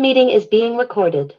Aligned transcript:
Meeting 0.00 0.30
is 0.30 0.46
being 0.46 0.78
recorded. 0.78 1.36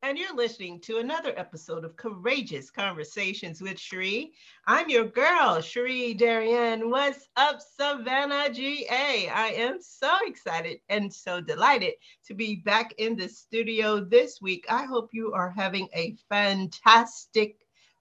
And 0.00 0.16
you're 0.16 0.34
listening 0.34 0.80
to 0.80 0.96
another 0.96 1.34
episode 1.36 1.84
of 1.84 1.94
Courageous 1.94 2.70
Conversations 2.70 3.60
with 3.60 3.76
Sheree. 3.76 4.30
I'm 4.66 4.88
your 4.88 5.04
girl, 5.04 5.58
Sheree 5.58 6.16
Darien. 6.16 6.88
What's 6.88 7.28
up, 7.36 7.60
Savannah 7.60 8.50
GA? 8.50 9.28
I 9.28 9.48
am 9.48 9.76
so 9.82 10.10
excited 10.24 10.78
and 10.88 11.12
so 11.12 11.42
delighted 11.42 11.96
to 12.28 12.34
be 12.34 12.62
back 12.64 12.94
in 12.96 13.14
the 13.14 13.28
studio 13.28 14.00
this 14.00 14.40
week. 14.40 14.64
I 14.70 14.84
hope 14.84 15.10
you 15.12 15.34
are 15.34 15.50
having 15.50 15.86
a 15.94 16.16
fantastic 16.30 17.58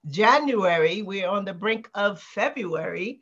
January. 0.10 1.02
We're 1.02 1.28
on 1.28 1.44
the 1.44 1.54
brink 1.54 1.90
of 1.94 2.22
February. 2.22 3.20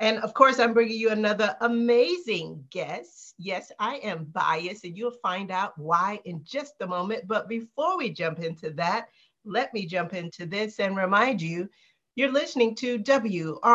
And 0.00 0.18
of 0.18 0.34
course, 0.34 0.58
I'm 0.58 0.74
bringing 0.74 0.98
you 0.98 1.10
another 1.10 1.56
amazing 1.60 2.64
guest. 2.70 3.34
Yes, 3.38 3.70
I 3.78 3.96
am 3.96 4.24
biased, 4.24 4.84
and 4.84 4.96
you'll 4.96 5.10
find 5.22 5.50
out 5.50 5.78
why 5.78 6.20
in 6.24 6.42
just 6.44 6.74
a 6.80 6.86
moment. 6.86 7.26
But 7.26 7.48
before 7.48 7.96
we 7.96 8.10
jump 8.10 8.40
into 8.40 8.70
that, 8.70 9.08
let 9.44 9.72
me 9.74 9.86
jump 9.86 10.14
into 10.14 10.46
this 10.46 10.80
and 10.80 10.96
remind 10.96 11.40
you 11.42 11.68
you're 12.16 12.32
listening 12.32 12.74
to 12.76 12.98
WRUULP, 13.00 13.74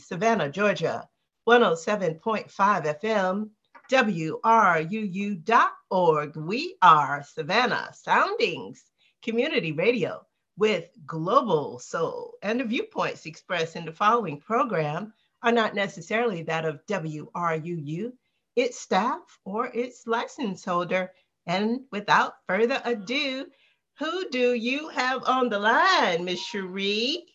Savannah, 0.00 0.50
Georgia, 0.50 1.08
107.5 1.48 2.50
FM, 2.50 3.50
WRUU.org. 3.90 5.46
We 6.36 6.76
are 6.80 7.22
Savannah 7.22 7.90
Soundings 7.92 8.84
Community 9.22 9.72
Radio 9.72 10.26
with 10.56 10.88
global 11.06 11.78
soul, 11.78 12.34
and 12.42 12.60
the 12.60 12.64
viewpoints 12.64 13.26
expressed 13.26 13.76
in 13.76 13.84
the 13.84 13.92
following 13.92 14.38
program 14.38 15.12
are 15.42 15.52
not 15.52 15.74
necessarily 15.74 16.42
that 16.42 16.64
of 16.64 16.84
WRUU, 16.86 18.12
its 18.56 18.78
staff, 18.78 19.38
or 19.44 19.66
its 19.72 20.06
license 20.06 20.64
holder. 20.64 21.12
And 21.46 21.80
without 21.90 22.34
further 22.46 22.80
ado, 22.84 23.46
who 23.98 24.28
do 24.30 24.54
you 24.54 24.88
have 24.88 25.24
on 25.24 25.48
the 25.48 25.58
line, 25.58 26.24
Miss 26.24 26.40
Cherie? 26.40 27.26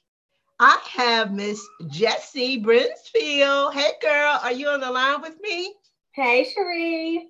I 0.59 0.79
have 0.91 1.33
Miss 1.33 1.61
Jessie 1.87 2.61
Brinsfield. 2.61 3.73
Hey, 3.73 3.91
girl, 4.01 4.39
are 4.41 4.51
you 4.51 4.69
on 4.69 4.79
the 4.79 4.91
line 4.91 5.21
with 5.21 5.39
me? 5.41 5.73
Hey, 6.13 6.43
Cherie. 6.45 7.29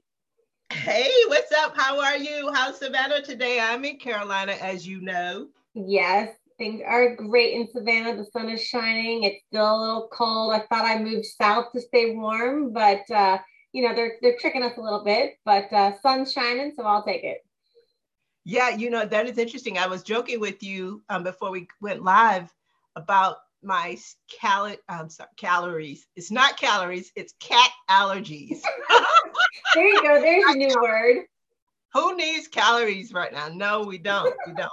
Hey, 0.71 1.11
what's 1.27 1.51
up? 1.53 1.75
How 1.75 1.99
are 1.99 2.17
you? 2.17 2.51
How's 2.53 2.79
Savannah 2.79 3.21
today? 3.21 3.59
I'm 3.59 3.83
in 3.85 3.97
Carolina, 3.97 4.53
as 4.61 4.85
you 4.87 5.01
know. 5.01 5.47
Yes, 5.75 6.33
things 6.57 6.81
are 6.87 7.15
great 7.15 7.53
in 7.53 7.67
Savannah. 7.67 8.15
The 8.15 8.25
sun 8.31 8.49
is 8.49 8.63
shining. 8.63 9.23
It's 9.23 9.43
still 9.47 9.77
a 9.77 9.79
little 9.79 10.07
cold. 10.11 10.53
I 10.53 10.59
thought 10.59 10.85
I 10.85 10.97
moved 10.99 11.25
south 11.25 11.73
to 11.73 11.81
stay 11.81 12.15
warm, 12.15 12.71
but 12.71 13.09
uh, 13.11 13.39
you 13.73 13.85
know 13.85 13.93
they're 13.93 14.13
they're 14.21 14.37
tricking 14.39 14.63
us 14.63 14.77
a 14.77 14.81
little 14.81 15.03
bit. 15.03 15.33
But 15.43 15.71
uh, 15.73 15.99
sun's 16.01 16.31
shining, 16.31 16.71
so 16.75 16.83
I'll 16.83 17.03
take 17.03 17.25
it. 17.25 17.39
Yeah, 18.45 18.69
you 18.69 18.89
know 18.89 19.05
that 19.05 19.27
is 19.27 19.37
interesting. 19.37 19.77
I 19.77 19.87
was 19.87 20.01
joking 20.01 20.39
with 20.39 20.63
you 20.63 21.03
um, 21.09 21.23
before 21.23 21.51
we 21.51 21.67
went 21.81 22.03
live 22.03 22.53
about 22.95 23.37
my 23.61 23.97
cal- 24.39 24.77
I'm 24.87 25.09
sorry, 25.09 25.29
calories. 25.35 26.07
It's 26.15 26.31
not 26.31 26.57
calories. 26.57 27.11
It's 27.17 27.33
cat 27.41 27.69
allergies. 27.89 28.61
there 29.75 29.89
you 29.89 30.01
go. 30.01 30.21
There's 30.21 30.55
a 30.55 30.57
new 30.57 30.75
word. 30.81 31.25
Who 31.93 32.15
needs 32.15 32.47
calories 32.47 33.11
right 33.11 33.33
now? 33.33 33.49
No, 33.49 33.83
we 33.83 33.97
don't. 33.97 34.33
We 34.47 34.53
don't. 34.53 34.71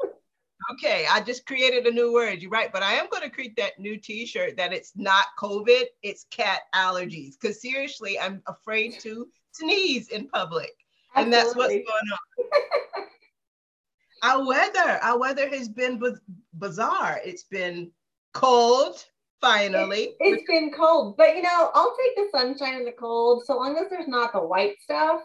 Okay, 0.70 1.06
I 1.10 1.20
just 1.20 1.46
created 1.46 1.86
a 1.86 1.90
new 1.90 2.12
word. 2.12 2.40
You're 2.40 2.50
right, 2.50 2.72
but 2.72 2.82
I 2.82 2.94
am 2.94 3.08
going 3.10 3.22
to 3.22 3.30
create 3.30 3.56
that 3.56 3.78
new 3.78 3.96
T-shirt 3.96 4.56
that 4.56 4.72
it's 4.72 4.92
not 4.94 5.26
COVID, 5.38 5.84
it's 6.02 6.26
cat 6.30 6.60
allergies. 6.74 7.34
Because 7.40 7.60
seriously, 7.60 8.18
I'm 8.18 8.42
afraid 8.46 8.98
to 9.00 9.28
sneeze 9.52 10.08
in 10.08 10.28
public, 10.28 10.72
Absolutely. 11.14 11.22
and 11.24 11.32
that's 11.32 11.56
what's 11.56 11.74
going 11.74 11.84
on. 11.84 13.08
our 14.22 14.46
weather, 14.46 14.98
our 15.02 15.18
weather 15.18 15.48
has 15.48 15.68
been 15.68 16.00
bizarre. 16.54 17.20
It's 17.24 17.44
been 17.44 17.90
cold. 18.32 19.04
Finally, 19.40 20.14
it, 20.20 20.38
has 20.38 20.42
been 20.46 20.70
cold, 20.70 21.16
but 21.16 21.34
you 21.34 21.42
know, 21.42 21.70
I'll 21.74 21.96
take 21.96 22.14
the 22.14 22.28
sunshine 22.30 22.76
and 22.76 22.86
the 22.86 22.92
cold 22.92 23.42
so 23.44 23.56
long 23.56 23.76
as 23.76 23.90
there's 23.90 24.06
not 24.06 24.32
the 24.32 24.38
white 24.38 24.76
stuff. 24.80 25.20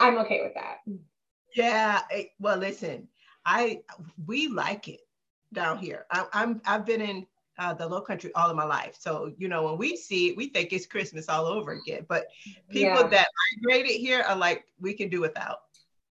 I'm 0.00 0.18
okay 0.18 0.42
with 0.42 0.54
that. 0.54 0.78
Yeah. 1.54 2.00
Well, 2.40 2.56
listen, 2.56 3.06
I 3.44 3.80
we 4.26 4.48
like 4.48 4.88
it 4.88 5.00
down 5.52 5.78
here. 5.78 6.06
I, 6.10 6.26
am 6.34 6.60
I've 6.66 6.86
been 6.86 7.00
in 7.00 7.26
uh, 7.58 7.74
the 7.74 7.86
Low 7.86 8.00
Country 8.00 8.32
all 8.34 8.50
of 8.50 8.56
my 8.56 8.64
life, 8.64 8.96
so 8.98 9.32
you 9.36 9.48
know 9.48 9.64
when 9.64 9.78
we 9.78 9.96
see 9.96 10.28
it, 10.28 10.36
we 10.36 10.48
think 10.48 10.72
it's 10.72 10.86
Christmas 10.86 11.28
all 11.28 11.46
over 11.46 11.72
again. 11.72 12.06
But 12.08 12.26
people 12.70 13.00
yeah. 13.00 13.06
that 13.08 13.28
migrated 13.62 14.00
here 14.00 14.22
are 14.22 14.36
like, 14.36 14.64
we 14.80 14.94
can 14.94 15.08
do 15.08 15.20
without. 15.20 15.58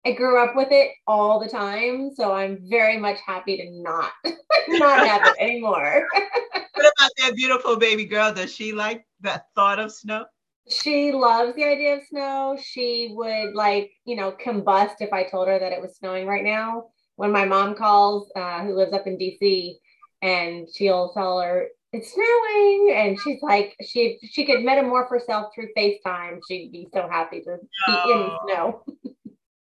I 0.05 0.13
grew 0.13 0.43
up 0.43 0.55
with 0.55 0.69
it 0.71 0.91
all 1.05 1.39
the 1.39 1.47
time, 1.47 2.11
so 2.13 2.33
I'm 2.33 2.57
very 2.67 2.97
much 2.97 3.19
happy 3.25 3.57
to 3.57 3.69
not 3.69 4.11
not 4.67 5.07
have 5.07 5.27
it 5.27 5.35
anymore. 5.39 6.07
what 6.13 6.93
about 6.97 7.11
that 7.17 7.35
beautiful 7.35 7.77
baby 7.77 8.05
girl? 8.05 8.33
Does 8.33 8.53
she 8.53 8.71
like 8.71 9.05
that 9.21 9.45
thought 9.55 9.79
of 9.79 9.91
snow? 9.91 10.25
She 10.69 11.11
loves 11.11 11.55
the 11.55 11.65
idea 11.65 11.95
of 11.95 12.03
snow. 12.07 12.57
She 12.61 13.13
would 13.13 13.55
like, 13.55 13.91
you 14.05 14.15
know, 14.15 14.31
combust 14.31 14.95
if 14.99 15.11
I 15.11 15.23
told 15.23 15.47
her 15.47 15.59
that 15.59 15.71
it 15.71 15.81
was 15.81 15.95
snowing 15.97 16.27
right 16.27 16.43
now 16.43 16.85
when 17.21 17.31
my 17.31 17.45
mom 17.45 17.75
calls, 17.75 18.31
uh, 18.35 18.63
who 18.63 18.73
lives 18.73 18.93
up 18.93 19.05
in 19.05 19.15
DC, 19.15 19.75
and 20.23 20.67
she'll 20.73 21.13
tell 21.13 21.39
her 21.39 21.67
it's 21.93 22.15
snowing, 22.15 22.95
and 22.95 23.19
she's 23.19 23.43
like, 23.43 23.75
she 23.85 24.17
she 24.23 24.43
could 24.43 24.61
metamorph 24.61 25.07
herself 25.07 25.53
through 25.53 25.67
FaceTime. 25.77 26.39
She'd 26.47 26.71
be 26.71 26.87
so 26.91 27.07
happy 27.07 27.41
to 27.41 27.57
be 27.57 27.93
oh. 27.93 28.39
in 28.47 28.55
snow. 28.55 28.83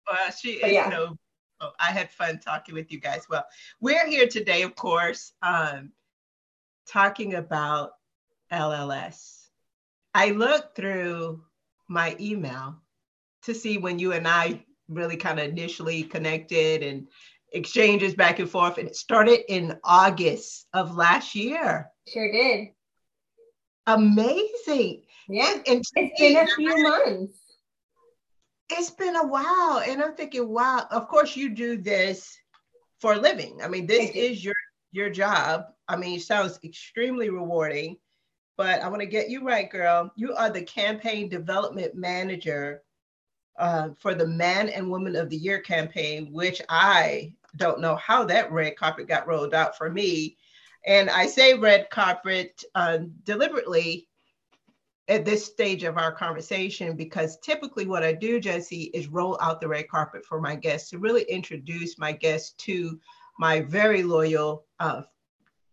well, 0.09 0.31
she 0.41 0.53
is 0.53 0.73
yeah. 0.73 1.09
Oh, 1.61 1.73
I 1.79 1.93
had 1.93 2.11
fun 2.11 2.39
talking 2.39 2.75
with 2.75 2.91
you 2.91 2.99
guys. 2.99 3.27
Well, 3.29 3.45
we're 3.79 4.07
here 4.07 4.27
today, 4.27 4.63
of 4.63 4.75
course, 4.75 5.33
um, 5.43 5.93
talking 6.89 7.35
about 7.35 7.91
LLS. 8.51 9.49
I 10.15 10.31
looked 10.31 10.77
through 10.77 11.45
my 11.89 12.17
email 12.19 12.81
to 13.43 13.55
see 13.55 13.77
when 13.77 13.99
you 13.99 14.15
and 14.15 14.27
I 14.27 14.65
really 14.91 15.17
kind 15.17 15.39
of 15.39 15.49
initially 15.49 16.03
connected 16.03 16.83
and 16.83 17.07
exchanges 17.53 18.15
back 18.15 18.39
and 18.39 18.49
forth. 18.49 18.79
And 18.79 18.89
it 18.89 18.97
started 18.97 19.41
in 19.53 19.79
August 19.85 20.67
of 20.73 20.97
last 20.97 21.35
year. 21.35 21.91
Sure 22.09 22.31
did. 22.31 22.69
Amazing. 23.87 25.03
Yeah. 25.29 25.55
And 25.55 25.65
it's 25.67 25.91
been 25.93 26.37
a 26.37 26.47
few 26.47 26.83
months. 26.83 27.39
It's 28.71 28.91
been 28.91 29.17
a 29.17 29.27
while. 29.27 29.83
And 29.87 30.03
I'm 30.03 30.15
thinking, 30.15 30.49
wow, 30.49 30.87
of 30.91 31.09
course 31.09 31.37
you 31.37 31.51
do 31.51 31.77
this 31.77 32.37
for 33.01 33.15
a 33.15 33.19
living. 33.19 33.61
I 33.63 33.69
mean, 33.69 33.87
this 33.87 34.11
is 34.11 34.45
your 34.45 34.55
your 34.93 35.11
job. 35.11 35.67
I 35.89 35.97
mean, 35.97 36.19
it 36.19 36.23
sounds 36.23 36.59
extremely 36.65 37.31
rewarding. 37.31 37.97
But 38.57 38.83
I 38.83 38.89
want 38.89 39.01
to 39.01 39.07
get 39.07 39.31
you 39.31 39.43
right, 39.45 39.71
girl. 39.71 40.13
You 40.17 40.35
are 40.35 40.51
the 40.51 40.63
campaign 40.63 41.29
development 41.29 41.95
manager 41.95 42.83
uh, 43.59 43.91
for 43.99 44.15
the 44.15 44.27
Man 44.27 44.69
and 44.69 44.91
Woman 44.91 45.17
of 45.17 45.31
the 45.31 45.37
Year 45.37 45.61
campaign, 45.61 46.31
which 46.33 46.61
I 46.69 47.33
don't 47.57 47.81
know 47.81 47.97
how 47.97 48.25
that 48.25 48.53
red 48.53 48.77
carpet 48.77 49.09
got 49.09 49.27
rolled 49.27 49.55
out 49.55 49.77
for 49.77 49.91
me. 49.91 50.37
And 50.87 51.11
I 51.11 51.27
say 51.27 51.55
red 51.55 51.91
carpet 51.91 52.65
uh, 52.75 52.99
deliberately 53.25 54.09
at 55.09 55.25
this 55.25 55.45
stage 55.45 55.83
of 55.83 55.99
our 55.99 56.13
conversation 56.13 56.97
because 56.97 57.39
typically 57.41 57.85
what 57.85 58.05
I 58.05 58.13
do, 58.13 58.41
Jesse, 58.41 58.85
is 58.95 59.09
roll 59.09 59.37
out 59.41 59.61
the 59.61 59.69
red 59.69 59.89
carpet 59.89 60.25
for 60.25 60.41
my 60.41 60.55
guests 60.55 60.91
to 60.91 60.99
really 60.99 61.23
introduce 61.23 61.99
my 61.99 62.13
guests 62.13 62.53
to 62.65 62.99
my 63.39 63.61
very 63.61 64.03
loyal, 64.05 64.65
uh, 64.79 65.03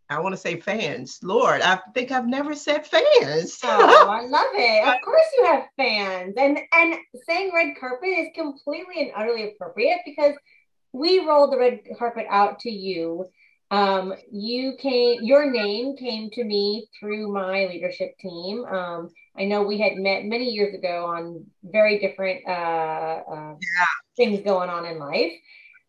I 0.09 0.19
want 0.19 0.33
to 0.33 0.37
say 0.37 0.59
fans. 0.59 1.19
Lord, 1.21 1.61
I 1.61 1.79
think 1.93 2.11
I've 2.11 2.27
never 2.27 2.55
said 2.55 2.87
fans. 2.87 3.59
oh, 3.63 4.07
I 4.09 4.25
love 4.25 4.47
it. 4.53 4.87
Of 4.87 5.01
course 5.03 5.25
you 5.37 5.45
have 5.45 5.65
fans. 5.75 6.33
And 6.37 6.59
and 6.71 6.95
saying 7.27 7.51
red 7.53 7.73
carpet 7.79 8.09
is 8.09 8.29
completely 8.33 9.01
and 9.01 9.11
utterly 9.15 9.51
appropriate 9.51 9.99
because 10.05 10.33
we 10.93 11.25
rolled 11.25 11.51
the 11.51 11.57
red 11.57 11.81
carpet 11.97 12.25
out 12.29 12.59
to 12.59 12.71
you. 12.71 13.25
Um, 13.69 14.13
you 14.31 14.75
came, 14.79 15.23
your 15.23 15.49
name 15.51 15.97
came 15.97 16.29
to 16.31 16.43
me 16.43 16.87
through 16.97 17.31
my 17.33 17.65
leadership 17.65 18.17
team. 18.19 18.63
Um, 18.65 19.09
I 19.37 19.45
know 19.45 19.63
we 19.63 19.77
had 19.77 19.97
met 19.97 20.25
many 20.25 20.49
years 20.49 20.73
ago 20.73 21.05
on 21.05 21.45
very 21.63 21.99
different 21.99 22.47
uh, 22.47 22.51
uh, 23.29 23.55
yeah. 23.59 23.85
things 24.15 24.41
going 24.43 24.69
on 24.69 24.85
in 24.85 24.99
life 24.99 25.33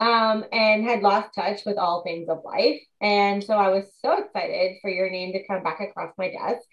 um, 0.01 0.45
and 0.53 0.85
had 0.85 1.03
lost 1.03 1.35
touch 1.35 1.65
with 1.65 1.79
all 1.79 2.03
things 2.03 2.29
of 2.29 2.43
life. 2.45 2.81
And 3.01 3.43
so 3.43 3.55
I 3.55 3.69
was 3.69 3.85
so 4.01 4.19
excited 4.19 4.79
for 4.81 4.91
your 4.91 5.11
name 5.11 5.33
to 5.33 5.47
come 5.47 5.63
back 5.63 5.81
across 5.81 6.13
my 6.19 6.31
desk. 6.31 6.67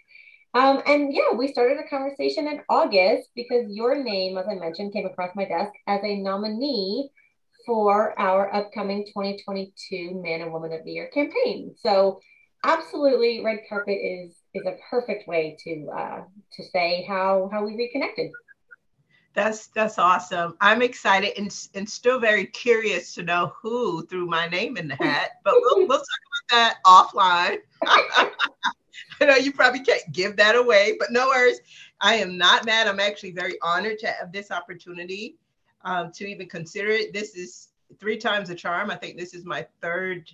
Um, 0.54 0.82
and 0.88 1.14
yeah, 1.14 1.34
we 1.36 1.50
started 1.50 1.78
a 1.80 1.90
conversation 1.90 2.48
in 2.48 2.62
August 2.70 3.30
because 3.36 3.66
your 3.70 4.02
name, 4.02 4.38
as 4.38 4.48
I 4.50 4.56
mentioned, 4.56 4.94
came 4.94 5.06
across 5.06 5.36
my 5.36 5.46
desk 5.46 5.74
as 5.86 6.00
a 6.04 6.16
nominee 6.16 7.10
for 7.66 8.18
our 8.20 8.54
upcoming 8.54 9.06
2022 9.06 10.22
Man 10.22 10.42
and 10.42 10.52
Woman 10.52 10.74
of 10.74 10.84
the 10.84 10.92
Year 10.92 11.10
campaign. 11.14 11.76
So, 11.78 12.20
absolutely, 12.64 13.44
red 13.44 13.60
carpet 13.68 13.98
is 14.02 14.36
is 14.54 14.66
a 14.66 14.78
perfect 14.90 15.28
way 15.28 15.58
to 15.64 15.90
uh, 15.90 16.22
to 16.54 16.64
say 16.64 17.06
how 17.08 17.50
how 17.52 17.66
we 17.66 17.76
reconnected. 17.76 18.32
That's 19.34 19.68
that's 19.68 20.00
awesome. 20.00 20.56
I'm 20.62 20.82
excited 20.82 21.38
and, 21.38 21.54
and 21.76 21.90
still 21.90 22.20
very 22.20 22.46
curious 22.46 23.14
to 23.16 23.24
know 23.24 23.54
who 23.62 24.06
threw 24.06 24.26
my 24.26 24.48
name 24.48 24.78
in 24.78 24.88
the 24.88 24.96
hat, 24.96 25.32
but 25.44 25.56
we'll, 25.58 25.88
we'll 25.88 26.00
talk 26.00 26.08
about 26.50 26.52
that 26.52 26.78
offline. 26.86 27.58
I 29.22 29.26
know 29.26 29.36
you 29.36 29.52
probably 29.52 29.82
can't 29.82 30.10
give 30.12 30.38
that 30.38 30.56
away, 30.56 30.96
but 30.98 31.12
no 31.12 31.28
worries. 31.28 31.60
I 32.02 32.16
am 32.16 32.38
not 32.38 32.66
mad. 32.66 32.88
I'm 32.88 33.00
actually 33.00 33.32
very 33.32 33.58
honored 33.62 34.00
to 34.00 34.08
have 34.08 34.32
this 34.32 34.52
opportunity 34.52 35.36
um, 35.86 36.12
to 36.14 36.26
even 36.26 36.48
consider 36.48 36.90
it. 36.90 37.14
This 37.14 37.36
is 37.36 37.70
three 38.00 38.18
times 38.18 38.50
a 38.50 38.56
charm. 38.56 38.92
I 38.92 38.96
think 38.96 39.18
this 39.18 39.34
is 39.34 39.46
my 39.46 39.66
third 39.82 40.30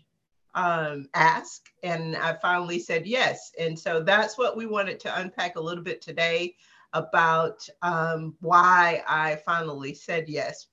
um, 0.55 1.07
ask, 1.13 1.69
and 1.83 2.15
I 2.17 2.33
finally 2.33 2.79
said 2.79 3.05
yes. 3.05 3.51
And 3.59 3.77
so 3.77 4.01
that's 4.01 4.37
what 4.37 4.57
we 4.57 4.65
wanted 4.65 4.99
to 5.01 5.19
unpack 5.19 5.55
a 5.55 5.61
little 5.61 5.83
bit 5.83 6.01
today 6.01 6.55
about 6.93 7.67
um, 7.81 8.35
why 8.41 9.03
I 9.07 9.37
finally 9.45 9.93
said 9.93 10.27
yes. 10.27 10.67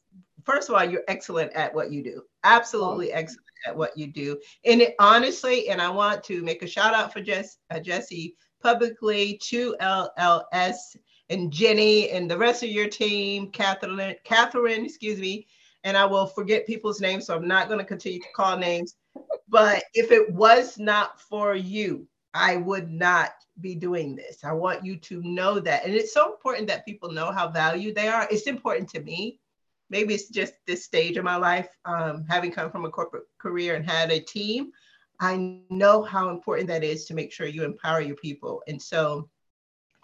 First 0.45 0.69
of 0.69 0.75
all, 0.75 0.85
you're 0.85 1.05
excellent 1.09 1.53
at 1.53 1.75
what 1.75 1.93
you 1.93 2.03
do. 2.03 2.23
Absolutely 2.43 3.13
excellent 3.13 3.45
at 3.67 3.77
what 3.77 3.97
you 3.97 4.07
do. 4.07 4.39
And 4.65 4.81
it, 4.81 4.95
honestly, 4.99 5.69
and 5.69 5.81
I 5.81 5.91
want 5.91 6.25
to 6.25 6.43
make 6.43 6.63
a 6.63 6.67
shout 6.67 6.95
out 6.95 7.13
for 7.13 7.21
Jess, 7.21 7.59
uh, 7.71 7.81
Jesse 7.81 8.35
publicly 8.63 9.39
to 9.45 9.77
LLS 9.81 10.97
and 11.31 11.53
Jenny 11.53 12.11
and 12.11 12.31
the 12.31 12.39
rest 12.39 12.63
of 12.63 12.71
your 12.71 12.89
team, 12.89 13.51
Catherine, 13.51 14.17
Catherine, 14.25 14.85
excuse 14.85 15.19
me. 15.19 15.47
And 15.85 15.97
I 15.97 16.05
will 16.05 16.27
forget 16.27 16.67
people's 16.67 17.01
names, 17.01 17.27
so 17.27 17.37
I'm 17.37 17.47
not 17.47 17.69
going 17.69 17.79
to 17.79 17.85
continue 17.85 18.21
to 18.21 18.33
call 18.35 18.57
names. 18.57 18.97
But 19.49 19.85
if 19.95 20.11
it 20.11 20.33
was 20.33 20.79
not 20.79 21.21
for 21.21 21.55
you, 21.55 22.07
I 22.35 22.57
would 22.57 22.91
not 22.91 23.33
be 23.61 23.75
doing 23.75 24.15
this. 24.15 24.45
I 24.45 24.53
want 24.53 24.85
you 24.85 24.97
to 24.97 25.23
know 25.23 25.61
that. 25.61 25.85
And 25.85 25.95
it's 25.95 26.13
so 26.13 26.33
important 26.33 26.69
that 26.69 26.85
people 26.85 27.11
know 27.11 27.31
how 27.31 27.49
valued 27.49 27.95
they 27.95 28.09
are. 28.09 28.29
It's 28.31 28.47
important 28.47 28.89
to 28.91 29.01
me. 29.01 29.41
Maybe 29.91 30.15
it's 30.15 30.29
just 30.29 30.55
this 30.67 30.85
stage 30.85 31.17
of 31.17 31.25
my 31.25 31.37
life, 31.37 31.69
um, 31.85 32.25
having 32.29 32.53
come 32.53 32.71
from 32.71 32.85
a 32.85 32.91
corporate 32.91 33.25
career 33.39 33.75
and 33.75 33.89
had 33.89 34.11
a 34.11 34.21
team. 34.21 34.73
I 35.21 35.61
know 35.71 36.03
how 36.03 36.29
important 36.29 36.69
that 36.69 36.85
is 36.85 37.07
to 37.07 37.15
make 37.15 37.33
sure 37.33 37.47
you 37.47 37.65
empower 37.65 38.01
your 38.01 38.17
people. 38.17 38.63
And 38.69 38.81
so, 38.81 39.29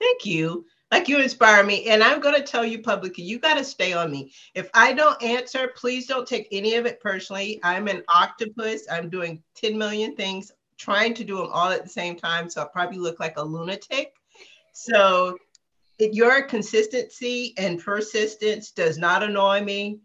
thank 0.01 0.25
you. 0.25 0.65
Like 0.95 1.09
you 1.09 1.19
inspire 1.19 1.65
me. 1.65 1.87
And 1.87 2.05
I'm 2.05 2.21
going 2.21 2.37
to 2.37 2.47
tell 2.47 2.65
you 2.65 2.81
publicly, 2.81 3.25
you 3.25 3.41
got 3.41 3.55
to 3.55 3.65
stay 3.65 3.95
on 3.95 4.13
me. 4.13 4.33
If 4.55 4.71
I 4.75 4.93
don't 4.93 5.21
answer, 5.21 5.73
please 5.75 6.07
don't 6.07 6.25
take 6.25 6.47
any 6.53 6.77
of 6.77 6.87
it 6.87 7.01
personally. 7.01 7.59
I'm 7.65 7.89
an 7.89 8.05
octopus. 8.15 8.87
I'm 8.89 9.11
doing 9.11 9.43
10 9.57 9.77
million 9.77 10.15
things 10.15 10.53
trying 10.79 11.13
to 11.15 11.25
do 11.25 11.39
them 11.39 11.49
all 11.51 11.71
at 11.71 11.83
the 11.83 11.89
same 11.89 12.15
time. 12.15 12.49
So 12.49 12.61
I'll 12.61 12.69
probably 12.69 12.99
look 12.99 13.19
like 13.19 13.39
a 13.39 13.43
lunatic. 13.43 14.13
So 14.73 15.37
it, 15.99 16.15
your 16.15 16.43
consistency 16.43 17.55
and 17.59 17.83
persistence 17.83 18.71
does 18.71 18.97
not 18.97 19.25
annoy 19.25 19.63
me. 19.63 19.99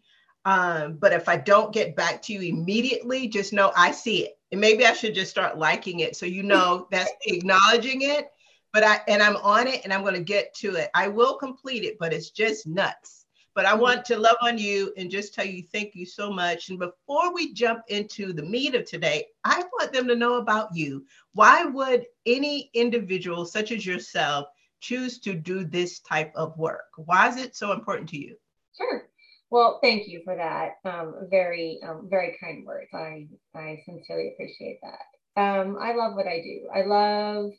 Um, 0.44 0.94
but 0.94 1.14
if 1.14 1.30
I 1.30 1.38
don't 1.38 1.72
get 1.72 1.96
back 1.96 2.24
to 2.24 2.34
you 2.34 2.42
immediately, 2.52 3.28
just 3.28 3.54
know 3.54 3.72
I 3.78 3.92
see 3.92 4.26
it. 4.26 4.40
And 4.52 4.60
maybe 4.60 4.88
I 4.88 4.94
should 4.94 5.14
just 5.14 5.30
start 5.30 5.60
liking 5.60 6.00
it 6.00 6.16
so 6.16 6.26
you 6.26 6.42
know 6.42 6.88
that's 6.90 7.12
acknowledging 7.28 8.02
it. 8.02 8.32
But 8.72 8.84
I 8.84 9.02
and 9.08 9.22
I'm 9.22 9.38
on 9.38 9.68
it 9.68 9.82
and 9.84 9.94
I'm 9.94 10.02
going 10.02 10.14
to 10.14 10.24
get 10.24 10.54
to 10.56 10.76
it. 10.76 10.90
I 10.94 11.08
will 11.08 11.36
complete 11.36 11.84
it, 11.84 11.98
but 12.00 12.14
it's 12.14 12.30
just 12.30 12.68
nuts. 12.68 13.26
But 13.56 13.66
I 13.66 13.74
want 13.74 14.06
to 14.06 14.18
love 14.18 14.38
on 14.42 14.58
you 14.58 14.94
and 14.96 15.10
just 15.10 15.34
tell 15.34 15.46
you 15.46 15.64
thank 15.64 15.96
you 15.96 16.06
so 16.06 16.32
much. 16.32 16.70
And 16.70 16.80
before 16.80 17.34
we 17.34 17.54
jump 17.54 17.82
into 17.88 18.32
the 18.32 18.44
meat 18.44 18.76
of 18.76 18.86
today, 18.86 19.26
I 19.44 19.64
want 19.74 19.92
them 19.92 20.08
to 20.08 20.16
know 20.16 20.38
about 20.38 20.70
you. 20.74 21.06
Why 21.34 21.66
would 21.66 22.06
any 22.26 22.70
individual 22.74 23.46
such 23.46 23.72
as 23.72 23.86
yourself 23.86 24.48
choose 24.80 25.20
to 25.20 25.34
do 25.34 25.66
this 25.66 26.00
type 26.00 26.32
of 26.36 26.58
work? 26.58 26.86
Why 26.96 27.28
is 27.28 27.38
it 27.38 27.56
so 27.56 27.74
important 27.74 28.08
to 28.10 28.18
you? 28.18 28.38
Sure. 28.78 29.10
Well, 29.50 29.80
thank 29.82 30.08
you 30.08 30.22
for 30.24 30.36
that. 30.36 30.76
Um, 30.86 31.28
very, 31.30 31.80
um, 31.84 32.08
very 32.10 32.38
kind 32.40 32.66
words. 32.66 32.92
I, 32.94 33.28
I 33.56 33.82
sincerely 33.84 34.32
appreciate 34.34 34.80
that. 34.84 35.42
Um, 35.42 35.78
I 35.82 35.96
love 35.96 36.16
what 36.16 36.28
I 36.28 36.40
do. 36.42 36.70
I 36.74 36.84
love 36.84 37.52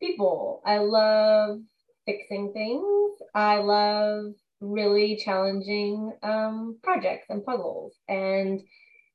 people. 0.00 0.62
I 0.64 0.78
love 0.78 1.60
fixing 2.06 2.52
things. 2.52 3.18
I 3.34 3.58
love 3.58 4.32
really 4.60 5.16
challenging 5.16 6.12
um, 6.22 6.78
projects 6.82 7.26
and 7.28 7.44
puzzles. 7.44 7.94
And 8.08 8.60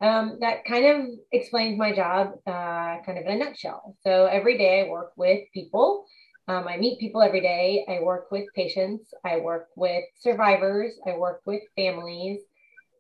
um, 0.01 0.37
that 0.41 0.65
kind 0.65 0.85
of 0.85 1.07
explains 1.31 1.77
my 1.77 1.93
job 1.93 2.33
uh, 2.45 3.01
kind 3.05 3.17
of 3.17 3.25
in 3.25 3.41
a 3.41 3.45
nutshell. 3.45 3.95
So 4.01 4.25
every 4.25 4.57
day 4.57 4.85
I 4.85 4.89
work 4.89 5.13
with 5.15 5.41
people. 5.53 6.05
Um, 6.47 6.67
I 6.67 6.77
meet 6.77 6.99
people 6.99 7.21
every 7.21 7.41
day. 7.41 7.85
I 7.87 8.01
work 8.01 8.31
with 8.31 8.45
patients. 8.53 9.11
I 9.23 9.37
work 9.37 9.69
with 9.75 10.03
survivors. 10.19 10.93
I 11.07 11.17
work 11.17 11.41
with 11.45 11.61
families. 11.75 12.41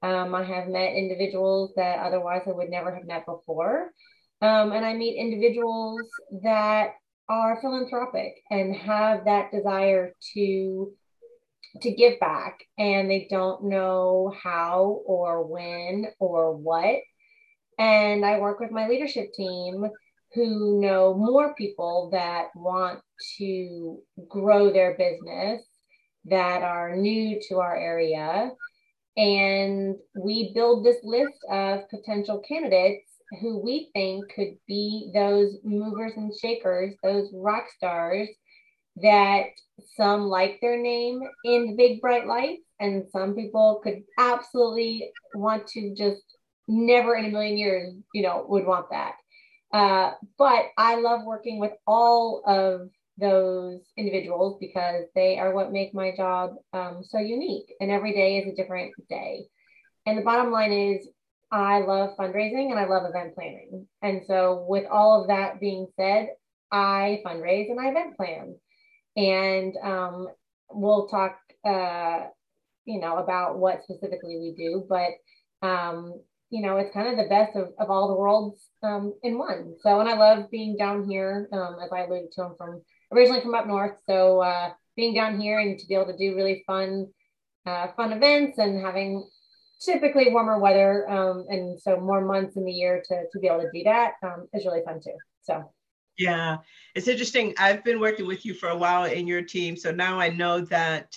Um, 0.01 0.33
I 0.33 0.43
have 0.43 0.67
met 0.67 0.93
individuals 0.93 1.73
that 1.75 1.99
otherwise 1.99 2.43
I 2.47 2.51
would 2.51 2.69
never 2.69 2.93
have 2.93 3.05
met 3.05 3.25
before. 3.25 3.91
Um, 4.41 4.71
and 4.71 4.85
I 4.85 4.93
meet 4.93 5.17
individuals 5.17 6.01
that 6.43 6.95
are 7.27 7.59
philanthropic 7.61 8.35
and 8.51 8.75
have 8.75 9.25
that 9.25 9.51
desire 9.51 10.13
to 10.33 10.93
to 11.81 11.91
give 11.91 12.19
back 12.19 12.59
and 12.77 13.09
they 13.09 13.27
don't 13.29 13.65
know 13.65 14.33
how 14.41 15.01
or 15.05 15.43
when 15.45 16.07
or 16.19 16.55
what. 16.55 16.99
And 17.77 18.25
I 18.25 18.39
work 18.39 18.59
with 18.59 18.71
my 18.71 18.87
leadership 18.87 19.33
team 19.33 19.85
who 20.33 20.79
know 20.79 21.13
more 21.13 21.53
people 21.55 22.09
that 22.11 22.47
want 22.55 22.99
to 23.37 23.99
grow 24.29 24.71
their 24.71 24.95
business 24.97 25.63
that 26.25 26.61
are 26.61 26.95
new 26.95 27.39
to 27.49 27.59
our 27.59 27.75
area. 27.75 28.51
And 29.17 29.95
we 30.17 30.53
build 30.53 30.85
this 30.85 30.97
list 31.03 31.37
of 31.49 31.89
potential 31.89 32.41
candidates 32.47 33.09
who 33.41 33.59
we 33.59 33.89
think 33.93 34.31
could 34.33 34.57
be 34.67 35.11
those 35.13 35.57
movers 35.63 36.13
and 36.15 36.33
shakers, 36.35 36.95
those 37.03 37.29
rock 37.33 37.65
stars 37.75 38.29
that 38.97 39.45
some 39.97 40.27
like 40.27 40.59
their 40.61 40.81
name 40.81 41.21
in 41.43 41.67
the 41.67 41.75
big 41.75 42.01
bright 42.01 42.27
lights, 42.27 42.63
and 42.79 43.05
some 43.11 43.35
people 43.35 43.81
could 43.83 44.03
absolutely 44.17 45.11
want 45.33 45.67
to 45.67 45.93
just 45.95 46.21
never 46.67 47.15
in 47.15 47.25
a 47.25 47.29
million 47.29 47.57
years, 47.57 47.93
you 48.13 48.23
know, 48.23 48.45
would 48.47 48.65
want 48.65 48.89
that. 48.91 49.15
Uh, 49.73 50.13
but 50.37 50.67
I 50.77 50.95
love 50.95 51.25
working 51.25 51.59
with 51.59 51.73
all 51.85 52.43
of 52.47 52.89
those 53.17 53.81
individuals 53.97 54.57
because 54.59 55.05
they 55.15 55.37
are 55.37 55.53
what 55.53 55.71
make 55.71 55.93
my 55.93 56.15
job 56.15 56.55
um, 56.73 57.01
so 57.03 57.17
unique. 57.17 57.73
And 57.79 57.91
every 57.91 58.13
day 58.13 58.37
is 58.37 58.47
a 58.51 58.55
different 58.55 58.93
day. 59.09 59.47
And 60.05 60.17
the 60.17 60.23
bottom 60.23 60.51
line 60.51 60.71
is, 60.71 61.07
I 61.55 61.79
love 61.79 62.17
fundraising 62.17 62.71
and 62.71 62.77
I 62.77 62.85
love 62.85 63.09
event 63.09 63.33
planning. 63.33 63.87
And 64.01 64.23
so, 64.27 64.65
with 64.67 64.85
all 64.91 65.21
of 65.21 65.27
that 65.27 65.61
being 65.61 65.87
said, 65.95 66.27
I 66.69 67.21
fundraise 67.25 67.71
and 67.71 67.79
I 67.79 67.89
event 67.89 68.17
plan 68.17 68.55
and 69.15 69.73
um, 69.81 70.27
we'll 70.69 71.07
talk, 71.07 71.37
uh, 71.65 72.25
you 72.83 72.99
know, 72.99 73.19
about 73.19 73.57
what 73.57 73.83
specifically 73.83 74.37
we 74.37 74.53
do. 74.57 74.85
But 74.89 75.11
um, 75.65 76.19
you 76.49 76.61
know, 76.61 76.75
it's 76.75 76.93
kind 76.93 77.07
of 77.07 77.15
the 77.15 77.29
best 77.29 77.55
of, 77.55 77.69
of 77.79 77.89
all 77.89 78.09
the 78.09 78.15
worlds 78.15 78.69
um, 78.83 79.13
in 79.23 79.37
one. 79.37 79.75
So, 79.81 80.01
and 80.01 80.09
I 80.09 80.17
love 80.17 80.51
being 80.51 80.75
down 80.75 81.09
here, 81.09 81.47
um, 81.53 81.77
as 81.81 81.89
I 81.91 82.01
alluded 82.01 82.33
to, 82.33 82.43
I'm 82.43 82.55
from 82.57 82.81
originally 83.13 83.41
from 83.41 83.55
up 83.55 83.65
north. 83.65 83.95
So, 84.05 84.41
uh, 84.41 84.71
being 84.97 85.13
down 85.13 85.39
here 85.39 85.59
and 85.59 85.79
to 85.79 85.87
be 85.87 85.95
able 85.95 86.07
to 86.07 86.17
do 86.17 86.35
really 86.35 86.63
fun, 86.67 87.07
uh, 87.65 87.87
fun 87.95 88.11
events 88.11 88.57
and 88.57 88.85
having 88.85 89.25
typically 89.81 90.31
warmer 90.31 90.59
weather, 90.59 91.09
um, 91.09 91.45
and 91.49 91.79
so 91.79 91.99
more 91.99 92.23
months 92.23 92.55
in 92.55 92.65
the 92.65 92.71
year 92.71 93.03
to 93.07 93.23
to 93.31 93.39
be 93.39 93.47
able 93.47 93.61
to 93.61 93.69
do 93.73 93.83
that 93.83 94.13
um, 94.23 94.47
is 94.53 94.65
really 94.65 94.83
fun 94.83 94.99
too. 95.01 95.15
So. 95.41 95.71
Yeah, 96.17 96.59
it's 96.95 97.09
interesting. 97.09 97.53
I've 97.57 97.83
been 97.83 97.99
working 97.99 98.25
with 98.25 98.45
you 98.45 98.53
for 98.53 98.69
a 98.69 98.77
while 98.77 99.03
in 99.03 99.27
your 99.27 99.41
team. 99.41 99.75
So 99.75 99.91
now 99.91 100.17
I 100.17 100.29
know 100.29 100.61
that 100.61 101.13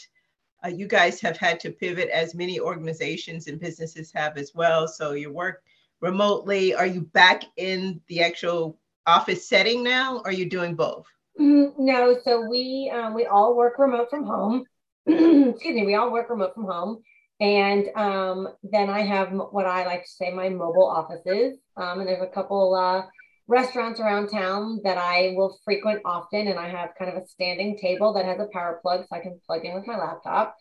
uh, 0.64 0.68
you 0.68 0.88
guys 0.88 1.20
have 1.20 1.36
had 1.36 1.60
to 1.60 1.70
pivot 1.70 2.08
as 2.08 2.34
many 2.34 2.58
organizations 2.58 3.46
and 3.46 3.60
businesses 3.60 4.10
have 4.12 4.36
as 4.36 4.56
well. 4.56 4.88
So 4.88 5.12
you 5.12 5.32
work 5.32 5.62
remotely. 6.00 6.74
Are 6.74 6.86
you 6.86 7.02
back 7.02 7.44
in 7.56 8.00
the 8.08 8.22
actual 8.22 8.78
office 9.06 9.48
setting 9.48 9.84
now? 9.84 10.18
Or 10.18 10.28
are 10.28 10.32
you 10.32 10.48
doing 10.48 10.74
both? 10.74 11.06
Mm, 11.38 11.74
no, 11.78 12.18
so 12.24 12.40
we 12.48 12.92
um, 12.92 13.14
we 13.14 13.26
all 13.26 13.56
work 13.56 13.78
remote 13.78 14.10
from 14.10 14.24
home. 14.24 14.64
Excuse 15.06 15.74
me, 15.74 15.86
we 15.86 15.94
all 15.94 16.10
work 16.10 16.28
remote 16.28 16.54
from 16.54 16.64
home. 16.64 17.02
And 17.40 17.88
um, 17.94 18.48
then 18.62 18.90
I 18.90 19.02
have 19.02 19.30
what 19.30 19.66
I 19.66 19.86
like 19.86 20.02
to 20.02 20.10
say 20.10 20.30
my 20.30 20.48
mobile 20.48 20.86
offices. 20.86 21.58
Um, 21.76 22.00
and 22.00 22.08
there's 22.08 22.22
a 22.22 22.26
couple 22.26 22.74
uh, 22.74 23.02
restaurants 23.46 24.00
around 24.00 24.28
town 24.28 24.80
that 24.84 24.98
I 24.98 25.34
will 25.36 25.58
frequent 25.64 26.02
often. 26.04 26.48
And 26.48 26.58
I 26.58 26.68
have 26.68 26.90
kind 26.98 27.10
of 27.10 27.22
a 27.22 27.26
standing 27.26 27.78
table 27.78 28.12
that 28.14 28.24
has 28.24 28.40
a 28.40 28.48
power 28.52 28.80
plug 28.82 29.06
so 29.08 29.16
I 29.16 29.20
can 29.20 29.40
plug 29.46 29.64
in 29.64 29.74
with 29.74 29.86
my 29.86 29.96
laptop. 29.96 30.56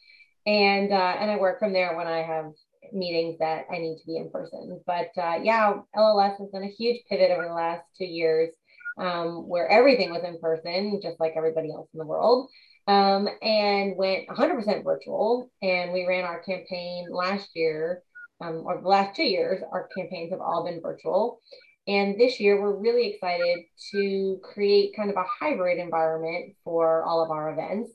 And, 0.46 0.94
uh, 0.94 1.16
and 1.20 1.32
I 1.32 1.38
work 1.38 1.60
from 1.60 1.74
there 1.74 1.98
when 1.98 2.08
I 2.08 2.22
have 2.22 2.52
meetings 2.94 3.38
that 3.40 3.66
I 3.72 3.80
need 3.80 3.98
to 3.98 4.06
be 4.06 4.18
in 4.18 4.30
person. 4.30 4.80
But 4.86 5.10
uh, 5.18 5.40
yeah, 5.42 5.74
LLS 5.96 6.38
has 6.40 6.50
done 6.52 6.64
a 6.64 6.68
huge 6.68 7.02
pivot 7.10 7.32
over 7.32 7.48
the 7.48 7.54
last 7.54 7.84
two 7.98 8.06
years 8.06 8.50
um, 8.98 9.48
where 9.48 9.68
everything 9.68 10.10
was 10.12 10.24
in 10.24 10.40
person, 10.40 11.00
just 11.02 11.20
like 11.20 11.34
everybody 11.36 11.72
else 11.72 11.90
in 11.94 12.00
the 12.00 12.06
world. 12.06 12.50
Um, 12.88 13.28
and 13.42 13.98
went 13.98 14.28
100% 14.30 14.84
virtual. 14.84 15.52
And 15.62 15.92
we 15.94 16.06
ran 16.08 16.24
our 16.24 16.40
campaign 16.40 17.08
last 17.12 17.50
year, 17.54 18.04
um, 18.42 18.64
or 18.66 18.82
the 18.82 18.88
last 18.88 19.16
two 19.16 19.24
years, 19.24 19.62
our 19.72 19.88
campaigns 19.96 20.32
have 20.32 20.42
all 20.42 20.66
been 20.66 20.82
virtual. 20.82 21.40
And 21.88 22.20
this 22.20 22.40
year, 22.40 22.62
we're 22.62 22.76
really 22.76 23.14
excited 23.14 23.60
to 23.92 24.40
create 24.44 24.96
kind 24.96 25.10
of 25.10 25.16
a 25.16 25.24
hybrid 25.40 25.80
environment 25.80 26.56
for 26.64 27.04
all 27.04 27.24
of 27.24 27.32
our 27.32 27.52
events. 27.52 27.92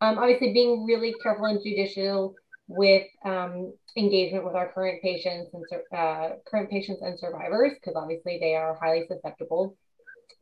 Um, 0.00 0.18
obviously, 0.18 0.52
being 0.52 0.84
really 0.84 1.14
careful 1.22 1.46
and 1.46 1.60
judicial 1.62 2.36
with 2.68 3.06
um, 3.24 3.72
engagement 3.96 4.44
with 4.44 4.54
our 4.54 4.72
current 4.72 5.02
patients 5.02 5.50
and 5.52 5.66
uh, 5.96 6.30
current 6.46 6.70
patients 6.70 7.02
and 7.02 7.18
survivors, 7.18 7.72
because 7.74 7.96
obviously 7.96 8.38
they 8.40 8.54
are 8.54 8.78
highly 8.80 9.04
susceptible. 9.08 9.76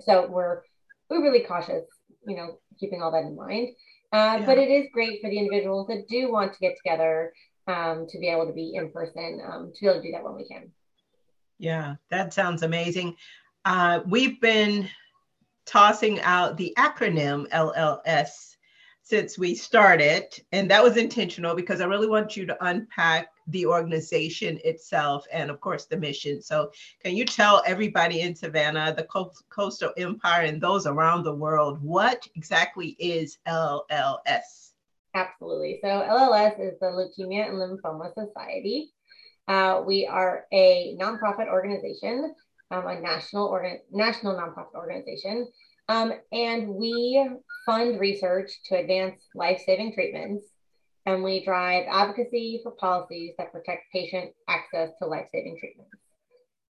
So 0.03 0.29
we're 0.29 0.63
we're 1.09 1.23
really 1.23 1.45
cautious, 1.45 1.85
you 2.27 2.37
know, 2.37 2.59
keeping 2.79 3.03
all 3.03 3.13
that 3.13 3.25
in 3.25 3.35
mind. 3.35 3.69
Uh, 4.13 4.39
yeah. 4.41 4.47
But 4.47 4.59
it 4.59 4.71
is 4.71 4.89
great 4.93 5.21
for 5.21 5.31
the 5.31 5.39
individuals 5.39 5.87
that 5.89 6.09
do 6.09 6.33
want 6.33 6.53
to 6.53 6.59
get 6.59 6.77
together 6.77 7.33
um, 7.67 8.07
to 8.09 8.19
be 8.19 8.29
able 8.29 8.47
to 8.47 8.53
be 8.53 8.75
in 8.75 8.91
person, 8.91 9.41
um, 9.47 9.73
to 9.75 9.81
be 9.81 9.87
able 9.87 10.01
to 10.01 10.03
do 10.03 10.13
that 10.13 10.25
when 10.25 10.35
we 10.35 10.47
can. 10.47 10.71
Yeah, 11.59 11.97
that 12.11 12.33
sounds 12.33 12.63
amazing. 12.63 13.17
Uh, 13.65 14.01
we've 14.07 14.41
been 14.41 14.89
tossing 15.67 16.21
out 16.21 16.57
the 16.57 16.75
acronym 16.79 17.49
LLS 17.51 18.57
since 19.03 19.39
we 19.39 19.55
started, 19.55 20.25
and 20.53 20.71
that 20.71 20.83
was 20.83 20.97
intentional 20.97 21.55
because 21.55 21.81
I 21.81 21.85
really 21.85 22.09
want 22.09 22.37
you 22.37 22.47
to 22.47 22.65
unpack 22.65 23.29
the 23.51 23.67
organization 23.67 24.59
itself 24.65 25.27
and, 25.33 25.51
of 25.51 25.61
course, 25.61 25.87
the 25.87 25.97
mission. 25.97 26.41
So, 26.43 26.71
can 27.03 27.17
you 27.17 27.25
tell 27.25 27.63
everybody 27.67 28.21
in 28.21 28.35
Savannah, 28.35 28.95
the 28.97 29.07
Coastal 29.49 29.93
Empire, 29.97 30.45
and 30.45 30.61
those 30.61 30.87
around 30.87 31.25
the 31.25 31.35
world 31.35 31.83
what 31.83 32.27
exactly 32.35 32.97
is 32.99 33.39
LLS? 33.47 34.73
Absolutely. 35.15 35.79
So, 35.83 35.89
LLS 35.89 36.61
is 36.61 36.79
the 36.81 36.87
Leukemia 36.87 37.49
and 37.49 37.59
Lymphoma 37.59 38.15
Society. 38.15 38.93
Uh, 39.49 39.83
we 39.85 40.07
are 40.07 40.47
a 40.53 40.97
nonprofit 41.01 41.49
organization, 41.49 42.35
um, 42.71 42.87
a 42.87 43.01
national 43.01 43.47
organ- 43.47 43.81
national 43.91 44.35
nonprofit 44.35 44.75
organization, 44.75 45.49
um, 45.89 46.13
and 46.31 46.69
we 46.69 47.29
fund 47.67 47.99
research 47.99 48.53
to 48.67 48.77
advance 48.77 49.21
life-saving 49.35 49.93
treatments, 49.93 50.45
and 51.07 51.23
we 51.23 51.45
drive 51.45 51.87
advocacy 51.89 52.61
for 52.63 52.73
policies 52.73 53.35
that 53.39 53.53
protect 53.53 53.85
patient 53.93 54.33
access 54.49 54.91
to 54.99 55.07
life-saving 55.07 55.59
treatments. 55.59 55.95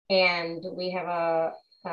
And 0.10 0.64
we 0.76 0.92
have 0.92 1.08
a, 1.08 1.54
a, 1.86 1.90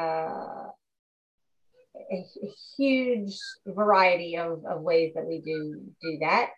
a 2.12 2.54
huge 2.76 3.38
variety 3.66 4.36
of, 4.36 4.64
of 4.64 4.82
ways 4.82 5.12
that 5.14 5.26
we 5.26 5.40
do 5.40 5.82
do 6.02 6.18
that. 6.20 6.50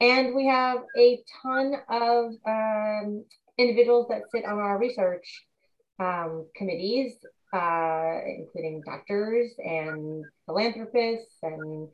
And 0.00 0.34
we 0.34 0.46
have 0.46 0.78
a 0.96 1.22
ton 1.42 1.74
of 1.88 2.32
um, 2.46 3.24
individuals 3.56 4.08
that 4.08 4.22
sit 4.30 4.44
on 4.44 4.58
our 4.58 4.78
research 4.78 5.44
um, 5.98 6.46
committees, 6.56 7.14
uh, 7.52 8.18
including 8.26 8.82
doctors 8.84 9.52
and 9.58 10.24
philanthropists 10.46 11.36
and 11.42 11.88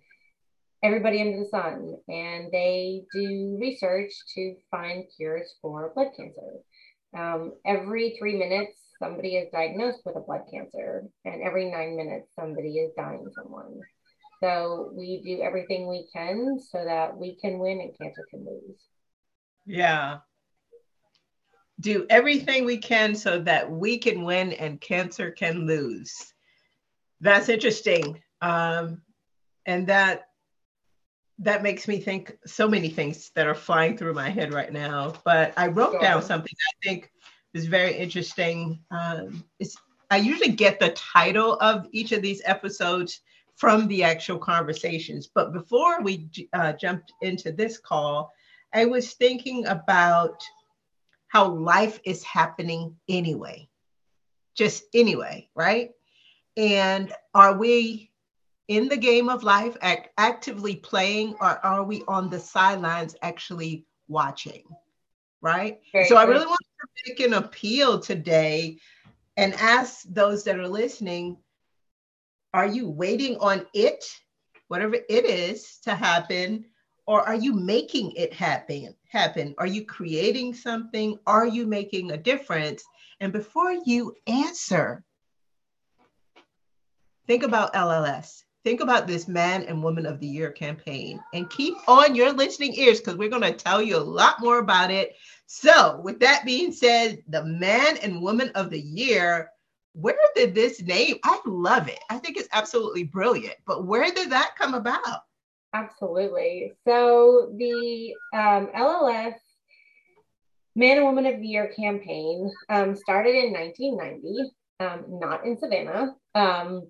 everybody 0.83 1.21
under 1.21 1.39
the 1.39 1.49
sun. 1.49 1.97
And 2.09 2.51
they 2.53 3.05
do 3.13 3.59
research 3.61 4.13
to 4.35 4.55
find 4.71 5.05
cures 5.17 5.55
for 5.61 5.93
blood 5.95 6.09
cancer. 6.17 6.61
Um, 7.17 7.55
every 7.65 8.17
three 8.19 8.37
minutes, 8.37 8.79
somebody 9.03 9.37
is 9.37 9.49
diagnosed 9.53 10.01
with 10.05 10.17
a 10.17 10.21
blood 10.21 10.43
cancer, 10.53 11.05
and 11.25 11.43
every 11.43 11.71
nine 11.71 11.97
minutes, 11.97 12.29
somebody 12.39 12.79
is 12.79 12.93
dying 12.97 13.31
from 13.35 13.51
one. 13.51 13.81
So 14.43 14.93
we 14.95 15.23
do 15.25 15.43
everything 15.43 15.89
we 15.89 16.07
can 16.13 16.59
so 16.61 16.85
that 16.85 17.17
we 17.17 17.37
can 17.37 17.59
win 17.59 17.81
and 17.81 17.97
cancer 17.99 18.25
can 18.31 18.45
lose. 18.45 18.79
Yeah, 19.67 20.19
do 21.81 22.07
everything 22.11 22.65
we 22.65 22.79
can 22.79 23.15
so 23.15 23.41
that 23.41 23.71
we 23.71 23.99
can 23.99 24.25
win 24.25 24.53
and 24.53 24.81
cancer 24.81 25.31
can 25.31 25.67
lose. 25.67 26.33
That's 27.21 27.49
interesting. 27.49 28.21
Um, 28.41 29.03
and 29.67 29.87
that 29.89 30.28
that 31.39 31.63
makes 31.63 31.87
me 31.87 32.01
think 32.01 32.37
so 32.47 32.69
many 32.69 32.89
things 32.89 33.31
that 33.35 33.47
are 33.47 33.55
flying 33.55 33.97
through 33.97 34.15
my 34.15 34.29
head 34.29 34.53
right 34.53 34.73
now. 34.73 35.15
But 35.25 35.53
I 35.57 35.69
wrote 35.69 36.01
down 36.01 36.23
something 36.23 36.53
I 36.53 36.87
think 36.87 37.13
is 37.55 37.67
very 37.67 37.97
interesting. 37.97 38.81
Um, 38.91 39.45
it's, 39.61 39.77
I 40.11 40.17
usually 40.17 40.53
get 40.53 40.81
the 40.81 40.91
title 40.91 41.55
of 41.61 41.87
each 41.93 42.13
of 42.13 42.23
these 42.23 42.43
episodes 42.45 43.21
from 43.57 43.87
the 43.89 44.03
actual 44.03 44.39
conversations. 44.39 45.29
But 45.33 45.53
before 45.53 46.03
we 46.03 46.29
uh, 46.53 46.73
jumped 46.73 47.13
into 47.23 47.53
this 47.53 47.79
call, 47.79 48.33
I 48.75 48.85
was 48.87 49.15
thinking 49.15 49.67
about 49.67 50.43
how 51.29 51.49
life 51.49 52.01
is 52.05 52.23
happening 52.25 52.97
anyway, 53.09 53.69
just 54.57 54.85
anyway, 54.95 55.49
right? 55.55 55.91
And 56.57 57.13
are 57.35 57.57
we 57.57 58.11
in 58.69 58.89
the 58.89 58.97
game 58.97 59.29
of 59.29 59.43
life 59.43 59.77
act, 59.81 60.11
actively 60.19 60.77
playing 60.77 61.35
or 61.41 61.65
are 61.65 61.83
we 61.83 62.03
on 62.07 62.31
the 62.31 62.39
sidelines 62.39 63.17
actually 63.23 63.87
watching? 64.07 64.63
Right. 65.41 65.81
Very 65.93 66.07
so. 66.07 66.17
I 66.17 66.25
really 66.25 66.47
want 66.47 66.61
to 66.61 66.89
make 67.07 67.21
an 67.21 67.35
appeal 67.35 67.99
today 67.99 68.79
and 69.37 69.55
ask 69.55 70.03
those 70.09 70.45
that 70.45 70.59
are 70.59 70.69
listening 70.69 71.39
are 72.55 72.67
you 72.67 72.89
waiting 72.89 73.37
on 73.41 73.67
it, 73.75 74.05
whatever 74.69 74.95
it 74.95 75.25
is, 75.25 75.79
to 75.83 75.95
happen? 75.95 76.65
Or 77.07 77.21
are 77.23 77.35
you 77.35 77.53
making 77.53 78.13
it 78.13 78.33
happen? 78.33 78.95
happen? 79.09 79.55
Are 79.59 79.67
you 79.67 79.85
creating 79.85 80.55
something? 80.55 81.19
Are 81.27 81.47
you 81.47 81.67
making 81.67 82.11
a 82.11 82.17
difference? 82.17 82.83
And 83.21 83.33
before 83.33 83.73
you 83.85 84.15
answer, 84.27 85.05
think 87.27 87.43
about 87.43 87.75
LLS. 87.75 88.45
Think 88.69 88.83
about 88.83 89.07
this 89.07 89.29
Man 89.29 89.63
and 89.63 89.83
Woman 89.83 90.05
of 90.05 90.21
the 90.21 90.27
Year 90.27 90.51
campaign 90.51 91.25
and 91.33 91.49
keep 91.49 91.75
on 91.89 92.15
your 92.15 92.35
listening 92.35 92.75
ears 92.75 93.01
because 93.01 93.17
we're 93.17 93.31
going 93.31 93.41
to 93.41 93.53
tell 93.55 93.81
you 93.81 93.97
a 93.97 93.99
lot 93.99 94.41
more 94.41 94.59
about 94.59 94.91
it. 94.91 95.17
So, 95.47 96.03
with 96.05 96.21
that 96.21 96.45
being 96.45 96.71
said, 96.71 97.23
the 97.29 97.43
Man 97.47 97.97
and 98.03 98.21
Woman 98.21 98.51
of 98.55 98.69
the 98.69 98.79
Year, 98.79 99.51
where 99.95 100.19
did 100.37 100.55
this 100.55 100.83
name? 100.83 101.17
I 101.25 101.41
love 101.47 101.89
it. 101.89 101.99
I 102.11 102.19
think 102.19 102.37
it's 102.37 102.51
absolutely 102.53 103.05
brilliant. 103.05 103.55
But 103.67 103.87
where 103.87 104.13
did 104.13 104.29
that 104.33 104.51
come 104.59 104.75
about? 104.75 105.23
Absolutely. 105.73 106.75
So 106.87 107.55
the 107.57 108.15
um, 108.35 108.67
LLS 108.77 109.37
Man 110.77 110.99
and 110.99 111.07
Woman 111.07 111.25
of 111.25 111.41
the 111.41 111.47
Year 111.47 111.73
campaign 111.75 112.53
um, 112.69 112.95
started 112.95 113.35
in 113.35 113.51
1990, 113.51 114.51
um, 114.81 115.19
not 115.19 115.47
in 115.47 115.59
Savannah, 115.59 116.15
um, 116.35 116.83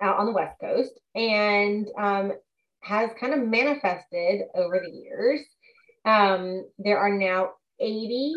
out 0.00 0.18
on 0.18 0.26
the 0.26 0.32
West 0.32 0.58
Coast, 0.60 0.92
and 1.14 1.88
um, 1.98 2.32
has 2.82 3.10
kind 3.18 3.34
of 3.34 3.46
manifested 3.46 4.42
over 4.54 4.80
the 4.80 4.90
years. 4.90 5.40
Um, 6.04 6.66
there 6.78 6.98
are 6.98 7.12
now 7.12 7.50
80 7.80 8.34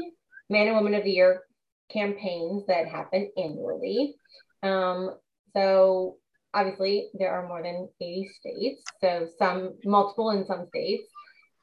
Man 0.50 0.68
and 0.68 0.76
Woman 0.76 0.96
of 0.96 1.04
the 1.04 1.12
Year 1.12 1.44
campaigns 1.92 2.66
that 2.68 2.88
happen 2.88 3.30
annually. 3.38 4.16
so 4.64 6.18
obviously 6.54 7.10
there 7.14 7.32
are 7.32 7.48
more 7.48 7.62
than 7.62 7.90
80 8.02 8.30
states, 8.40 8.84
so 9.02 9.28
some 9.38 9.76
multiple 9.86 10.32
in 10.32 10.46
some 10.46 10.68
states, 10.68 11.04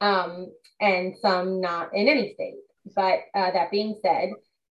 um, 0.01 0.47
and 0.79 1.15
some 1.21 1.59
not 1.61 1.93
in 1.93 2.07
any 2.07 2.33
state. 2.33 2.55
But 2.95 3.19
uh, 3.35 3.51
that 3.51 3.71
being 3.71 3.99
said, 4.01 4.29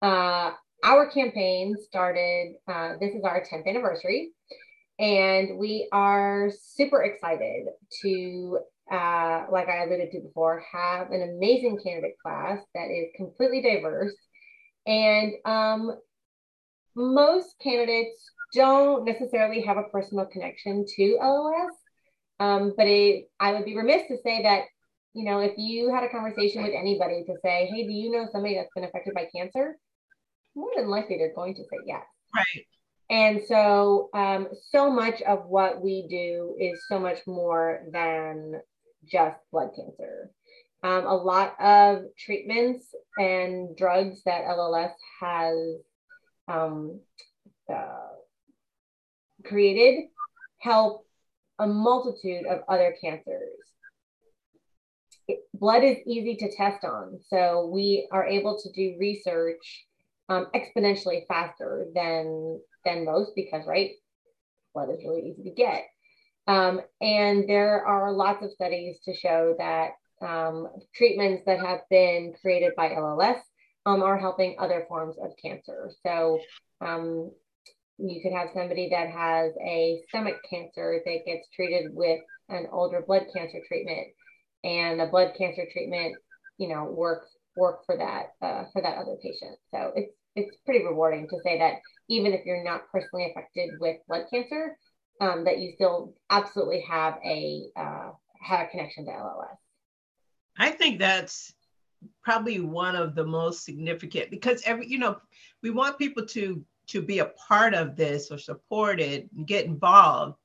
uh, 0.00 0.52
our 0.85 1.11
campaign 1.11 1.75
started, 1.78 2.55
uh, 2.67 2.95
this 3.00 3.14
is 3.14 3.25
our 3.25 3.43
10th 3.43 3.67
anniversary, 3.67 4.31
and 4.99 5.59
we 5.59 5.88
are 5.93 6.50
super 6.61 7.02
excited 7.05 7.67
to, 8.02 8.59
uh, 8.90 9.45
like 9.50 9.69
I 9.69 9.85
alluded 9.85 10.11
to 10.12 10.21
before, 10.21 10.64
have 10.73 11.12
an 11.12 11.23
amazing 11.23 11.78
candidate 11.83 12.17
class 12.21 12.59
that 12.75 12.90
is 12.90 13.09
completely 13.17 13.62
diverse. 13.62 14.14
And 14.87 15.35
um, 15.45 15.99
most 16.97 17.55
candidates 17.62 18.33
don't 18.55 19.05
necessarily 19.05 19.62
have 19.62 19.76
a 19.76 19.85
personal 19.85 20.26
connection 20.26 20.85
to 20.97 21.19
LLS. 21.23 21.69
Um, 22.40 22.75
but 22.76 22.87
it, 22.87 23.31
I 23.38 23.52
would 23.52 23.64
be 23.64 23.76
remiss 23.76 24.09
to 24.09 24.17
say 24.25 24.43
that, 24.43 24.62
you 25.12 25.25
know, 25.25 25.40
if 25.40 25.52
you 25.57 25.93
had 25.93 26.02
a 26.02 26.09
conversation 26.09 26.62
with 26.62 26.73
anybody 26.73 27.25
to 27.26 27.35
say, 27.43 27.67
hey, 27.67 27.87
do 27.87 27.93
you 27.93 28.11
know 28.11 28.26
somebody 28.33 28.55
that's 28.55 28.73
been 28.75 28.85
affected 28.85 29.14
by 29.14 29.28
cancer? 29.35 29.76
More 30.55 30.71
than 30.76 30.88
likely 30.88 31.19
they're 31.19 31.35
going 31.35 31.55
to 31.55 31.62
say 31.62 31.78
yes. 31.87 32.05
Right. 32.35 32.67
And 33.10 33.40
so, 33.48 34.10
um, 34.12 34.48
so 34.70 34.90
much 34.90 35.22
of 35.22 35.46
what 35.46 35.80
we 35.80 36.06
do 36.08 36.54
is 36.60 36.84
so 36.88 36.98
much 36.98 37.18
more 37.26 37.84
than 37.90 38.60
just 39.06 39.38
blood 39.50 39.70
cancer. 39.74 40.30
Um, 40.82 41.06
a 41.06 41.14
lot 41.14 41.56
of 41.60 42.04
treatments 42.18 42.86
and 43.18 43.76
drugs 43.76 44.22
that 44.24 44.44
LLS 44.44 44.92
has 45.20 45.56
um, 46.46 47.00
uh, 47.72 48.08
created 49.44 50.08
help 50.58 51.06
a 51.58 51.66
multitude 51.66 52.46
of 52.46 52.60
other 52.68 52.94
cancers. 53.00 53.58
blood 55.54 55.82
is 55.82 55.96
easy 56.06 56.36
to 56.36 56.56
test 56.56 56.84
on. 56.84 57.18
So 57.28 57.66
we 57.72 58.08
are 58.12 58.26
able 58.26 58.58
to 58.60 58.72
do 58.72 58.96
research 58.98 59.86
um, 60.28 60.46
exponentially 60.54 61.26
faster 61.26 61.86
than 61.94 62.60
than 62.88 63.04
most 63.04 63.33
because 63.35 63.66
right 63.66 63.92
blood 64.75 64.90
is 64.90 65.04
really 65.04 65.30
easy 65.30 65.45
to 65.45 65.54
get. 65.54 65.85
Um, 66.47 66.80
and 67.00 67.49
there 67.49 67.85
are 67.85 68.12
lots 68.12 68.42
of 68.42 68.52
studies 68.52 68.97
to 69.04 69.14
show 69.14 69.54
that 69.59 69.90
um, 70.26 70.68
treatments 70.95 71.42
that 71.47 71.61
have 71.61 71.80
been 71.90 72.35
created 72.40 72.73
by 72.76 72.88
lls 72.90 73.40
um, 73.87 74.02
are 74.02 74.18
helping 74.18 74.57
other 74.59 74.85
forms 74.88 75.16
of 75.23 75.30
cancer. 75.40 75.90
So 76.04 76.40
um, 76.80 77.30
you 77.99 78.21
could 78.23 78.33
have 78.33 78.49
somebody 78.54 78.88
that 78.90 79.11
has 79.11 79.52
a 79.62 80.02
stomach 80.09 80.37
cancer 80.49 81.00
that 81.04 81.26
gets 81.26 81.49
treated 81.54 81.95
with 81.95 82.21
an 82.49 82.66
older 82.73 83.02
blood 83.07 83.26
cancer 83.35 83.59
treatment 83.66 84.09
and 84.64 84.99
the 84.99 85.07
blood 85.07 85.33
cancer 85.37 85.64
treatment 85.73 86.16
you 86.59 86.68
know 86.68 86.85
works 86.85 87.28
work 87.57 87.85
for 87.87 87.97
that 87.97 88.33
uh, 88.40 88.64
for 88.73 88.83
that 88.83 88.99
other 88.99 89.16
patient. 89.23 89.59
So 89.71 89.92
it's 89.95 90.12
it's 90.37 90.56
pretty 90.64 90.85
rewarding 90.85 91.28
to 91.28 91.37
say 91.42 91.58
that 91.58 91.75
even 92.08 92.32
if 92.32 92.44
you're 92.44 92.64
not 92.64 92.82
personally 92.90 93.30
affected 93.30 93.70
with 93.80 93.97
blood 94.08 94.25
cancer, 94.30 94.76
um, 95.20 95.44
that 95.44 95.58
you 95.58 95.73
still 95.75 96.14
absolutely 96.30 96.80
have 96.88 97.18
a 97.25 97.64
uh, 97.76 98.11
have 98.40 98.66
a 98.66 98.70
connection 98.70 99.04
to 99.06 99.11
LLS. 99.11 99.56
I 100.56 100.70
think 100.70 100.99
that's 100.99 101.52
probably 102.23 102.61
one 102.61 102.94
of 102.94 103.14
the 103.14 103.25
most 103.25 103.64
significant 103.64 104.30
because 104.30 104.62
every 104.64 104.87
you 104.87 104.99
know 104.99 105.16
we 105.62 105.70
want 105.70 105.99
people 105.99 106.25
to 106.26 106.64
to 106.88 107.02
be 107.02 107.18
a 107.18 107.26
part 107.49 107.75
of 107.75 107.97
this 107.97 108.30
or 108.30 108.38
support 108.38 109.00
it 109.00 109.28
and 109.37 109.47
get 109.47 109.66
involved 109.66 110.37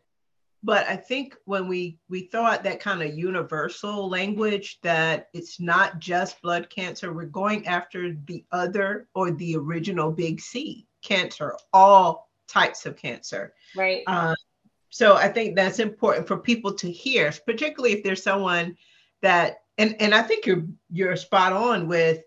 but 0.63 0.87
i 0.87 0.95
think 0.95 1.35
when 1.45 1.67
we 1.67 1.97
we 2.09 2.27
throw 2.27 2.43
out 2.43 2.63
that 2.63 2.79
kind 2.79 3.01
of 3.01 3.17
universal 3.17 4.09
language 4.09 4.79
that 4.81 5.27
it's 5.33 5.59
not 5.59 5.99
just 5.99 6.41
blood 6.41 6.69
cancer 6.69 7.13
we're 7.13 7.25
going 7.25 7.67
after 7.67 8.15
the 8.25 8.43
other 8.51 9.07
or 9.13 9.31
the 9.31 9.55
original 9.55 10.11
big 10.11 10.39
c 10.39 10.87
cancer 11.03 11.55
all 11.73 12.29
types 12.47 12.85
of 12.85 12.95
cancer. 12.95 13.53
Right. 13.75 14.03
Uh, 14.07 14.35
so 14.89 15.15
i 15.15 15.27
think 15.27 15.55
that's 15.55 15.79
important 15.79 16.27
for 16.27 16.37
people 16.37 16.71
to 16.71 16.91
hear 16.91 17.33
particularly 17.47 17.95
if 17.95 18.03
there's 18.03 18.21
someone 18.21 18.77
that 19.23 19.57
and 19.79 19.95
and 19.99 20.13
i 20.13 20.21
think 20.21 20.45
you're 20.45 20.65
you're 20.91 21.15
spot 21.15 21.51
on 21.51 21.87
with 21.87 22.23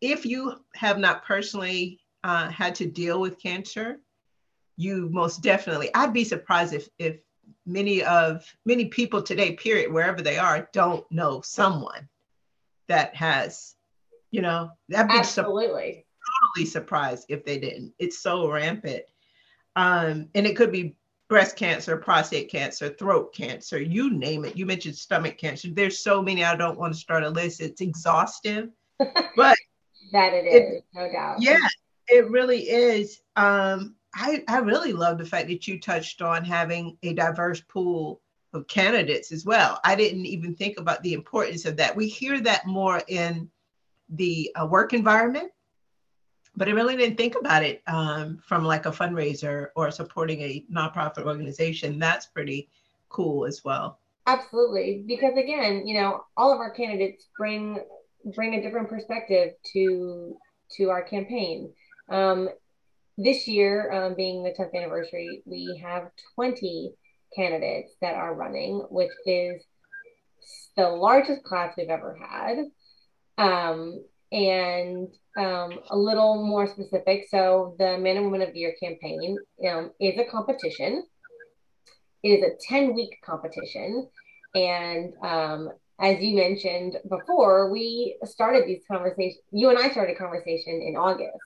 if 0.00 0.24
you 0.24 0.54
have 0.74 0.98
not 0.98 1.26
personally 1.26 2.00
uh, 2.24 2.48
had 2.48 2.74
to 2.74 2.86
deal 2.86 3.20
with 3.20 3.38
cancer 3.38 3.98
you 4.78 5.10
most 5.12 5.42
definitely 5.42 5.94
i'd 5.94 6.14
be 6.14 6.24
surprised 6.24 6.72
if 6.72 6.88
if 6.98 7.18
many 7.70 8.02
of 8.02 8.44
many 8.64 8.86
people 8.86 9.22
today 9.22 9.52
period 9.54 9.92
wherever 9.92 10.20
they 10.22 10.38
are 10.38 10.68
don't 10.72 11.10
know 11.10 11.40
someone 11.40 12.08
that 12.88 13.14
has 13.14 13.76
you 14.30 14.42
know 14.42 14.70
that 14.88 15.08
be 15.08 15.14
absolutely. 15.14 16.04
totally 16.54 16.66
surprised 16.66 17.26
if 17.28 17.44
they 17.44 17.58
didn't. 17.58 17.92
It's 17.98 18.18
so 18.18 18.50
rampant. 18.50 19.04
Um 19.76 20.28
and 20.34 20.46
it 20.46 20.56
could 20.56 20.72
be 20.72 20.96
breast 21.28 21.56
cancer 21.56 21.96
prostate 21.96 22.50
cancer 22.50 22.88
throat 22.88 23.32
cancer 23.34 23.80
you 23.80 24.10
name 24.10 24.44
it. 24.44 24.56
You 24.56 24.66
mentioned 24.66 24.96
stomach 24.96 25.38
cancer. 25.38 25.68
There's 25.72 26.00
so 26.00 26.22
many. 26.22 26.44
I 26.44 26.56
don't 26.56 26.78
want 26.78 26.92
to 26.92 26.98
start 26.98 27.24
a 27.24 27.30
list. 27.30 27.60
It's 27.60 27.80
exhaustive 27.80 28.70
but 28.98 29.56
that 30.12 30.34
it 30.34 30.46
is 30.46 30.78
it, 30.78 30.84
no 30.94 31.10
doubt. 31.10 31.36
Yeah 31.40 31.58
it 32.08 32.28
really 32.28 32.68
is. 32.68 33.20
Um 33.36 33.94
I, 34.14 34.42
I 34.48 34.58
really 34.58 34.92
love 34.92 35.18
the 35.18 35.26
fact 35.26 35.48
that 35.48 35.68
you 35.68 35.80
touched 35.80 36.20
on 36.22 36.44
having 36.44 36.96
a 37.02 37.14
diverse 37.14 37.60
pool 37.60 38.20
of 38.52 38.66
candidates 38.66 39.30
as 39.30 39.44
well. 39.44 39.80
I 39.84 39.94
didn't 39.94 40.26
even 40.26 40.54
think 40.54 40.78
about 40.78 41.02
the 41.02 41.12
importance 41.12 41.64
of 41.64 41.76
that. 41.76 41.94
We 41.94 42.08
hear 42.08 42.40
that 42.40 42.66
more 42.66 43.02
in 43.06 43.48
the 44.08 44.50
uh, 44.60 44.66
work 44.66 44.92
environment, 44.92 45.52
but 46.56 46.68
I 46.68 46.72
really 46.72 46.96
didn't 46.96 47.16
think 47.16 47.36
about 47.38 47.62
it 47.62 47.82
um, 47.86 48.38
from 48.44 48.64
like 48.64 48.86
a 48.86 48.90
fundraiser 48.90 49.68
or 49.76 49.90
supporting 49.92 50.40
a 50.40 50.64
nonprofit 50.72 51.24
organization. 51.24 51.98
That's 51.98 52.26
pretty 52.26 52.68
cool 53.08 53.46
as 53.46 53.64
well. 53.64 54.00
Absolutely, 54.26 55.04
because 55.06 55.36
again, 55.36 55.86
you 55.86 56.00
know, 56.00 56.24
all 56.36 56.52
of 56.52 56.58
our 56.58 56.70
candidates 56.70 57.26
bring 57.38 57.78
bring 58.34 58.54
a 58.54 58.62
different 58.62 58.88
perspective 58.88 59.54
to 59.72 60.36
to 60.76 60.90
our 60.90 61.02
campaign. 61.02 61.72
Um, 62.10 62.48
this 63.22 63.46
year, 63.46 63.92
um, 63.92 64.14
being 64.14 64.42
the 64.42 64.50
10th 64.50 64.74
anniversary, 64.74 65.42
we 65.44 65.80
have 65.82 66.10
20 66.34 66.92
candidates 67.36 67.92
that 68.00 68.14
are 68.14 68.34
running, 68.34 68.86
which 68.90 69.10
is 69.26 69.62
the 70.76 70.88
largest 70.88 71.42
class 71.44 71.74
we've 71.76 71.88
ever 71.88 72.16
had. 72.16 72.58
Um, 73.38 74.04
and 74.32 75.08
um, 75.36 75.80
a 75.90 75.96
little 75.96 76.46
more 76.46 76.66
specific. 76.66 77.26
So, 77.30 77.74
the 77.78 77.98
Man 77.98 78.16
and 78.16 78.26
Woman 78.26 78.42
of 78.42 78.52
the 78.52 78.60
Year 78.60 78.74
campaign 78.80 79.36
um, 79.68 79.90
is 80.00 80.18
a 80.18 80.24
competition. 80.24 81.04
It 82.22 82.28
is 82.28 82.44
a 82.44 82.56
10 82.68 82.94
week 82.94 83.16
competition. 83.24 84.08
And 84.54 85.14
um, 85.22 85.70
as 86.00 86.20
you 86.20 86.36
mentioned 86.36 86.96
before, 87.08 87.70
we 87.70 88.16
started 88.24 88.66
these 88.66 88.82
conversations, 88.90 89.42
you 89.52 89.70
and 89.70 89.78
I 89.78 89.90
started 89.90 90.16
a 90.16 90.18
conversation 90.18 90.80
in 90.82 90.96
August. 90.96 91.38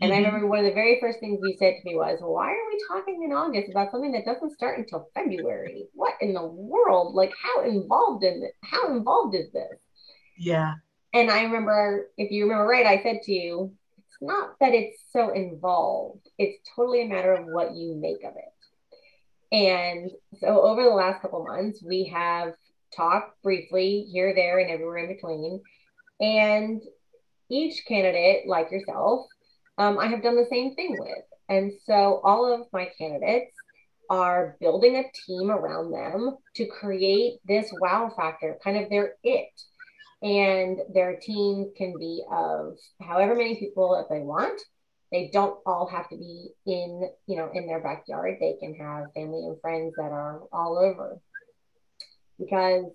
And 0.00 0.12
mm-hmm. 0.12 0.22
I 0.22 0.26
remember 0.26 0.46
one 0.46 0.60
of 0.60 0.64
the 0.64 0.72
very 0.72 0.98
first 1.00 1.18
things 1.18 1.40
you 1.42 1.56
said 1.58 1.74
to 1.74 1.84
me 1.84 1.96
was, 1.96 2.18
Why 2.20 2.52
are 2.52 2.70
we 2.70 2.80
talking 2.88 3.22
in 3.24 3.32
August 3.32 3.70
about 3.70 3.90
something 3.90 4.12
that 4.12 4.24
doesn't 4.24 4.52
start 4.52 4.78
until 4.78 5.08
February? 5.14 5.86
What 5.94 6.14
in 6.20 6.34
the 6.34 6.46
world? 6.46 7.14
Like 7.14 7.32
how 7.42 7.64
involved 7.64 8.24
in 8.24 8.40
this? 8.40 8.52
How 8.62 8.94
involved 8.94 9.34
is 9.34 9.50
this? 9.52 9.78
Yeah. 10.36 10.74
And 11.12 11.30
I 11.30 11.42
remember, 11.42 12.10
if 12.16 12.30
you 12.30 12.44
remember 12.44 12.66
right, 12.66 12.86
I 12.86 13.02
said 13.02 13.22
to 13.22 13.32
you, 13.32 13.72
it's 13.96 14.18
not 14.20 14.50
that 14.60 14.74
it's 14.74 15.02
so 15.12 15.30
involved. 15.30 16.28
It's 16.38 16.58
totally 16.76 17.02
a 17.02 17.08
matter 17.08 17.32
of 17.32 17.46
what 17.46 17.74
you 17.74 17.96
make 17.96 18.22
of 18.24 18.34
it. 18.36 18.52
And 19.50 20.10
so 20.40 20.62
over 20.62 20.82
the 20.82 20.90
last 20.90 21.22
couple 21.22 21.44
months, 21.44 21.82
we 21.82 22.12
have 22.14 22.52
talked 22.94 23.42
briefly 23.42 24.06
here, 24.12 24.34
there, 24.34 24.58
and 24.58 24.70
everywhere 24.70 24.98
in 24.98 25.14
between. 25.14 25.62
And 26.20 26.82
each 27.50 27.84
candidate, 27.86 28.46
like 28.46 28.70
yourself, 28.70 29.26
um, 29.78 29.98
I 29.98 30.08
have 30.08 30.22
done 30.22 30.36
the 30.36 30.46
same 30.50 30.74
thing 30.74 30.98
with. 30.98 31.24
And 31.48 31.72
so 31.86 32.20
all 32.24 32.52
of 32.52 32.66
my 32.72 32.90
candidates 32.98 33.56
are 34.10 34.56
building 34.60 34.96
a 34.96 35.04
team 35.26 35.50
around 35.50 35.92
them 35.92 36.36
to 36.56 36.66
create 36.66 37.38
this 37.46 37.70
wow 37.72 38.12
factor, 38.14 38.58
kind 38.62 38.76
of 38.76 38.90
their 38.90 39.14
it. 39.22 39.48
And 40.20 40.80
their 40.92 41.16
team 41.16 41.72
can 41.76 41.96
be 41.98 42.24
of 42.30 42.76
however 43.00 43.36
many 43.36 43.54
people 43.56 43.96
that 43.96 44.12
they 44.12 44.20
want. 44.20 44.60
They 45.12 45.30
don't 45.32 45.58
all 45.64 45.86
have 45.86 46.08
to 46.10 46.16
be 46.16 46.50
in, 46.66 47.08
you 47.26 47.36
know, 47.36 47.50
in 47.54 47.66
their 47.66 47.80
backyard. 47.80 48.36
They 48.40 48.56
can 48.60 48.74
have 48.74 49.12
family 49.14 49.46
and 49.46 49.60
friends 49.60 49.94
that 49.96 50.10
are 50.10 50.40
all 50.52 50.76
over. 50.76 51.18
Because 52.38 52.86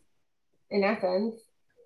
in 0.69 0.83
essence, 0.83 1.35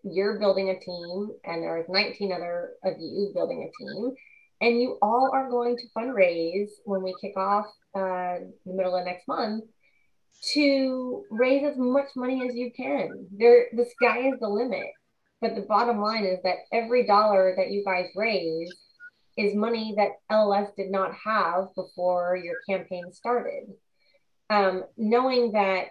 you're 0.03 0.39
building 0.39 0.69
a 0.69 0.79
team 0.79 1.29
and 1.45 1.61
there's 1.61 1.87
19 1.87 2.31
other 2.31 2.71
of 2.83 2.93
you 2.99 3.31
building 3.33 3.69
a 3.69 3.83
team 3.83 4.15
and 4.61 4.81
you 4.81 4.97
all 5.01 5.29
are 5.33 5.49
going 5.49 5.77
to 5.77 5.87
fundraise 5.95 6.69
when 6.85 7.03
we 7.03 7.15
kick 7.21 7.37
off 7.37 7.67
uh, 7.95 8.39
the 8.65 8.73
middle 8.73 8.95
of 8.95 9.05
next 9.05 9.27
month 9.27 9.63
to 10.53 11.23
raise 11.29 11.63
as 11.63 11.77
much 11.77 12.07
money 12.15 12.47
as 12.47 12.55
you 12.55 12.71
can. 12.75 13.27
There, 13.31 13.67
the 13.73 13.85
sky 13.85 14.29
is 14.29 14.39
the 14.39 14.49
limit. 14.49 14.87
But 15.39 15.55
the 15.55 15.61
bottom 15.61 15.99
line 16.01 16.25
is 16.25 16.39
that 16.43 16.57
every 16.71 17.05
dollar 17.05 17.53
that 17.57 17.69
you 17.69 17.83
guys 17.85 18.07
raise 18.15 18.73
is 19.37 19.53
money 19.53 19.93
that 19.97 20.13
LLS 20.31 20.75
did 20.75 20.89
not 20.89 21.13
have 21.13 21.67
before 21.75 22.35
your 22.35 22.55
campaign 22.67 23.11
started. 23.13 23.67
Um, 24.49 24.85
knowing 24.97 25.51
that 25.51 25.87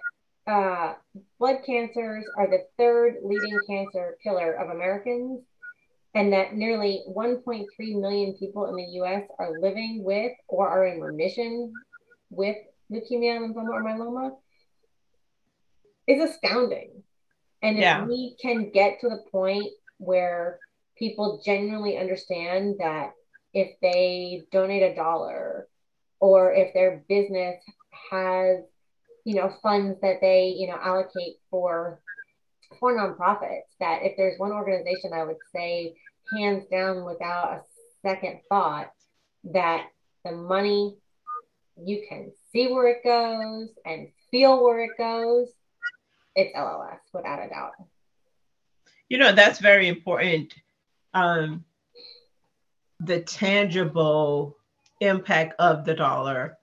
uh, 0.48 0.94
blood 1.38 1.58
cancers 1.64 2.24
are 2.36 2.48
the 2.48 2.64
third 2.76 3.16
leading 3.22 3.58
cancer 3.68 4.16
killer 4.22 4.52
of 4.52 4.70
Americans, 4.70 5.42
and 6.16 6.32
that 6.32 6.56
nearly 6.56 7.04
1.3 7.14 7.66
million 8.00 8.32
people 8.38 8.66
in 8.66 8.74
the 8.74 9.02
US 9.02 9.24
are 9.38 9.52
living 9.52 10.02
with 10.02 10.32
or 10.48 10.66
are 10.66 10.86
in 10.86 10.98
remission 10.98 11.72
with 12.30 12.56
leukemia, 12.90 13.38
lymphoma, 13.38 13.68
or 13.68 13.84
myeloma 13.84 14.30
is 16.06 16.30
astounding. 16.30 17.02
And 17.62 17.76
yeah. 17.76 18.02
if 18.02 18.08
we 18.08 18.34
can 18.40 18.70
get 18.70 19.00
to 19.00 19.10
the 19.10 19.24
point 19.30 19.68
where 19.98 20.58
people 20.96 21.42
genuinely 21.44 21.98
understand 21.98 22.76
that 22.78 23.12
if 23.52 23.78
they 23.82 24.46
donate 24.50 24.82
a 24.82 24.94
dollar 24.94 25.68
or 26.18 26.54
if 26.54 26.72
their 26.72 27.04
business 27.10 27.62
has 28.10 28.60
you 29.24 29.34
know 29.34 29.52
funds 29.62 29.98
that 30.00 30.20
they 30.22 30.54
you 30.56 30.68
know 30.68 30.78
allocate 30.80 31.36
for 31.50 32.00
for 32.78 32.96
nonprofits 32.96 33.68
that 33.80 34.00
if 34.02 34.16
there's 34.16 34.38
one 34.38 34.52
organization 34.52 35.12
I 35.12 35.24
would 35.24 35.40
say 35.54 35.96
hands 36.34 36.64
down 36.70 37.04
without 37.04 37.52
a 37.52 37.62
second 38.02 38.40
thought 38.48 38.90
that 39.44 39.88
the 40.24 40.32
money 40.32 40.96
you 41.76 42.04
can 42.08 42.32
see 42.52 42.68
where 42.72 42.88
it 42.88 43.04
goes 43.04 43.68
and 43.84 44.08
feel 44.30 44.62
where 44.62 44.84
it 44.84 44.96
goes, 44.98 45.48
it's 46.34 46.56
LLS 46.56 46.98
without 47.12 47.44
a 47.44 47.48
doubt. 47.48 47.72
You 49.08 49.18
know, 49.18 49.32
that's 49.32 49.60
very 49.60 49.88
important. 49.88 50.54
Um, 51.14 51.64
the 53.00 53.20
tangible 53.20 54.56
impact 55.00 55.54
of 55.58 55.84
the 55.84 55.94
dollar, 55.94 56.58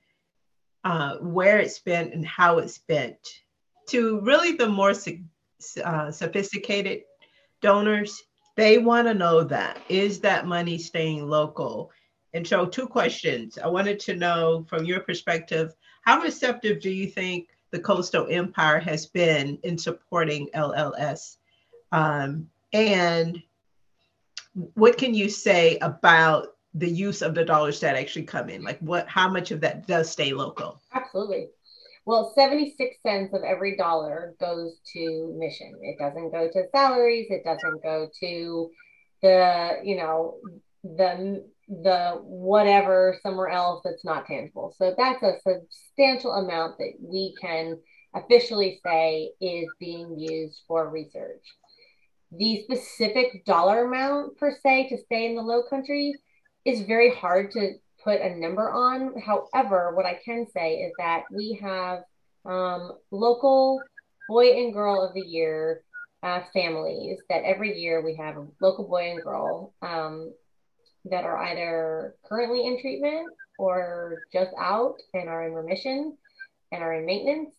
uh, 0.84 1.18
where 1.18 1.60
it's 1.60 1.76
spent 1.76 2.14
and 2.14 2.26
how 2.26 2.58
it's 2.58 2.76
spent, 2.76 3.18
to 3.90 4.20
really 4.22 4.54
the 4.54 4.68
more 4.68 4.94
uh, 5.84 6.12
sophisticated 6.12 7.04
donors, 7.62 8.22
they 8.56 8.78
want 8.78 9.08
to 9.08 9.14
know 9.14 9.44
that 9.44 9.82
is 9.90 10.20
that 10.22 10.46
money 10.46 10.78
staying 10.78 11.28
local? 11.28 11.92
And 12.34 12.48
so, 12.48 12.66
two 12.66 12.88
questions. 12.88 13.58
I 13.58 13.68
wanted 13.68 14.00
to 14.02 14.16
know 14.16 14.66
from 14.68 14.86
your 14.86 15.02
perspective, 15.02 15.74
how 16.02 16.22
receptive 16.22 16.80
do 16.82 16.90
you 16.90 17.08
think 17.08 17.50
the 17.72 17.80
Coastal 17.80 18.28
Empire 18.30 18.80
has 18.80 19.06
been 19.06 19.60
in 19.64 19.78
supporting 19.78 20.50
LLS? 20.56 21.38
Um, 21.92 22.50
and 22.74 23.42
what 24.74 24.98
can 24.98 25.14
you 25.14 25.30
say 25.30 25.78
about 25.80 26.56
the 26.74 26.90
use 26.90 27.22
of 27.22 27.36
the 27.36 27.46
dollars 27.46 27.80
that 27.80 27.96
actually 27.96 28.24
come 28.24 28.50
in? 28.50 28.64
Like, 28.64 28.80
what, 28.80 29.08
how 29.08 29.30
much 29.30 29.52
of 29.52 29.62
that 29.62 29.88
does 29.88 30.10
stay 30.10 30.34
local? 30.34 30.82
Absolutely. 30.94 31.50
Well, 32.06 32.34
76 32.36 32.98
cents 33.02 33.34
of 33.34 33.44
every 33.44 33.78
dollar 33.78 34.36
goes 34.40 34.74
to 34.94 35.36
mission. 35.38 35.80
It 35.82 35.98
doesn't 35.98 36.32
go 36.32 36.50
to 36.52 36.68
salaries. 36.76 37.28
It 37.30 37.44
doesn't 37.46 37.82
go 37.82 38.10
to 38.20 38.70
the, 39.22 39.80
you 39.84 39.96
know, 39.96 40.38
the 40.84 41.46
the 41.70 42.20
whatever 42.22 43.18
somewhere 43.24 43.48
else 43.48 43.82
that's 43.86 44.04
not 44.04 44.26
tangible. 44.26 44.76
So 44.78 44.94
that's 44.98 45.24
a 45.24 45.40
substantial 45.48 46.34
amount 46.34 46.78
that 46.78 46.94
we 47.00 47.36
can 47.40 47.80
officially 48.14 48.82
say 48.86 49.32
is 49.40 49.68
being 49.80 50.20
used 50.20 50.62
for 50.68 50.90
research. 50.90 51.42
The 52.32 52.64
specific 52.64 53.46
dollar 53.46 53.86
amount 53.86 54.38
per 54.38 54.56
se 54.62 54.90
to 54.90 54.98
stay 54.98 55.28
in 55.28 55.36
the 55.36 55.42
low 55.42 55.64
country 55.70 56.16
is 56.66 56.82
very 56.82 57.14
hard 57.14 57.52
to 57.52 57.74
put 58.04 58.22
a 58.22 58.36
number 58.36 58.70
on. 58.70 59.20
However, 59.20 59.94
what 59.96 60.06
I 60.06 60.20
can 60.24 60.46
say 60.54 60.76
is 60.76 60.94
that 60.98 61.24
we 61.32 61.60
have 61.62 62.04
um, 62.46 62.94
local 63.12 63.90
boy 64.28 64.52
and 64.52 64.74
girl 64.74 65.02
of 65.02 65.14
the 65.14 65.22
year 65.22 65.84
uh, 66.22 66.42
families 66.54 67.20
that 67.30 67.44
every 67.44 67.80
year 67.80 68.02
we 68.02 68.16
have 68.16 68.38
a 68.38 68.48
local 68.62 68.88
boy 68.88 69.12
and 69.12 69.24
girl 69.24 69.74
um, 69.82 70.34
that 71.06 71.26
are 71.26 71.38
either 71.38 72.16
currently 72.26 72.66
in 72.66 72.80
treatment 72.80 73.34
or 73.58 74.22
just 74.32 74.52
out 74.58 74.96
and 75.14 75.28
are 75.28 75.46
in 75.46 75.54
remission 75.54 76.18
and 76.72 76.82
are 76.82 76.94
in 76.94 77.06
maintenance. 77.06 77.54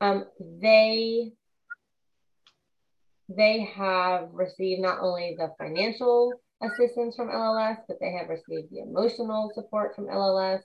Um, 0.00 0.26
they 0.38 1.32
they 3.28 3.70
have 3.74 4.28
received 4.32 4.82
not 4.82 5.00
only 5.00 5.34
the 5.38 5.52
financial 5.58 6.42
assistance 6.72 7.16
from 7.16 7.28
LLS, 7.28 7.78
but 7.88 7.98
they 8.00 8.12
have 8.12 8.28
received 8.28 8.70
the 8.70 8.80
emotional 8.80 9.50
support 9.54 9.94
from 9.94 10.06
LLS 10.06 10.60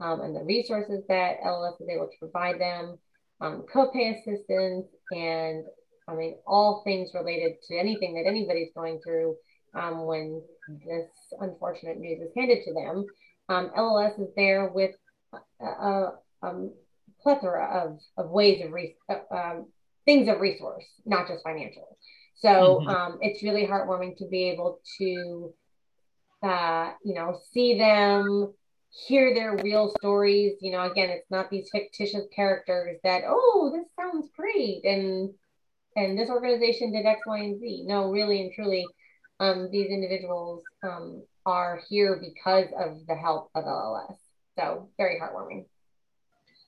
um, 0.00 0.20
and 0.20 0.34
the 0.34 0.42
resources 0.42 1.02
that 1.08 1.40
LLS 1.44 1.80
is 1.80 1.88
able 1.88 2.06
to 2.06 2.18
provide 2.18 2.60
them, 2.60 2.98
um, 3.40 3.64
copay 3.72 4.18
assistance, 4.18 4.86
and 5.10 5.64
I 6.08 6.14
mean, 6.14 6.36
all 6.46 6.82
things 6.84 7.10
related 7.14 7.52
to 7.68 7.76
anything 7.76 8.14
that 8.14 8.28
anybody's 8.28 8.72
going 8.74 9.00
through 9.04 9.36
um, 9.74 10.04
when 10.04 10.42
this 10.86 11.08
unfortunate 11.40 11.98
news 11.98 12.20
is 12.20 12.32
handed 12.36 12.64
to 12.64 12.74
them. 12.74 13.06
Um, 13.48 13.70
LLS 13.76 14.20
is 14.20 14.28
there 14.36 14.68
with 14.68 14.94
a, 15.60 15.64
a, 15.64 16.12
a 16.42 16.68
plethora 17.22 17.86
of, 17.86 18.00
of 18.16 18.30
ways 18.30 18.64
of 18.64 18.72
re- 18.72 18.96
uh, 19.08 19.34
um, 19.34 19.66
things 20.04 20.28
of 20.28 20.40
resource, 20.40 20.84
not 21.06 21.28
just 21.28 21.44
financial. 21.44 21.96
So 22.42 22.80
mm-hmm. 22.80 22.88
um, 22.88 23.18
it's 23.20 23.42
really 23.42 23.66
heartwarming 23.66 24.16
to 24.18 24.26
be 24.26 24.50
able 24.50 24.80
to, 24.98 25.54
uh, 26.42 26.92
you 27.04 27.14
know, 27.14 27.38
see 27.52 27.78
them, 27.78 28.52
hear 28.90 29.32
their 29.32 29.56
real 29.56 29.92
stories. 29.98 30.54
You 30.60 30.72
know, 30.72 30.82
again, 30.82 31.08
it's 31.08 31.30
not 31.30 31.50
these 31.50 31.68
fictitious 31.70 32.26
characters 32.34 32.98
that, 33.04 33.22
oh, 33.26 33.72
this 33.72 33.86
sounds 33.98 34.28
great, 34.36 34.84
and 34.84 35.30
and 35.94 36.18
this 36.18 36.30
organization 36.30 36.92
did 36.92 37.06
X, 37.06 37.20
Y, 37.26 37.38
and 37.38 37.60
Z. 37.60 37.84
No, 37.86 38.10
really 38.10 38.42
and 38.42 38.52
truly, 38.52 38.86
um, 39.38 39.68
these 39.70 39.88
individuals 39.90 40.64
um, 40.82 41.22
are 41.46 41.80
here 41.88 42.20
because 42.20 42.66
of 42.78 43.06
the 43.06 43.14
help 43.14 43.50
of 43.54 43.64
LLS. 43.64 44.16
So 44.58 44.88
very 44.96 45.20
heartwarming. 45.20 45.66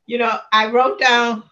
You 0.06 0.18
know, 0.18 0.38
I 0.52 0.70
wrote 0.70 1.00
down 1.00 1.44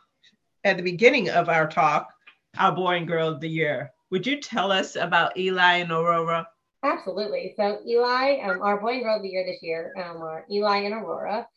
at 0.65 0.77
the 0.77 0.83
beginning 0.83 1.31
of 1.31 1.49
our 1.49 1.67
talk, 1.67 2.13
our 2.59 2.73
boy 2.73 2.97
and 2.97 3.09
girl 3.09 3.29
of 3.29 3.41
the 3.41 3.49
year. 3.49 3.91
Would 4.13 4.27
you 4.27 4.43
tell 4.43 4.71
us 4.71 4.95
about 4.95 5.39
Eli 5.39 5.77
and 5.77 5.91
Aurora? 5.91 6.47
Absolutely. 6.85 7.55
So 7.57 7.79
Eli, 7.89 8.41
um, 8.43 8.61
our 8.61 8.79
boy 8.79 8.93
and 8.93 9.03
girl 9.05 9.17
of 9.17 9.23
the 9.23 9.31
year 9.31 9.47
this 9.47 9.63
year 9.63 9.95
um, 9.97 10.21
are 10.21 10.45
Eli 10.51 10.81
and 10.81 10.93
Aurora. 10.93 11.49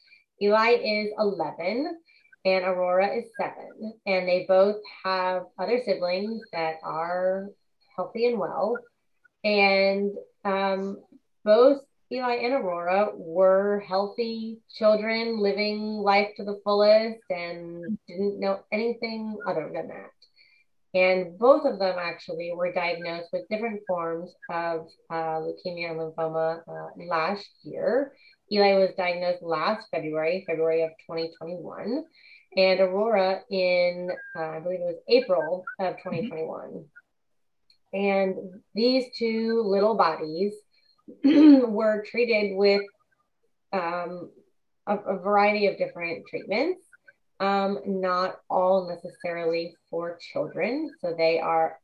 Eli 0.41 0.69
is 0.69 1.11
11 1.19 1.97
and 2.45 2.63
Aurora 2.63 3.13
is 3.13 3.25
seven. 3.37 3.93
And 4.05 4.25
they 4.25 4.45
both 4.47 4.77
have 5.03 5.47
other 5.59 5.81
siblings 5.83 6.43
that 6.53 6.75
are 6.81 7.49
healthy 7.93 8.27
and 8.27 8.39
well. 8.39 8.77
And 9.43 10.13
um, 10.45 11.03
both 11.43 11.81
Eli 12.09 12.35
and 12.35 12.53
Aurora 12.53 13.09
were 13.15 13.83
healthy 13.85 14.59
children 14.73 15.39
living 15.39 15.81
life 15.81 16.29
to 16.37 16.45
the 16.45 16.61
fullest 16.63 17.19
and 17.29 17.97
didn't 18.07 18.39
know 18.39 18.61
anything 18.71 19.37
other 19.45 19.69
than 19.73 19.89
that. 19.89 20.14
And 20.95 21.38
both 21.38 21.65
of 21.65 21.77
them 21.77 21.97
actually 21.99 22.53
were 22.55 22.71
diagnosed 22.71 23.27
with 23.34 23.49
different 23.49 23.81
forms 23.86 24.34
of 24.49 24.88
uh, 25.10 25.41
leukemia 25.41 25.91
and 25.91 25.99
lymphoma 25.99 26.62
uh, 26.65 27.05
last 27.05 27.49
year. 27.63 28.13
Eli 28.49 28.75
was 28.75 28.91
diagnosed 28.95 29.43
last 29.43 29.88
February, 29.91 30.45
February 30.47 30.84
of 30.84 30.91
2021, 31.10 32.05
and 32.55 32.79
Aurora 32.79 33.41
in, 33.49 34.10
uh, 34.38 34.41
I 34.41 34.60
believe 34.62 34.79
it 34.79 34.84
was 34.84 35.01
April 35.10 35.65
of 35.79 35.97
2021. 35.97 36.86
And 37.93 38.36
these 38.73 39.05
two 39.17 39.63
little 39.65 39.95
bodies 39.95 40.53
were 41.25 42.05
treated 42.10 42.55
with 42.55 42.84
um, 43.73 44.31
a, 44.88 44.95
a, 44.95 45.17
variety 45.17 45.67
of 45.67 45.77
different 45.77 46.25
treatments, 46.29 46.84
um, 47.39 47.79
not 47.85 48.37
all 48.49 48.87
necessarily 48.87 49.75
for 49.89 50.17
children. 50.33 50.91
So 51.01 51.13
they 51.17 51.39
are 51.39 51.79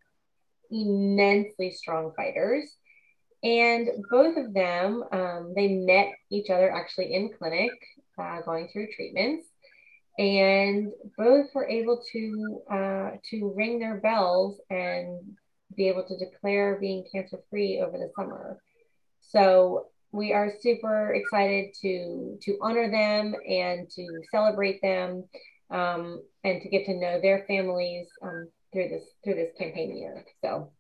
immensely 0.70 1.72
strong 1.72 2.14
fighters. 2.16 2.76
And 3.44 3.90
both 4.10 4.38
of 4.38 4.54
them, 4.54 5.04
um, 5.12 5.54
they 5.56 5.70
met 5.70 6.14
each 6.30 6.50
other 6.50 6.72
actually 6.72 7.14
in 7.14 7.32
clinic, 7.38 7.72
uh, 8.18 8.42
going 8.42 8.70
through 8.72 8.88
treatments, 8.96 9.48
and 10.20 10.92
both 11.18 11.48
were 11.56 11.68
able 11.68 12.04
to 12.12 12.62
uh, 12.70 13.12
to 13.32 13.54
ring 13.56 13.80
their 13.80 13.98
bells 13.98 14.62
and 14.70 15.38
be 15.76 15.88
able 15.88 16.04
to 16.04 16.18
declare 16.18 16.78
being 16.80 17.06
cancer 17.12 17.40
free 17.50 17.82
over 17.82 17.98
the 17.98 18.12
summer. 18.16 18.62
So 19.22 19.88
we 20.12 20.34
are 20.34 20.52
super 20.62 21.14
excited 21.14 21.74
to 21.82 22.38
to 22.42 22.58
honor 22.62 22.90
them 22.92 23.34
and 23.48 23.90
to 23.90 24.08
celebrate 24.32 24.82
them 24.82 25.24
um, 25.70 26.22
and 26.44 26.62
to 26.62 26.70
get 26.70 26.86
to 26.86 26.94
know 26.94 27.20
their 27.22 27.46
families 27.48 28.08
um, 28.22 28.50
through 28.74 28.90
this 28.90 29.04
through 29.24 29.36
this 29.36 29.52
campaign 29.58 29.96
year. 29.96 30.26
So 30.44 30.72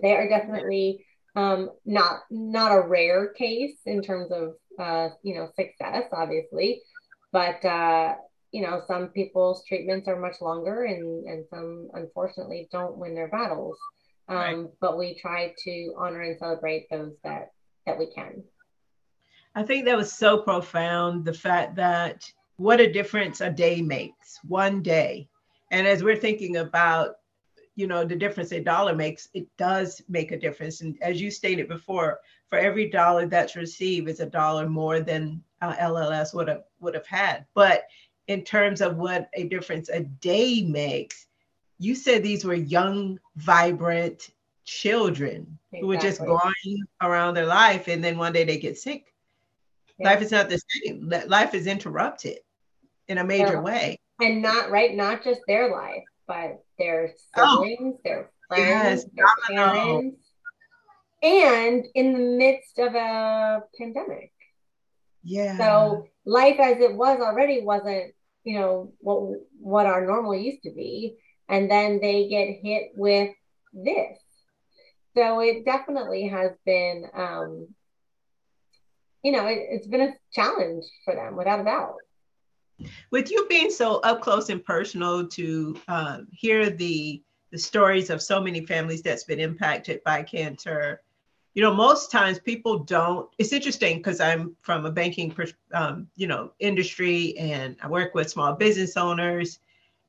they 0.00 0.12
are 0.12 0.28
definitely 0.28 1.04
um, 1.36 1.70
not 1.84 2.20
not 2.30 2.72
a 2.72 2.86
rare 2.86 3.28
case 3.28 3.76
in 3.86 4.02
terms 4.02 4.30
of 4.32 4.54
uh, 4.78 5.14
you 5.22 5.34
know 5.34 5.48
success, 5.54 6.04
obviously, 6.12 6.82
but 7.32 7.64
uh, 7.64 8.14
you 8.50 8.62
know 8.62 8.82
some 8.86 9.08
people's 9.08 9.64
treatments 9.66 10.08
are 10.08 10.18
much 10.18 10.40
longer 10.40 10.84
and 10.84 11.26
and 11.26 11.44
some 11.48 11.88
unfortunately 11.94 12.68
don't 12.72 12.98
win 12.98 13.14
their 13.14 13.28
battles. 13.28 13.78
Um, 14.26 14.36
right. 14.36 14.66
But 14.80 14.98
we 14.98 15.18
try 15.20 15.54
to 15.64 15.94
honor 15.98 16.22
and 16.22 16.38
celebrate 16.38 16.88
those 16.90 17.12
that 17.22 17.52
that 17.86 17.98
we 17.98 18.10
can. 18.12 18.42
I 19.54 19.62
think 19.62 19.84
that 19.84 19.96
was 19.96 20.12
so 20.12 20.38
profound 20.38 21.24
the 21.24 21.32
fact 21.32 21.76
that 21.76 22.30
what 22.56 22.80
a 22.80 22.92
difference 22.92 23.40
a 23.40 23.50
day 23.50 23.82
makes, 23.82 24.40
one 24.46 24.82
day. 24.82 25.28
And 25.70 25.86
as 25.86 26.02
we're 26.02 26.16
thinking 26.16 26.56
about, 26.56 27.16
you 27.76 27.86
know, 27.86 28.04
the 28.04 28.16
difference 28.16 28.52
a 28.52 28.60
dollar 28.60 28.94
makes, 28.94 29.28
it 29.34 29.46
does 29.56 30.02
make 30.08 30.32
a 30.32 30.38
difference. 30.38 30.80
And 30.80 30.96
as 31.02 31.20
you 31.20 31.30
stated 31.30 31.68
before, 31.68 32.20
for 32.48 32.58
every 32.58 32.88
dollar 32.88 33.26
that's 33.26 33.56
received 33.56 34.08
is 34.08 34.20
a 34.20 34.26
dollar 34.26 34.68
more 34.68 35.00
than 35.00 35.42
uh, 35.60 35.74
LLS 35.76 36.34
would 36.34 36.48
have 36.48 36.64
would 36.80 36.94
have 36.94 37.06
had. 37.06 37.46
But 37.54 37.84
in 38.28 38.42
terms 38.42 38.80
of 38.80 38.96
what 38.96 39.28
a 39.34 39.44
difference 39.44 39.88
a 39.88 40.00
day 40.00 40.62
makes, 40.62 41.26
you 41.78 41.94
said 41.94 42.22
these 42.22 42.44
were 42.44 42.54
young, 42.54 43.18
vibrant, 43.36 44.30
children 44.64 45.58
exactly. 45.72 45.80
who 45.80 45.86
were 45.86 45.96
just 45.96 46.20
going 46.20 46.84
around 47.02 47.34
their 47.34 47.46
life 47.46 47.88
and 47.88 48.02
then 48.02 48.16
one 48.16 48.32
day 48.32 48.44
they 48.44 48.58
get 48.58 48.78
sick. 48.78 49.13
Yeah. 49.98 50.10
Life 50.10 50.22
is 50.22 50.30
not 50.32 50.48
the 50.48 50.60
same. 50.68 51.12
Life 51.28 51.54
is 51.54 51.66
interrupted 51.66 52.38
in 53.08 53.18
a 53.18 53.24
major 53.24 53.54
yeah. 53.54 53.60
way. 53.60 54.00
And 54.20 54.42
not 54.42 54.70
right, 54.70 54.94
not 54.94 55.22
just 55.22 55.40
their 55.46 55.70
life, 55.70 56.04
but 56.26 56.62
their 56.78 57.12
oh. 57.36 57.62
siblings, 57.62 57.96
oh. 57.98 58.00
their 58.04 58.30
friends, 58.48 58.64
yes, 58.64 59.06
their 59.14 59.26
parents, 59.56 60.16
and 61.22 61.84
in 61.94 62.12
the 62.12 62.18
midst 62.18 62.78
of 62.78 62.94
a 62.94 63.62
pandemic. 63.78 64.32
Yeah. 65.22 65.56
So 65.58 66.08
life 66.24 66.60
as 66.60 66.78
it 66.78 66.94
was 66.94 67.20
already 67.20 67.62
wasn't, 67.62 68.14
you 68.44 68.58
know, 68.58 68.92
what 68.98 69.40
what 69.58 69.86
our 69.86 70.04
normal 70.06 70.34
used 70.34 70.62
to 70.64 70.70
be, 70.70 71.16
and 71.48 71.70
then 71.70 72.00
they 72.00 72.28
get 72.28 72.58
hit 72.62 72.92
with 72.94 73.30
this. 73.72 74.18
So 75.16 75.40
it 75.40 75.64
definitely 75.64 76.28
has 76.28 76.50
been, 76.66 77.06
um, 77.14 77.68
you 79.24 79.32
know, 79.32 79.46
it, 79.46 79.66
it's 79.70 79.86
been 79.86 80.02
a 80.02 80.14
challenge 80.32 80.84
for 81.04 81.14
them 81.14 81.34
without 81.34 81.60
a 81.60 81.64
doubt. 81.64 81.96
With 83.10 83.30
you 83.30 83.46
being 83.48 83.70
so 83.70 84.00
up 84.00 84.20
close 84.20 84.50
and 84.50 84.64
personal 84.64 85.26
to 85.28 85.80
um, 85.88 86.28
hear 86.30 86.70
the 86.70 87.22
the 87.50 87.58
stories 87.58 88.10
of 88.10 88.20
so 88.20 88.40
many 88.40 88.66
families 88.66 89.00
that's 89.00 89.22
been 89.22 89.38
impacted 89.38 90.02
by 90.02 90.24
cancer, 90.24 91.00
you 91.54 91.62
know, 91.62 91.72
most 91.72 92.10
times 92.10 92.40
people 92.40 92.80
don't. 92.80 93.30
It's 93.38 93.52
interesting 93.52 93.98
because 93.98 94.20
I'm 94.20 94.56
from 94.62 94.84
a 94.86 94.90
banking, 94.90 95.34
um, 95.72 96.08
you 96.16 96.26
know, 96.26 96.50
industry, 96.58 97.38
and 97.38 97.76
I 97.80 97.88
work 97.88 98.12
with 98.14 98.28
small 98.28 98.54
business 98.54 98.96
owners. 98.96 99.60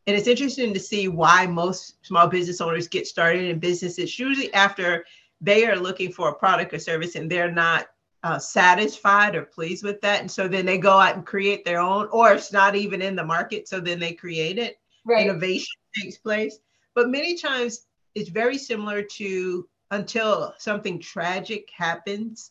And 0.08 0.18
it's 0.18 0.28
interesting 0.28 0.74
to 0.74 0.80
see 0.80 1.08
why 1.08 1.46
most 1.46 2.04
small 2.04 2.28
business 2.28 2.62
owners 2.62 2.88
get 2.88 3.08
started 3.08 3.46
in 3.46 3.60
business. 3.60 4.00
It's 4.00 4.20
usually 4.20 4.54
after 4.54 5.06
they 5.40 5.68
are 5.68 5.76
looking 5.76 6.12
for 6.12 6.30
a 6.30 6.36
product 6.36 6.74
or 6.74 6.80
service 6.80 7.16
and 7.16 7.30
they're 7.30 7.52
not 7.52 7.88
uh, 8.26 8.40
satisfied 8.40 9.36
or 9.36 9.44
pleased 9.44 9.84
with 9.84 10.02
that. 10.02 10.20
And 10.20 10.32
so 10.32 10.48
then 10.48 10.66
they 10.66 10.80
go 10.80 10.98
out 10.98 11.14
and 11.14 11.24
create 11.24 11.64
their 11.64 11.80
own, 11.80 12.10
or 12.12 12.34
it's 12.34 12.52
not 12.52 12.76
even 12.76 13.00
in 13.00 13.16
the 13.16 13.24
market. 13.24 13.68
So 13.68 13.80
then 13.80 14.00
they 14.00 14.14
create 14.14 14.58
it. 14.58 14.80
Right. 15.06 15.28
Innovation 15.28 15.76
takes 16.02 16.18
place. 16.18 16.58
But 16.96 17.10
many 17.10 17.38
times 17.38 17.86
it's 18.16 18.30
very 18.30 18.58
similar 18.58 19.04
to 19.04 19.70
until 19.92 20.56
something 20.58 20.98
tragic 20.98 21.70
happens 21.70 22.50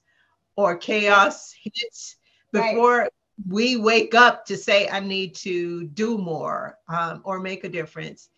or 0.55 0.77
chaos 0.77 1.53
hits 1.61 2.19
before 2.53 2.99
right. 2.99 3.11
we 3.49 3.75
wake 3.75 4.15
up 4.15 4.47
to 4.47 4.57
say, 4.57 4.89
I 4.89 5.01
need 5.01 5.35
to 5.37 5.87
do 5.89 6.17
more 6.17 6.79
um, 6.89 7.21
or 7.25 7.41
make 7.41 7.65
a 7.65 7.69
difference. 7.69 8.29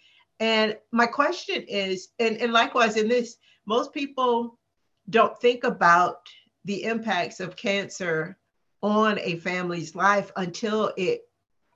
And 0.40 0.78
my 0.90 1.04
question 1.04 1.64
is, 1.68 2.08
and, 2.18 2.38
and 2.38 2.54
likewise 2.54 2.96
in 2.96 3.08
this, 3.08 3.36
most 3.66 3.92
people 3.92 4.58
don't 5.10 5.38
think 5.38 5.64
about 5.64 6.26
the 6.66 6.84
impacts 6.84 7.40
of 7.40 7.56
cancer 7.56 8.36
on 8.82 9.18
a 9.20 9.36
family's 9.36 9.94
life 9.94 10.30
until 10.36 10.92
it 10.96 11.22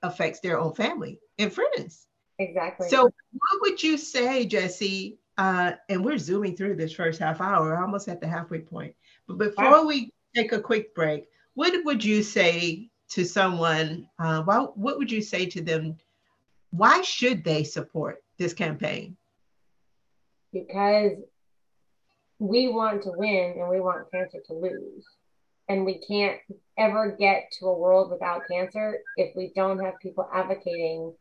affects 0.02 0.40
their 0.40 0.58
own 0.58 0.74
family 0.74 1.18
and 1.38 1.52
friends. 1.52 2.06
Exactly. 2.38 2.88
So, 2.88 3.04
what 3.04 3.60
would 3.62 3.82
you 3.82 3.96
say, 3.96 4.44
Jesse? 4.44 5.18
Uh, 5.38 5.72
and 5.88 6.04
we're 6.04 6.18
zooming 6.18 6.56
through 6.56 6.76
this 6.76 6.92
first 6.92 7.18
half 7.18 7.40
hour, 7.40 7.78
almost 7.78 8.08
at 8.08 8.20
the 8.20 8.28
halfway 8.28 8.60
point. 8.60 8.94
But 9.26 9.38
before 9.38 9.70
wow. 9.70 9.86
we 9.86 10.12
take 10.34 10.52
a 10.52 10.60
quick 10.60 10.94
break, 10.94 11.28
what 11.54 11.72
would 11.84 12.04
you 12.04 12.22
say 12.22 12.90
to 13.10 13.24
someone? 13.24 14.08
Uh, 14.18 14.42
why, 14.42 14.58
what 14.58 14.98
would 14.98 15.10
you 15.10 15.22
say 15.22 15.46
to 15.46 15.62
them? 15.62 15.96
Why 16.70 17.00
should 17.02 17.44
they 17.44 17.64
support 17.64 18.22
this 18.38 18.52
campaign? 18.52 19.16
Because 20.52 21.12
we 22.40 22.68
want 22.68 23.02
to 23.02 23.12
win 23.12 23.54
and 23.58 23.68
we 23.68 23.80
want 23.80 24.10
cancer 24.10 24.38
to 24.46 24.54
lose. 24.54 25.06
And 25.68 25.84
we 25.84 25.98
can't 25.98 26.38
ever 26.76 27.14
get 27.16 27.52
to 27.60 27.66
a 27.66 27.78
world 27.78 28.10
without 28.10 28.48
cancer 28.48 28.98
if 29.16 29.36
we 29.36 29.52
don't 29.54 29.78
have 29.78 30.00
people 30.00 30.28
advocating 30.34 31.14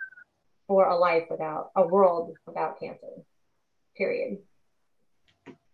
for 0.65 0.87
a 0.87 0.97
life 0.97 1.25
without 1.29 1.69
a 1.75 1.85
world 1.85 2.35
without 2.47 2.79
cancer. 2.79 3.07
Period. 3.95 4.39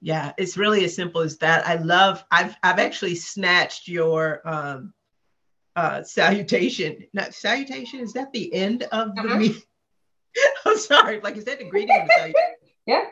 Yeah, 0.01 0.33
it's 0.37 0.57
really 0.57 0.83
as 0.83 0.95
simple 0.95 1.21
as 1.21 1.37
that. 1.37 1.65
I 1.65 1.75
love 1.75 2.25
I've 2.31 2.55
I've 2.63 2.79
actually 2.79 3.15
snatched 3.15 3.87
your 3.87 4.41
um 4.45 4.93
uh 5.75 6.03
salutation. 6.03 7.05
Not 7.13 7.33
salutation, 7.33 8.01
is 8.01 8.13
that 8.13 8.33
the 8.33 8.53
end 8.53 8.83
of 8.83 9.09
uh-huh. 9.09 9.21
the 9.21 9.35
meeting? 9.35 9.61
I'm 10.65 10.77
sorry, 10.77 11.21
like 11.21 11.37
is 11.37 11.45
that 11.45 11.59
the 11.59 11.69
greeting 11.69 12.01
of 12.01 12.07
the 12.07 12.13
salutation? 12.13 12.55
yeah. 12.87 13.05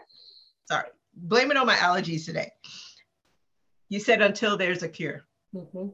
Sorry 0.67 0.89
blame 1.15 1.51
it 1.51 1.57
on 1.57 1.67
my 1.67 1.75
allergies 1.75 2.25
today. 2.25 2.51
You 3.89 3.99
said 3.99 4.21
until 4.21 4.57
there's 4.57 4.83
a 4.83 4.89
cure. 4.89 5.23
Mm-hmm. 5.53 5.89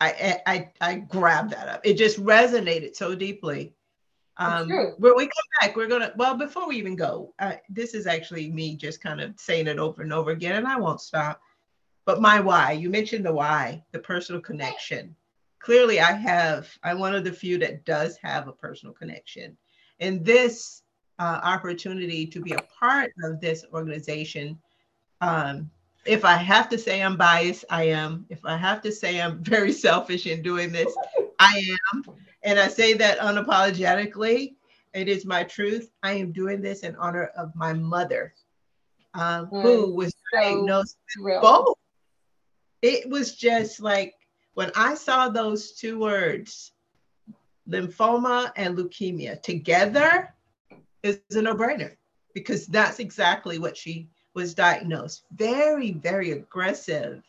I, 0.00 0.40
I 0.46 0.70
I 0.80 0.94
grabbed 0.96 1.50
that 1.50 1.68
up. 1.68 1.82
It 1.84 1.94
just 1.94 2.18
resonated 2.18 2.96
so 2.96 3.14
deeply. 3.14 3.74
Um, 4.38 4.70
when 4.98 5.14
we 5.16 5.24
come 5.24 5.44
back, 5.60 5.76
we're 5.76 5.88
gonna. 5.88 6.12
Well, 6.16 6.34
before 6.34 6.66
we 6.66 6.76
even 6.76 6.96
go, 6.96 7.34
uh, 7.38 7.56
this 7.68 7.92
is 7.92 8.06
actually 8.06 8.50
me 8.50 8.76
just 8.76 9.02
kind 9.02 9.20
of 9.20 9.38
saying 9.38 9.66
it 9.66 9.78
over 9.78 10.00
and 10.00 10.12
over 10.12 10.30
again, 10.30 10.56
and 10.56 10.66
I 10.66 10.78
won't 10.78 11.02
stop. 11.02 11.42
But 12.06 12.22
my 12.22 12.40
why. 12.40 12.72
You 12.72 12.88
mentioned 12.88 13.26
the 13.26 13.34
why, 13.34 13.84
the 13.92 13.98
personal 13.98 14.40
connection. 14.40 15.14
Clearly, 15.58 16.00
I 16.00 16.12
have. 16.12 16.70
I'm 16.82 16.98
one 16.98 17.14
of 17.14 17.24
the 17.24 17.32
few 17.32 17.58
that 17.58 17.84
does 17.84 18.16
have 18.22 18.48
a 18.48 18.52
personal 18.52 18.94
connection, 18.94 19.58
and 19.98 20.24
this 20.24 20.82
uh, 21.20 21.38
opportunity 21.44 22.26
to 22.26 22.40
be 22.40 22.52
a 22.52 22.62
part 22.78 23.12
of 23.22 23.40
this 23.40 23.66
organization. 23.74 24.58
Um, 25.20 25.70
if 26.06 26.24
I 26.24 26.36
have 26.36 26.70
to 26.70 26.78
say 26.78 27.02
I'm 27.02 27.18
biased, 27.18 27.66
I 27.68 27.84
am. 27.84 28.24
If 28.30 28.40
I 28.46 28.56
have 28.56 28.80
to 28.82 28.90
say 28.90 29.20
I'm 29.20 29.44
very 29.44 29.72
selfish 29.72 30.26
in 30.26 30.42
doing 30.42 30.72
this, 30.72 30.92
I 31.38 31.62
am. 31.92 32.04
And 32.42 32.58
I 32.58 32.68
say 32.68 32.94
that 32.94 33.18
unapologetically. 33.18 34.54
It 34.94 35.08
is 35.08 35.26
my 35.26 35.44
truth. 35.44 35.90
I 36.02 36.14
am 36.14 36.32
doing 36.32 36.62
this 36.62 36.80
in 36.80 36.96
honor 36.96 37.26
of 37.36 37.54
my 37.54 37.74
mother, 37.74 38.34
um, 39.12 39.46
who 39.46 39.94
was 39.94 40.14
so 40.32 40.40
diagnosed 40.40 40.96
with 41.18 41.42
both. 41.42 41.76
It 42.80 43.08
was 43.10 43.36
just 43.36 43.80
like 43.80 44.14
when 44.54 44.72
I 44.74 44.94
saw 44.94 45.28
those 45.28 45.72
two 45.72 46.00
words, 46.00 46.72
lymphoma 47.68 48.52
and 48.56 48.76
leukemia 48.76 49.40
together, 49.42 50.34
is 51.02 51.20
a 51.30 51.42
no-brainer 51.42 51.96
because 52.34 52.66
that's 52.66 52.98
exactly 52.98 53.58
what 53.58 53.76
she 53.76 54.08
was 54.34 54.54
diagnosed. 54.54 55.24
Very, 55.36 55.92
very 55.92 56.32
aggressive 56.32 57.22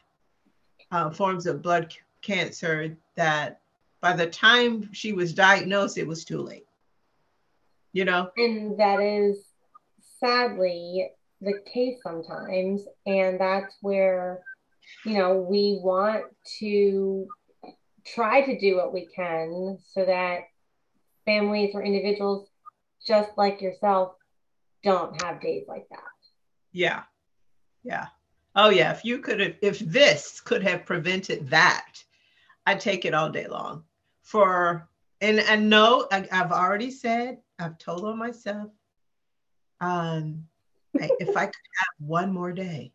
uh, 0.92 1.10
forms 1.10 1.46
of 1.46 1.62
blood 1.62 1.94
cancer 2.22 2.96
that 3.16 3.60
by 4.02 4.14
the 4.14 4.28
time 4.28 4.90
she 4.94 5.14
was 5.14 5.34
diagnosed, 5.34 5.98
it 5.98 6.08
was 6.08 6.26
too 6.26 6.42
late. 6.42 6.66
You 7.94 8.06
know? 8.06 8.32
And 8.38 8.80
that 8.80 9.02
is 9.02 9.44
sadly 10.20 11.10
the 11.42 11.60
case 11.72 11.98
sometimes. 12.04 12.84
And 13.06 13.40
that's 13.40 13.76
where, 13.82 14.42
you 15.06 15.18
know, 15.18 15.38
we 15.38 15.80
want 15.82 16.26
to 16.60 17.28
try 18.06 18.42
to 18.42 18.60
do 18.60 18.78
what 18.78 18.94
we 18.94 19.08
can 19.08 19.78
so 19.94 20.06
that 20.06 20.42
families 21.26 21.72
or 21.74 21.84
individuals 21.84 22.48
just 23.06 23.32
like 23.38 23.62
yourself 23.62 24.14
don't 24.84 25.22
have 25.22 25.42
days 25.42 25.66
like 25.68 25.88
that. 25.90 26.00
Yeah. 26.72 27.04
Yeah. 27.84 28.08
Oh 28.56 28.70
yeah. 28.70 28.92
If 28.92 29.04
you 29.06 29.20
could 29.20 29.40
have, 29.40 29.56
if 29.62 29.80
this 29.80 30.42
could 30.42 30.64
have 30.64 30.86
prevented 30.86 31.50
that, 31.50 32.04
I'd 32.66 32.80
take 32.80 33.06
it 33.06 33.14
all 33.14 33.30
day 33.30 33.48
long. 33.48 33.84
For 34.24 34.88
and 35.20 35.40
and 35.40 35.70
no, 35.70 36.08
I, 36.12 36.28
have 36.32 36.52
already 36.52 36.92
said, 36.92 37.40
I've 37.60 37.78
told 37.78 38.06
on 38.06 38.18
myself. 38.18 38.72
Um, 39.80 40.46
if 40.94 41.36
I 41.38 41.46
could 41.46 41.68
have 41.78 42.08
one 42.08 42.32
more 42.32 42.52
day, 42.52 42.94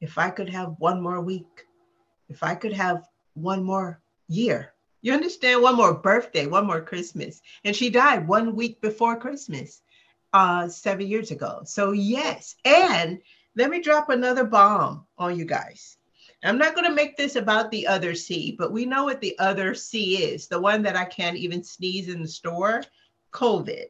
if 0.00 0.18
I 0.18 0.30
could 0.30 0.48
have 0.50 0.74
one 0.78 1.00
more 1.00 1.20
week, 1.20 1.66
if 2.28 2.42
I 2.42 2.54
could 2.54 2.72
have 2.72 3.04
one 3.34 3.62
more 3.62 4.00
year, 4.28 4.72
you 5.02 5.12
understand? 5.12 5.62
One 5.62 5.76
more 5.76 5.94
birthday, 5.94 6.46
one 6.46 6.66
more 6.66 6.80
Christmas. 6.80 7.40
And 7.64 7.74
she 7.74 7.90
died 7.90 8.26
one 8.26 8.56
week 8.56 8.80
before 8.80 9.16
Christmas, 9.18 9.82
uh, 10.32 10.68
seven 10.68 11.06
years 11.06 11.30
ago. 11.30 11.62
So, 11.64 11.92
yes. 11.92 12.56
And 12.64 13.20
let 13.54 13.70
me 13.70 13.80
drop 13.80 14.10
another 14.10 14.44
bomb 14.44 15.06
on 15.18 15.38
you 15.38 15.44
guys. 15.44 15.96
I'm 16.44 16.58
not 16.58 16.74
going 16.74 16.86
to 16.86 16.94
make 16.94 17.16
this 17.16 17.36
about 17.36 17.70
the 17.70 17.86
other 17.86 18.14
C, 18.14 18.54
but 18.56 18.70
we 18.70 18.84
know 18.84 19.04
what 19.04 19.20
the 19.20 19.36
other 19.38 19.74
C 19.74 20.22
is 20.22 20.46
the 20.46 20.60
one 20.60 20.82
that 20.82 20.96
I 20.96 21.04
can't 21.04 21.36
even 21.36 21.64
sneeze 21.64 22.08
in 22.08 22.22
the 22.22 22.28
store 22.28 22.84
COVID. 23.32 23.86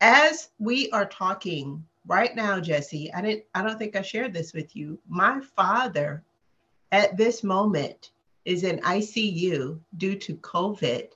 As 0.00 0.50
we 0.58 0.90
are 0.90 1.06
talking 1.06 1.84
right 2.06 2.34
now, 2.34 2.60
Jesse, 2.60 3.12
I 3.12 3.22
didn't, 3.22 3.44
I 3.54 3.62
don't 3.62 3.78
think 3.78 3.96
I 3.96 4.02
shared 4.02 4.32
this 4.32 4.52
with 4.52 4.74
you. 4.76 4.98
My 5.08 5.40
father 5.56 6.24
at 6.92 7.16
this 7.16 7.42
moment 7.42 8.10
is 8.48 8.64
in 8.64 8.78
ICU 8.80 9.78
due 9.98 10.14
to 10.16 10.36
COVID 10.36 11.08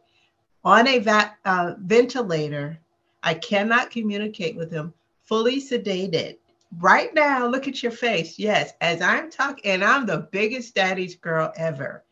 on 0.65 0.87
a 0.87 0.99
va- 0.99 1.35
uh, 1.45 1.75
ventilator. 1.79 2.79
I 3.23 3.35
cannot 3.35 3.91
communicate 3.91 4.55
with 4.55 4.71
him, 4.71 4.93
fully 5.25 5.61
sedated. 5.61 6.37
Right 6.79 7.13
now, 7.15 7.47
look 7.47 7.69
at 7.69 7.83
your 7.83 7.93
face. 7.93 8.39
Yes, 8.39 8.75
as 8.81 9.01
I'm 9.01 9.31
talking, 9.31 9.65
and 9.65 9.83
I'm 9.83 10.05
the 10.07 10.29
biggest 10.31 10.75
daddy's 10.75 11.17
girl 11.17 11.53
ever. 11.57 12.05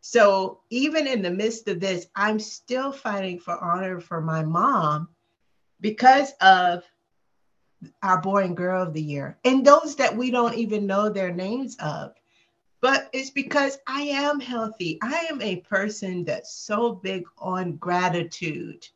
So 0.00 0.60
even 0.70 1.06
in 1.06 1.22
the 1.22 1.30
midst 1.30 1.68
of 1.68 1.78
this, 1.78 2.06
I'm 2.16 2.38
still 2.38 2.92
fighting 2.92 3.38
for 3.38 3.56
honor 3.62 4.00
for 4.00 4.20
my 4.20 4.42
mom 4.42 5.08
because 5.80 6.32
of 6.40 6.82
our 8.02 8.20
boy 8.20 8.44
and 8.44 8.56
girl 8.56 8.82
of 8.82 8.92
the 8.94 9.02
year, 9.02 9.38
and 9.44 9.64
those 9.64 9.96
that 9.96 10.16
we 10.16 10.30
don't 10.30 10.54
even 10.54 10.86
know 10.86 11.08
their 11.08 11.32
names 11.32 11.76
of. 11.78 12.14
But 12.82 13.08
it's 13.12 13.30
because 13.30 13.78
I 13.86 14.02
am 14.02 14.40
healthy. 14.40 14.98
I 15.02 15.28
am 15.30 15.40
a 15.40 15.60
person 15.60 16.24
that's 16.24 16.52
so 16.52 16.92
big 16.92 17.24
on 17.38 17.76
gratitude, 17.76 18.88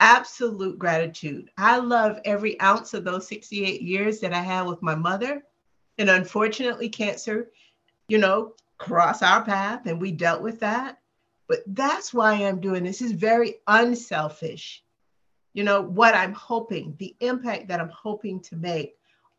absolute 0.00 0.80
gratitude. 0.80 1.48
I 1.56 1.78
love 1.78 2.18
every 2.24 2.60
ounce 2.60 2.94
of 2.94 3.04
those 3.04 3.28
68 3.28 3.82
years 3.82 4.18
that 4.18 4.32
I 4.32 4.40
had 4.40 4.66
with 4.66 4.82
my 4.82 4.96
mother. 4.96 5.44
And 5.96 6.10
unfortunately, 6.10 6.88
cancer, 6.88 7.52
you 8.08 8.18
know, 8.18 8.54
crossed 8.78 9.22
our 9.22 9.44
path 9.44 9.86
and 9.86 10.00
we 10.00 10.10
dealt 10.10 10.42
with 10.42 10.58
that. 10.60 10.98
But 11.46 11.60
that's 11.68 12.12
why 12.12 12.32
I'm 12.32 12.60
doing 12.60 12.82
this. 12.82 13.00
is 13.00 13.12
very 13.12 13.60
unselfish. 13.68 14.82
You 15.54 15.62
know, 15.62 15.82
what 15.82 16.16
I'm 16.16 16.34
hoping, 16.34 16.96
the 16.98 17.14
impact 17.20 17.68
that 17.68 17.80
I'm 17.80 17.90
hoping 17.90 18.40
to 18.42 18.56
make 18.56 18.96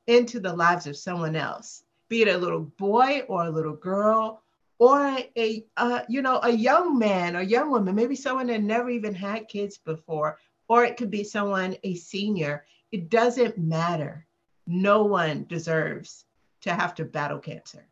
into 0.07 0.39
the 0.39 0.53
lives 0.53 0.87
of 0.87 0.95
someone 0.95 1.35
else, 1.35 1.83
be 2.09 2.23
it 2.23 2.27
a 2.27 2.37
little 2.37 2.61
boy 2.61 3.21
or 3.27 3.45
a 3.45 3.49
little 3.49 3.75
girl 3.75 4.43
or 4.79 5.19
a, 5.37 5.65
uh, 5.77 6.01
you 6.07 6.21
know, 6.21 6.39
a 6.43 6.49
young 6.49 6.97
man 6.97 7.35
or 7.35 7.41
young 7.41 7.69
woman, 7.69 7.95
maybe 7.95 8.15
someone 8.15 8.47
that 8.47 8.61
never 8.61 8.89
even 8.89 9.13
had 9.13 9.47
kids 9.47 9.77
before, 9.77 10.39
or 10.67 10.83
it 10.85 10.97
could 10.97 11.11
be 11.11 11.23
someone, 11.23 11.75
a 11.83 11.95
senior. 11.95 12.65
It 12.91 13.09
doesn't 13.09 13.57
matter. 13.57 14.25
No 14.65 15.03
one 15.03 15.45
deserves 15.47 16.25
to 16.61 16.73
have 16.73 16.95
to 16.95 17.05
battle 17.05 17.39
cancer. 17.39 17.85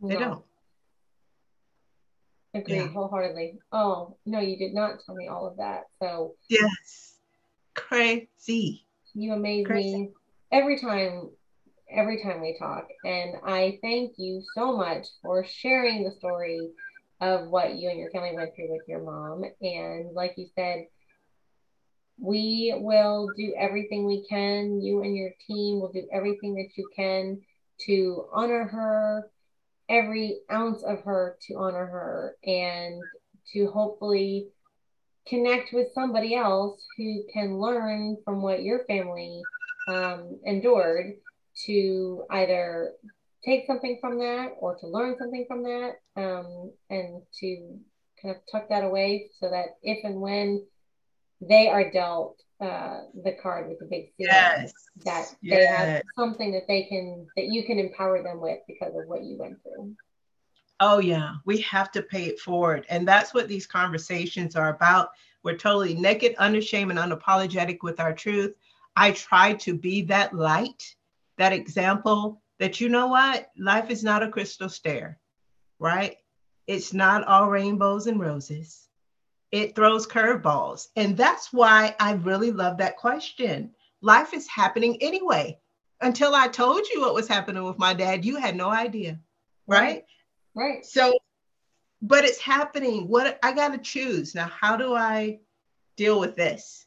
They 0.00 0.14
no. 0.14 0.20
don't. 0.20 0.44
Agreed 2.54 2.76
yeah. 2.76 2.88
wholeheartedly. 2.88 3.58
Oh, 3.72 4.16
no, 4.24 4.40
you 4.40 4.56
did 4.56 4.74
not 4.74 5.00
tell 5.04 5.14
me 5.14 5.26
all 5.28 5.46
of 5.46 5.56
that. 5.56 5.84
So, 6.00 6.34
yes, 6.48 7.18
crazy. 7.74 8.86
You 9.12 9.32
amaze 9.32 9.66
crazy. 9.66 9.96
me 9.96 10.10
every 10.52 10.78
time, 10.78 11.30
every 11.94 12.22
time 12.22 12.40
we 12.40 12.56
talk. 12.58 12.88
And 13.04 13.36
I 13.44 13.78
thank 13.82 14.14
you 14.18 14.42
so 14.52 14.76
much 14.76 15.06
for 15.22 15.44
sharing 15.44 16.04
the 16.04 16.10
story 16.10 16.70
of 17.20 17.48
what 17.48 17.76
you 17.76 17.88
and 17.88 17.98
your 17.98 18.10
family 18.10 18.34
went 18.34 18.54
through 18.54 18.70
with 18.72 18.82
your 18.88 19.02
mom. 19.02 19.44
And 19.62 20.14
like 20.14 20.34
you 20.36 20.46
said, 20.54 20.86
we 22.20 22.74
will 22.76 23.34
do 23.36 23.54
everything 23.56 24.06
we 24.06 24.26
can. 24.28 24.80
You 24.80 25.02
and 25.02 25.16
your 25.16 25.30
team 25.46 25.80
will 25.80 25.92
do 25.92 26.06
everything 26.12 26.54
that 26.54 26.70
you 26.76 26.88
can 26.94 27.40
to 27.86 28.26
honor 28.32 28.64
her, 28.64 29.30
every 29.88 30.40
ounce 30.50 30.82
of 30.82 31.02
her 31.02 31.36
to 31.48 31.54
honor 31.54 31.86
her 31.86 32.36
and 32.44 33.04
to 33.52 33.66
hopefully 33.66 34.48
connect 35.26 35.72
with 35.72 35.88
somebody 35.94 36.34
else 36.34 36.80
who 36.96 37.24
can 37.32 37.58
learn 37.58 38.16
from 38.24 38.42
what 38.42 38.62
your 38.62 38.84
family 38.84 39.42
um, 39.86 40.38
endured 40.44 41.14
to 41.66 42.24
either 42.30 42.92
take 43.44 43.66
something 43.66 43.98
from 44.00 44.18
that 44.18 44.52
or 44.58 44.76
to 44.76 44.86
learn 44.86 45.16
something 45.18 45.44
from 45.46 45.62
that 45.62 45.92
um, 46.16 46.72
and 46.90 47.22
to 47.40 47.78
kind 48.20 48.34
of 48.34 48.40
tuck 48.50 48.68
that 48.68 48.84
away 48.84 49.30
so 49.38 49.50
that 49.50 49.76
if 49.82 50.04
and 50.04 50.20
when 50.20 50.64
they 51.40 51.68
are 51.68 51.90
dealt 51.90 52.40
uh, 52.60 53.00
the 53.24 53.32
card 53.42 53.68
with 53.68 53.78
the 53.78 53.86
big 53.86 54.06
C. 54.06 54.12
Yes. 54.18 54.72
That 55.04 55.34
yes. 55.42 55.58
they 55.58 55.66
have 55.66 56.02
something 56.16 56.52
that 56.52 56.66
they 56.68 56.84
can 56.84 57.26
that 57.36 57.46
you 57.46 57.64
can 57.64 57.78
empower 57.78 58.22
them 58.22 58.40
with 58.40 58.60
because 58.66 58.94
of 58.94 59.06
what 59.06 59.24
you 59.24 59.36
went 59.36 59.60
through. 59.62 59.94
Oh 60.80 60.98
yeah, 60.98 61.34
we 61.44 61.60
have 61.62 61.90
to 61.92 62.02
pay 62.02 62.24
it 62.24 62.40
forward, 62.40 62.86
and 62.88 63.06
that's 63.06 63.34
what 63.34 63.48
these 63.48 63.66
conversations 63.66 64.56
are 64.56 64.70
about. 64.70 65.10
We're 65.42 65.56
totally 65.56 65.94
naked, 65.94 66.34
unashamed, 66.38 66.90
and 66.90 66.98
unapologetic 66.98 67.78
with 67.82 68.00
our 68.00 68.12
truth. 68.12 68.54
I 68.96 69.12
try 69.12 69.54
to 69.54 69.76
be 69.76 70.02
that 70.02 70.34
light, 70.34 70.94
that 71.38 71.52
example 71.52 72.42
that 72.58 72.80
you 72.80 72.88
know 72.88 73.08
what, 73.08 73.48
life 73.58 73.90
is 73.90 74.04
not 74.04 74.22
a 74.22 74.28
crystal 74.28 74.68
stair, 74.68 75.18
right? 75.78 76.16
It's 76.66 76.92
not 76.92 77.26
all 77.26 77.50
rainbows 77.50 78.06
and 78.06 78.20
roses 78.20 78.84
it 79.54 79.76
throws 79.76 80.04
curveballs. 80.04 80.88
And 80.96 81.16
that's 81.16 81.52
why 81.52 81.94
I 82.00 82.14
really 82.14 82.50
love 82.50 82.78
that 82.78 82.96
question. 82.96 83.70
Life 84.02 84.34
is 84.34 84.48
happening 84.48 84.98
anyway. 85.00 85.60
Until 86.00 86.34
I 86.34 86.48
told 86.48 86.88
you 86.92 87.02
what 87.02 87.14
was 87.14 87.28
happening 87.28 87.62
with 87.62 87.78
my 87.78 87.94
dad, 87.94 88.24
you 88.24 88.34
had 88.34 88.56
no 88.56 88.68
idea. 88.68 89.20
Right? 89.68 90.02
Right. 90.56 90.84
So, 90.84 91.16
but 92.02 92.24
it's 92.24 92.40
happening. 92.40 93.06
What 93.06 93.38
I 93.44 93.52
got 93.52 93.74
to 93.74 93.78
choose 93.78 94.34
now. 94.34 94.50
How 94.60 94.76
do 94.76 94.96
I 94.96 95.38
deal 95.96 96.18
with 96.18 96.34
this? 96.34 96.84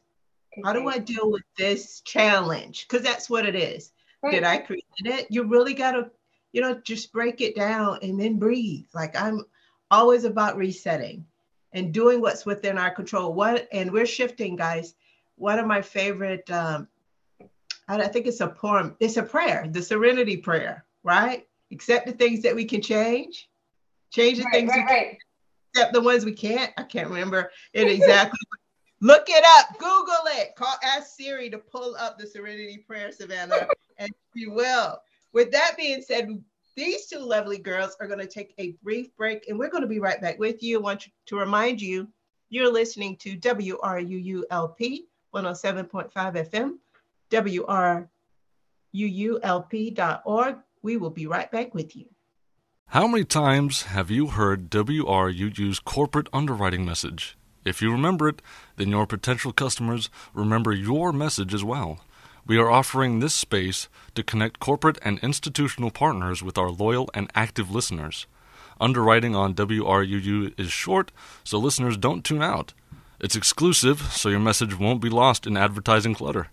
How 0.62 0.74
do 0.74 0.86
I 0.88 0.98
deal 0.98 1.30
with 1.30 1.44
this 1.56 2.02
challenge? 2.02 2.86
Because 2.86 3.02
that's 3.02 3.30
what 3.30 3.46
it 3.46 3.56
is. 3.56 3.92
Right. 4.22 4.32
Did 4.32 4.44
I 4.44 4.58
create 4.58 4.84
it? 4.98 5.26
You 5.30 5.44
really 5.44 5.74
got 5.74 5.92
to, 5.92 6.10
you 6.52 6.60
know, 6.60 6.80
just 6.84 7.12
break 7.12 7.40
it 7.40 7.54
down 7.54 7.98
and 8.02 8.20
then 8.20 8.38
breathe. 8.38 8.86
Like 8.94 9.20
I'm 9.20 9.44
always 9.90 10.24
about 10.24 10.56
resetting 10.56 11.24
and 11.72 11.92
doing 11.92 12.20
what's 12.20 12.46
within 12.46 12.78
our 12.78 12.90
control. 12.90 13.32
What 13.32 13.68
and 13.72 13.92
we're 13.92 14.06
shifting, 14.06 14.56
guys. 14.56 14.94
One 15.36 15.58
of 15.58 15.66
my 15.66 15.82
favorite, 15.82 16.50
um, 16.50 16.88
I 17.88 18.08
think 18.08 18.26
it's 18.26 18.40
a 18.40 18.48
poem. 18.48 18.96
It's 19.00 19.16
a 19.16 19.22
prayer, 19.22 19.66
the 19.70 19.82
Serenity 19.82 20.36
Prayer, 20.36 20.84
right? 21.04 21.46
Accept 21.72 22.06
the 22.06 22.12
things 22.12 22.42
that 22.42 22.54
we 22.54 22.64
can 22.64 22.82
change, 22.82 23.48
change 24.10 24.38
the 24.38 24.44
right, 24.44 24.52
things 24.52 24.70
right, 24.70 24.84
we 24.88 24.94
right. 24.94 25.18
accept 25.74 25.92
the 25.94 26.00
ones 26.00 26.24
we 26.24 26.32
can't. 26.32 26.72
I 26.76 26.82
can't 26.82 27.08
remember 27.08 27.50
it 27.72 27.88
exactly. 27.90 28.38
Look 29.00 29.26
it 29.28 29.44
up, 29.58 29.78
Google 29.78 30.26
it. 30.26 30.56
Call, 30.56 30.74
ask 30.82 31.16
Siri 31.16 31.50
to 31.50 31.58
pull 31.58 31.94
up 31.96 32.18
the 32.18 32.26
Serenity 32.26 32.78
Prayer, 32.78 33.12
Savannah, 33.12 33.68
and 33.98 34.10
she 34.36 34.46
will. 34.46 34.98
With 35.32 35.52
that 35.52 35.76
being 35.76 36.02
said, 36.02 36.42
these 36.74 37.06
two 37.06 37.20
lovely 37.20 37.58
girls 37.58 37.96
are 38.00 38.06
going 38.06 38.18
to 38.18 38.26
take 38.26 38.54
a 38.58 38.72
brief 38.82 39.14
break 39.16 39.48
and 39.48 39.58
we're 39.58 39.70
going 39.70 39.82
to 39.82 39.88
be 39.88 40.00
right 40.00 40.20
back 40.20 40.38
with 40.38 40.62
you. 40.62 40.78
I 40.78 40.82
want 40.82 41.08
to 41.26 41.36
remind 41.36 41.80
you, 41.80 42.08
you're 42.50 42.72
listening 42.72 43.16
to 43.18 43.36
WRUULP 43.36 45.06
107.5 45.34 46.50
FM, 46.50 48.08
WRUULP.org. 48.94 50.56
We 50.80 50.96
will 50.96 51.10
be 51.10 51.26
right 51.26 51.50
back 51.50 51.74
with 51.74 51.96
you. 51.96 52.06
How 52.86 53.06
many 53.06 53.24
times 53.24 53.82
have 53.82 54.10
you 54.10 54.28
heard 54.28 54.70
WRUU's 54.70 55.80
corporate 55.80 56.28
underwriting 56.32 56.86
message? 56.86 57.36
If 57.68 57.82
you 57.82 57.92
remember 57.92 58.28
it, 58.28 58.40
then 58.76 58.88
your 58.88 59.06
potential 59.06 59.52
customers 59.52 60.08
remember 60.32 60.72
your 60.72 61.12
message 61.12 61.52
as 61.52 61.62
well. 61.62 62.00
We 62.46 62.56
are 62.56 62.70
offering 62.70 63.20
this 63.20 63.34
space 63.34 63.88
to 64.14 64.22
connect 64.22 64.58
corporate 64.58 64.98
and 65.02 65.18
institutional 65.18 65.90
partners 65.90 66.42
with 66.42 66.56
our 66.56 66.70
loyal 66.70 67.10
and 67.12 67.30
active 67.34 67.70
listeners. 67.70 68.26
Underwriting 68.80 69.36
on 69.36 69.54
WRUU 69.54 70.58
is 70.58 70.72
short, 70.72 71.12
so 71.44 71.58
listeners 71.58 71.98
don't 71.98 72.24
tune 72.24 72.42
out. 72.42 72.72
It's 73.20 73.36
exclusive, 73.36 74.00
so 74.12 74.30
your 74.30 74.40
message 74.40 74.78
won't 74.78 75.02
be 75.02 75.10
lost 75.10 75.46
in 75.46 75.56
advertising 75.56 76.14
clutter. 76.14 76.48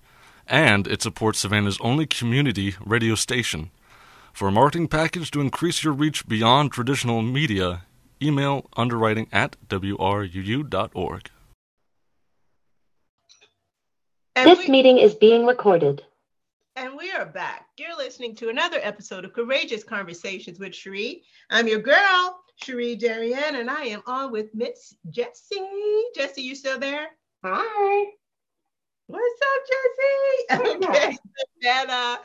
And 0.47 0.85
it 0.85 1.01
supports 1.01 1.39
Savannah's 1.39 1.79
only 1.79 2.05
community 2.05 2.75
radio 2.83 3.15
station. 3.15 3.71
For 4.33 4.49
a 4.49 4.51
marketing 4.51 4.89
package 4.89 5.31
to 5.31 5.39
increase 5.39 5.81
your 5.81 5.93
reach 5.93 6.27
beyond 6.27 6.73
traditional 6.73 7.21
media, 7.21 7.83
email 8.21 8.69
underwriting 8.75 9.27
at 9.31 9.55
wruu.org. 9.67 11.29
And 14.35 14.49
this 14.49 14.59
we, 14.59 14.69
meeting 14.69 14.97
is 14.97 15.15
being 15.15 15.45
recorded. 15.45 16.03
And 16.75 16.97
we 16.97 17.11
are 17.11 17.25
back. 17.25 17.67
You're 17.77 17.95
listening 17.95 18.35
to 18.35 18.49
another 18.49 18.79
episode 18.81 19.23
of 19.23 19.33
Courageous 19.33 19.83
Conversations 19.83 20.59
with 20.59 20.75
Cherie. 20.75 21.23
I'm 21.49 21.69
your 21.69 21.79
girl, 21.79 22.41
Cherie 22.61 22.97
Darian, 22.97 23.55
and 23.55 23.69
I 23.69 23.83
am 23.85 24.01
on 24.05 24.31
with 24.31 24.53
Miss 24.53 24.93
Jessie. 25.09 26.03
Jessie, 26.15 26.41
you 26.41 26.53
still 26.53 26.77
there? 26.77 27.07
Hi. 27.45 28.05
What's 29.07 29.41
up, 29.41 29.61
Jessie? 29.69 30.85
Okay, 30.85 31.17
Savannah. 31.61 32.19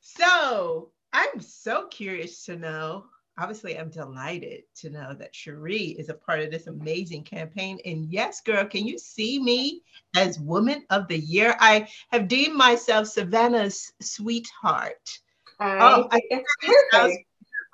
So 0.00 0.92
I'm 1.12 1.40
so 1.40 1.86
curious 1.88 2.44
to 2.46 2.56
know 2.56 3.04
obviously 3.38 3.78
I'm 3.78 3.90
delighted 3.90 4.62
to 4.76 4.90
know 4.90 5.14
that 5.14 5.34
Cherie 5.34 5.96
is 5.98 6.08
a 6.08 6.14
part 6.14 6.40
of 6.40 6.50
this 6.50 6.66
amazing 6.66 7.22
campaign. 7.22 7.78
And 7.84 8.12
yes, 8.12 8.40
girl, 8.40 8.64
can 8.64 8.86
you 8.86 8.98
see 8.98 9.38
me 9.38 9.82
as 10.16 10.40
Woman 10.40 10.84
of 10.90 11.08
the 11.08 11.18
Year? 11.18 11.56
I 11.60 11.88
have 12.10 12.28
deemed 12.28 12.56
myself 12.56 13.06
Savannah's 13.06 13.92
sweetheart. 14.00 15.20
I 15.60 15.78
oh, 15.80 16.08
I 16.10 16.20
think, 16.28 16.46
sounds, 16.92 17.16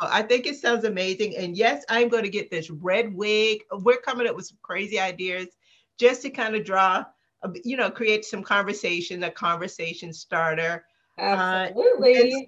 I 0.01 0.23
think 0.23 0.47
it 0.47 0.57
sounds 0.57 0.85
amazing. 0.85 1.37
And 1.37 1.57
yes, 1.57 1.85
I'm 1.89 2.09
going 2.09 2.25
to 2.25 2.31
get 2.31 2.51
this 2.51 2.71
red 2.71 3.15
wig. 3.15 3.63
We're 3.73 4.01
coming 4.01 4.27
up 4.27 4.37
with 4.37 4.47
some 4.47 4.59
crazy 4.63 5.01
ideas 5.01 5.49
just 5.99 6.23
to 6.23 6.31
kind 6.31 6.55
of 6.55 6.65
draw, 6.65 7.05
you 7.65 7.77
know, 7.77 7.91
create 7.91 8.25
some 8.25 8.43
conversation, 8.43 9.23
a 9.25 9.31
conversation 9.31 10.13
starter. 10.13 10.85
Absolutely. 11.19 12.33
Uh, 12.33 12.39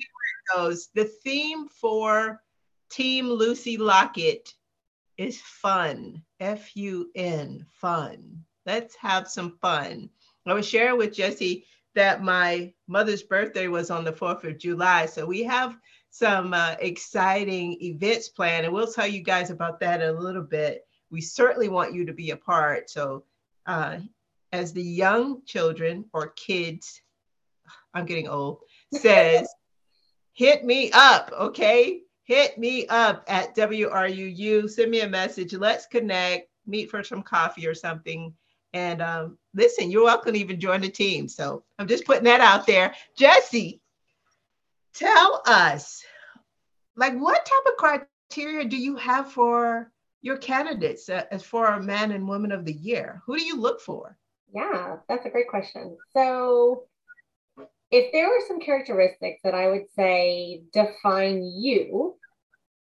goes. 0.55 0.89
The 0.95 1.05
theme 1.05 1.69
for 1.69 2.41
Team 2.91 3.29
Lucy 3.29 3.77
Lockett 3.77 4.55
is 5.17 5.41
fun. 5.41 6.23
F 6.41 6.77
U 6.77 7.11
N, 7.15 7.67
fun. 7.73 8.45
Let's 8.65 8.95
have 8.97 9.29
some 9.29 9.59
fun. 9.61 10.11
I 10.47 10.55
was 10.55 10.69
sharing 10.69 10.99
with 10.99 11.15
Jessie 11.15 11.67
that 11.95 12.23
my 12.23 12.73
mother's 12.87 13.23
birthday 13.23 13.69
was 13.69 13.91
on 13.91 14.05
the 14.05 14.13
4th 14.13 14.45
of 14.45 14.59
July. 14.59 15.07
So 15.07 15.27
we 15.27 15.43
have 15.45 15.77
some 16.11 16.55
uh, 16.55 16.77
exciting 16.81 17.79
events 17.83 18.29
planned, 18.29 18.65
and 18.65 18.73
we'll 18.75 18.93
tell 18.93 19.07
you 19.07 19.23
guys 19.23 19.51
about 19.51 19.81
that 19.81 20.01
in 20.01 20.09
a 20.09 20.21
little 20.21 20.43
bit. 20.43 20.87
We 21.11 21.21
certainly 21.21 21.69
want 21.69 21.95
you 21.95 22.05
to 22.07 22.13
be 22.13 22.31
a 22.31 22.37
part. 22.37 22.91
So, 22.91 23.25
uh, 23.67 23.99
as 24.53 24.73
the 24.73 24.83
young 24.83 25.43
children 25.45 26.05
or 26.13 26.29
kids, 26.29 27.03
I'm 27.93 28.07
getting 28.07 28.29
old, 28.29 28.61
says, 28.93 29.49
hit 30.33 30.65
me 30.65 30.91
up, 30.93 31.33
okay? 31.33 32.03
Hit 32.27 32.59
me 32.59 32.87
up 32.89 33.25
at 33.29 33.55
WRUU. 33.55 34.69
Send 34.69 34.91
me 34.91 35.01
a 35.03 35.09
message. 35.09 35.55
Let's 35.55 35.87
connect, 35.87 36.49
meet 36.67 36.91
for 36.91 37.05
some 37.05 37.23
coffee 37.23 37.69
or 37.69 37.75
something. 37.75 38.35
And 38.73 39.01
um, 39.01 39.39
listen, 39.55 39.93
you're 39.93 40.03
welcome 40.03 40.35
to 40.35 40.39
even 40.41 40.59
join 40.59 40.81
the 40.81 40.89
team. 40.89 41.29
So 41.29 41.63
I'm 41.79 41.87
just 41.87 42.05
putting 42.05 42.25
that 42.25 42.41
out 42.41 42.67
there. 42.67 42.95
Jessie, 43.17 43.81
tell 44.93 45.41
us, 45.47 46.03
like, 46.97 47.15
what 47.15 47.47
type 47.47 47.73
of 47.73 48.09
criteria 48.29 48.65
do 48.65 48.77
you 48.77 48.97
have 48.97 49.31
for 49.31 49.93
your 50.21 50.37
candidates 50.37 51.09
uh, 51.09 51.27
as 51.31 51.45
for 51.45 51.67
a 51.67 51.83
man 51.83 52.11
and 52.11 52.27
woman 52.27 52.51
of 52.51 52.65
the 52.65 52.73
year? 52.73 53.23
Who 53.27 53.39
do 53.39 53.45
you 53.45 53.57
look 53.57 53.81
for? 53.81 54.19
Yeah, 54.53 54.97
that's 55.09 55.27
a 55.27 55.31
great 55.31 55.49
question. 55.49 55.97
So, 56.13 56.87
if 57.97 58.13
there 58.13 58.29
were 58.29 58.43
some 58.47 58.61
characteristics 58.61 59.41
that 59.43 59.55
I 59.55 59.69
would 59.69 59.89
say 59.95 60.61
define 60.71 61.43
you, 61.43 62.17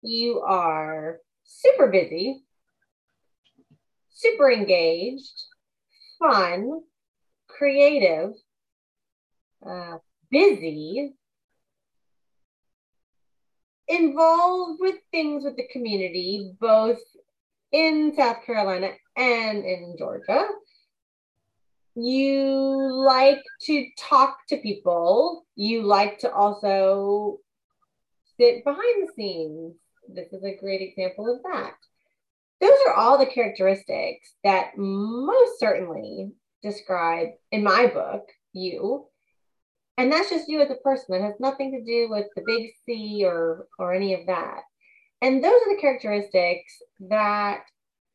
you 0.03 0.41
are 0.41 1.19
super 1.43 1.89
busy, 1.89 2.45
super 4.11 4.53
engaged, 4.53 5.33
fun, 6.21 6.83
creative, 7.49 8.31
uh, 9.67 9.99
busy, 10.31 11.13
involved 13.89 14.79
with 14.81 14.95
things 15.11 15.43
with 15.43 15.57
the 15.57 15.67
community, 15.73 16.53
both 16.61 17.01
in 17.73 18.15
South 18.17 18.45
Carolina 18.47 18.93
and 19.17 19.65
in 19.65 19.97
Georgia. 19.99 20.47
You 21.95 22.93
like 22.93 23.43
to 23.63 23.87
talk 23.99 24.39
to 24.49 24.57
people. 24.59 25.45
You 25.57 25.83
like 25.83 26.19
to 26.21 26.33
also 26.33 27.39
sit 28.39 28.65
behind 28.65 29.09
the 29.09 29.13
scenes. 29.15 29.75
This 30.09 30.33
is 30.33 30.43
a 30.45 30.57
great 30.57 30.83
example 30.83 31.33
of 31.33 31.43
that. 31.43 31.75
Those 32.61 32.79
are 32.87 32.95
all 32.95 33.19
the 33.19 33.27
characteristics 33.27 34.35
that 34.45 34.77
most 34.77 35.59
certainly 35.59 36.33
describe 36.63 37.29
in 37.51 37.63
my 37.63 37.87
book 37.87 38.29
you 38.53 39.07
and 39.97 40.13
that's 40.13 40.31
just 40.31 40.49
you 40.49 40.61
as 40.61 40.71
a 40.71 40.75
person 40.77 41.15
It 41.15 41.23
has 41.23 41.35
nothing 41.41 41.73
to 41.73 41.85
do 41.85 42.09
with 42.11 42.27
the 42.35 42.43
big 42.47 42.71
c 42.85 43.23
or 43.25 43.67
or 43.79 43.93
any 43.93 44.15
of 44.15 44.27
that 44.27 44.61
and 45.23 45.43
those 45.43 45.53
are 45.53 45.75
the 45.75 45.81
characteristics 45.81 46.83
that 47.09 47.63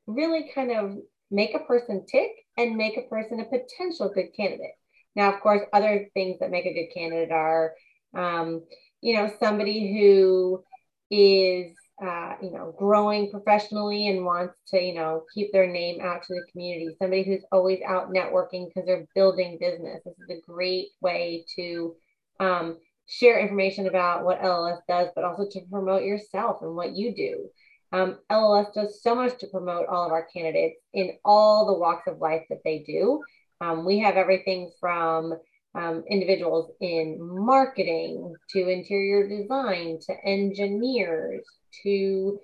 really 0.07 0.51
kind 0.53 0.71
of 0.71 0.97
make 1.31 1.55
a 1.55 1.59
person 1.59 2.05
tick 2.05 2.31
and 2.57 2.75
make 2.75 2.97
a 2.97 3.01
person 3.03 3.39
a 3.39 3.45
potential 3.45 4.11
good 4.13 4.33
candidate 4.35 4.75
now 5.15 5.33
of 5.33 5.39
course 5.41 5.61
other 5.73 6.07
things 6.13 6.39
that 6.39 6.51
make 6.51 6.65
a 6.65 6.73
good 6.73 6.93
candidate 6.93 7.31
are 7.31 7.73
um, 8.15 8.63
you 9.01 9.15
know 9.15 9.31
somebody 9.39 9.97
who 9.97 10.63
is 11.11 11.75
uh, 12.03 12.33
you 12.41 12.51
know, 12.51 12.75
growing 12.77 13.31
professionally 13.31 14.09
and 14.09 14.25
wants 14.25 14.55
to, 14.67 14.81
you 14.81 14.93
know, 14.93 15.23
keep 15.33 15.51
their 15.51 15.67
name 15.67 16.01
out 16.01 16.23
to 16.23 16.33
the 16.33 16.45
community. 16.51 16.95
Somebody 16.99 17.23
who's 17.23 17.45
always 17.51 17.79
out 17.87 18.11
networking 18.11 18.67
because 18.67 18.85
they're 18.85 19.07
building 19.15 19.57
business. 19.59 20.01
This 20.03 20.15
is 20.17 20.37
a 20.37 20.51
great 20.51 20.89
way 20.99 21.45
to 21.55 21.95
um, 22.41 22.77
share 23.07 23.39
information 23.39 23.87
about 23.87 24.25
what 24.25 24.41
LLS 24.41 24.79
does, 24.89 25.07
but 25.15 25.23
also 25.23 25.47
to 25.49 25.61
promote 25.71 26.03
yourself 26.03 26.57
and 26.61 26.75
what 26.75 26.91
you 26.91 27.15
do. 27.15 27.49
Um, 27.91 28.19
LLS 28.31 28.73
does 28.73 29.01
so 29.01 29.15
much 29.15 29.37
to 29.39 29.47
promote 29.47 29.87
all 29.87 30.05
of 30.05 30.11
our 30.11 30.27
candidates 30.33 30.79
in 30.93 31.13
all 31.23 31.65
the 31.65 31.79
walks 31.79 32.07
of 32.07 32.19
life 32.19 32.43
that 32.49 32.61
they 32.63 32.79
do. 32.79 33.21
Um, 33.61 33.85
we 33.85 33.99
have 33.99 34.17
everything 34.17 34.71
from 34.79 35.33
um, 35.75 36.03
individuals 36.09 36.71
in 36.79 37.17
marketing 37.19 38.33
to 38.51 38.69
interior 38.69 39.27
design 39.27 39.99
to 40.07 40.13
engineers 40.25 41.45
to 41.83 42.39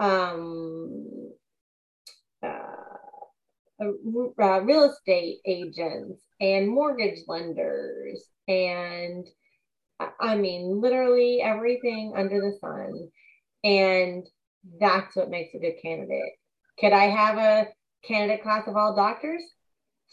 um, 0.00 1.30
uh, 2.42 2.82
uh, 3.80 4.60
real 4.62 4.90
estate 4.90 5.38
agents 5.46 6.22
and 6.40 6.68
mortgage 6.68 7.20
lenders 7.28 8.24
and 8.48 9.26
I 10.20 10.36
mean 10.36 10.80
literally 10.80 11.40
everything 11.40 12.14
under 12.16 12.40
the 12.40 12.58
sun 12.60 13.08
and 13.62 14.26
that's 14.80 15.16
what 15.16 15.30
makes 15.30 15.54
a 15.54 15.58
good 15.58 15.74
candidate. 15.82 16.32
Could 16.78 16.92
I 16.92 17.04
have 17.04 17.38
a 17.38 17.68
candidate 18.06 18.42
class 18.42 18.66
of 18.66 18.76
all 18.76 18.94
doctors? 18.94 19.42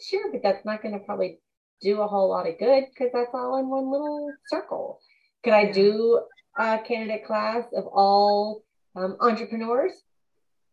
Sure, 0.00 0.30
but 0.32 0.42
that's 0.42 0.64
not 0.64 0.82
going 0.82 0.94
to 0.94 1.04
probably 1.04 1.40
do 1.82 2.00
a 2.00 2.06
whole 2.06 2.28
lot 2.28 2.48
of 2.48 2.58
good 2.58 2.84
because 2.90 3.12
that's 3.12 3.34
all 3.34 3.58
in 3.58 3.68
one 3.68 3.90
little 3.90 4.30
circle. 4.48 5.00
Could 5.42 5.54
I 5.54 5.70
do 5.70 6.22
a 6.58 6.78
candidate 6.78 7.26
class 7.26 7.64
of 7.74 7.86
all 7.86 8.62
um, 8.96 9.16
entrepreneurs? 9.20 9.92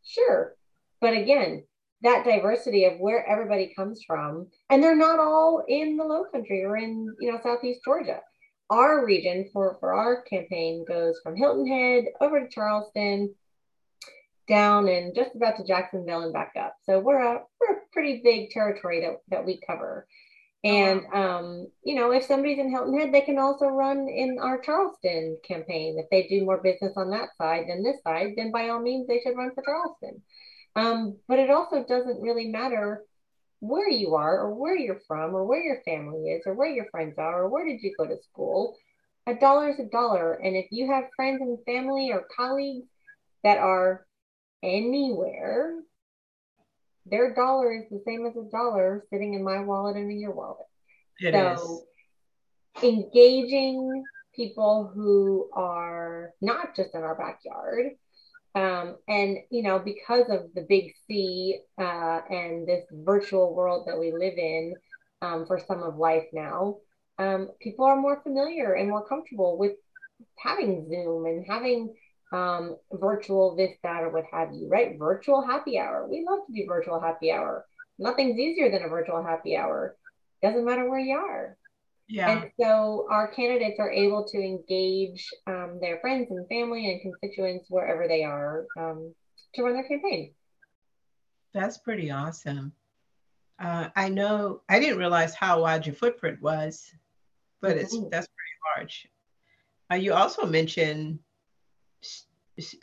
Sure. 0.06 0.56
But 1.00 1.14
again, 1.14 1.64
that 2.02 2.26
diversity 2.26 2.86
of 2.86 3.00
where 3.00 3.28
everybody 3.28 3.74
comes 3.76 4.04
from, 4.06 4.48
and 4.70 4.84
they're 4.84 4.96
not 4.96 5.20
all 5.20 5.64
in 5.68 5.98
the 5.98 6.04
low 6.04 6.26
country 6.32 6.64
or 6.64 6.78
in, 6.78 7.16
you 7.20 7.32
know, 7.32 7.40
Southeast 7.42 7.82
Georgia. 7.84 8.20
Our 8.70 9.06
region 9.06 9.50
for, 9.54 9.78
for 9.80 9.94
our 9.94 10.24
campaign 10.24 10.86
goes 10.88 11.20
from 11.24 11.38
Hilton 11.38 11.68
Head 11.68 12.06
over 12.20 12.40
to 12.40 12.50
Charleston, 12.50 13.34
down 14.48 14.88
and 14.88 15.16
just 15.16 15.36
about 15.36 15.58
to 15.58 15.66
Jacksonville 15.66 16.24
and 16.24 16.34
back 16.34 16.54
up. 16.60 16.76
So 16.84 17.00
we're 17.00 17.20
a, 17.20 17.42
we're 17.60 17.76
a 17.76 17.82
pretty 17.92 18.22
big 18.24 18.50
territory 18.50 19.02
that, 19.02 19.18
that 19.30 19.46
we 19.46 19.60
cover. 19.66 20.08
And 20.64 21.06
um, 21.14 21.68
you 21.84 21.96
know, 21.96 22.12
if 22.12 22.24
somebody's 22.24 22.58
in 22.58 22.72
Hilton 22.72 23.00
Head, 23.00 23.14
they 23.14 23.22
can 23.22 23.38
also 23.38 23.68
run 23.68 24.08
in 24.10 24.40
our 24.42 24.60
Charleston 24.60 25.38
campaign. 25.48 26.00
If 26.00 26.10
they 26.10 26.28
do 26.28 26.46
more 26.46 26.62
business 26.62 26.94
on 26.98 27.12
that 27.12 27.30
side 27.38 27.66
than 27.70 27.84
this 27.84 28.02
side, 28.04 28.34
then 28.36 28.52
by 28.52 28.70
all 28.70 28.82
means 28.82 29.08
they 29.08 29.22
should 29.22 29.38
run 29.38 29.52
for 29.54 29.64
Charleston. 29.64 30.22
Um, 30.76 31.18
but 31.28 31.40
it 31.40 31.50
also 31.50 31.84
doesn't 31.84 32.22
really 32.22 32.48
matter 32.48 33.04
where 33.60 33.90
you 33.90 34.16
are 34.16 34.40
or 34.40 34.54
where 34.54 34.76
you're 34.76 35.02
from 35.08 35.36
or 35.36 35.46
where 35.46 35.62
your 35.62 35.82
family 35.84 36.32
is 36.32 36.44
or 36.46 36.54
where 36.54 36.70
your 36.70 36.88
friends 36.92 37.16
are 37.18 37.44
or 37.44 37.50
where 37.50 37.66
did 37.66 37.82
you 37.82 37.94
go 37.98 38.06
to 38.06 38.22
school. 38.24 38.76
A 39.28 39.36
dollar 39.36 39.70
is 39.70 39.80
a 39.80 39.86
dollar. 39.86 40.34
And 40.34 40.56
if 40.56 40.68
you 40.72 40.92
have 40.92 41.06
friends 41.16 41.42
and 41.42 41.58
family 41.66 42.12
or 42.12 42.28
colleagues 42.36 42.88
that 43.44 43.58
are 43.58 44.07
anywhere 44.64 45.76
their 47.10 47.34
dollar 47.34 47.74
is 47.74 47.86
the 47.90 48.02
same 48.06 48.26
as 48.26 48.36
a 48.36 48.50
dollar 48.52 49.04
sitting 49.10 49.34
in 49.34 49.44
my 49.44 49.62
wallet 49.62 49.96
and 49.96 50.12
in 50.12 50.20
your 50.20 50.34
wallet. 50.34 50.66
It 51.20 51.34
so 51.34 51.84
is. 52.76 52.84
engaging 52.84 54.04
people 54.36 54.92
who 54.94 55.50
are 55.54 56.32
not 56.42 56.76
just 56.76 56.94
in 56.94 57.02
our 57.02 57.16
backyard. 57.16 57.92
Um, 58.56 58.98
and 59.08 59.38
you 59.52 59.62
know, 59.64 59.80
because 59.80 60.30
of 60.30 60.54
the 60.56 60.66
big 60.68 60.94
C 61.08 61.60
uh, 61.78 62.22
and 62.30 62.68
this 62.68 62.86
virtual 62.92 63.54
world 63.54 63.88
that 63.88 64.00
we 64.00 64.12
live 64.12 64.38
in 64.38 64.74
um, 65.22 65.46
for 65.46 65.60
some 65.60 65.84
of 65.84 65.98
life 65.98 66.26
now, 66.34 66.78
um, 67.20 67.50
people 67.60 67.86
are 67.86 67.96
more 67.96 68.22
familiar 68.24 68.74
and 68.74 68.90
more 68.90 69.08
comfortable 69.08 69.58
with 69.58 69.74
having 70.38 70.88
Zoom 70.90 71.26
and 71.26 71.46
having 71.48 71.94
um, 72.32 72.78
virtual 72.92 73.56
this, 73.56 73.72
that, 73.84 74.04
or 74.04 74.10
what 74.10 74.26
have 74.32 74.54
you, 74.54 74.68
right? 74.68 74.98
Virtual 74.98 75.46
happy 75.46 75.80
hour. 75.80 76.08
We 76.10 76.26
love 76.30 76.46
to 76.48 76.54
do 76.54 76.66
virtual 76.68 77.00
happy 77.00 77.32
hour. 77.32 77.66
Nothing's 78.00 78.38
easier 78.38 78.70
than 78.70 78.84
a 78.84 78.90
virtual 78.90 79.24
happy 79.24 79.56
hour. 79.56 79.96
Doesn't 80.44 80.66
matter 80.66 80.90
where 80.90 81.00
you 81.00 81.16
are. 81.16 81.58
Yeah. 82.08 82.30
And 82.30 82.52
so 82.60 83.08
our 83.10 83.28
candidates 83.30 83.80
are 83.80 83.92
able 83.92 84.26
to 84.26 84.38
engage 84.38 85.28
um, 85.46 85.80
their 85.82 86.00
friends 86.00 86.28
and 86.30 86.48
family 86.48 86.90
and 86.92 87.02
constituents 87.02 87.66
wherever 87.70 88.08
they 88.08 88.24
are 88.24 88.66
um, 88.80 89.14
to 89.56 89.64
run 89.64 89.74
their 89.74 89.88
campaign. 89.88 90.34
That's 91.54 91.78
pretty 91.78 92.12
awesome. 92.12 92.72
Uh, 93.60 93.90
I 93.96 94.10
know 94.10 94.62
I 94.70 94.80
didn't 94.80 95.00
realize 95.00 95.34
how 95.34 95.62
wide 95.62 95.86
your 95.86 95.96
footprint 95.96 96.42
was, 96.42 96.94
but 97.62 97.72
mm-hmm. 97.72 97.80
it's 97.80 97.94
that's 98.12 98.28
pretty 98.28 98.78
large. 98.78 99.08
Uh, 99.92 99.96
you 99.96 100.14
also 100.14 100.46
mentioned 100.46 101.20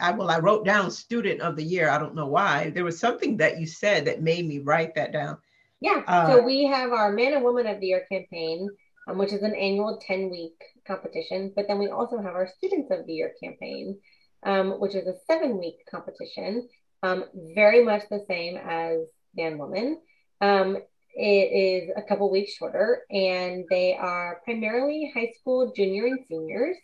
I 0.01 0.13
well, 0.13 0.31
I 0.31 0.39
wrote 0.39 0.65
down 0.65 0.91
student 0.91 1.41
of 1.41 1.57
the 1.57 1.65
year. 1.65 1.89
I 1.91 1.99
don't 1.99 2.15
know 2.15 2.27
why. 2.27 2.71
There 2.71 2.85
was 2.85 2.99
something 2.99 3.37
that 3.39 3.59
you 3.59 3.67
said 3.67 4.05
that 4.05 4.23
made 4.23 4.47
me 4.47 4.59
write 4.59 4.95
that 4.95 5.13
down. 5.13 5.39
Yeah. 5.81 6.03
Uh, 6.07 6.29
so 6.29 6.43
we 6.43 6.65
have 6.65 6.93
our 6.93 7.13
Man 7.13 7.35
and 7.35 7.45
Woman 7.45 7.67
of 7.67 7.81
the 7.81 7.89
Year 7.89 8.07
campaign, 8.11 8.69
um, 9.09 9.19
which 9.19 9.33
is 9.33 9.43
an 9.43 9.55
annual 9.55 10.01
10 10.07 10.31
week 10.31 10.55
competition. 10.87 11.53
But 11.55 11.67
then 11.69 11.79
we 11.79 11.89
also 11.89 12.17
have 12.17 12.35
our 12.35 12.49
Students 12.57 12.91
of 12.91 13.07
the 13.07 13.15
Year 13.15 13.35
campaign, 13.43 13.99
um, 14.45 14.81
which 14.81 14.95
is 14.95 15.07
a 15.07 15.15
seven 15.27 15.59
week 15.59 15.79
competition, 15.91 16.69
um, 17.03 17.25
very 17.55 17.85
much 17.85 18.03
the 18.09 18.25
same 18.27 18.57
as 18.57 19.01
Man 19.37 19.59
Woman. 19.59 19.99
Um, 20.41 20.79
it 21.17 21.21
is 21.21 21.91
a 21.97 22.03
couple 22.03 22.31
weeks 22.31 22.55
shorter, 22.55 23.05
and 23.11 23.65
they 23.71 23.95
are 23.97 24.41
primarily 24.45 25.13
high 25.15 25.33
school 25.39 25.73
junior 25.77 26.07
and 26.07 26.19
seniors. 26.29 26.77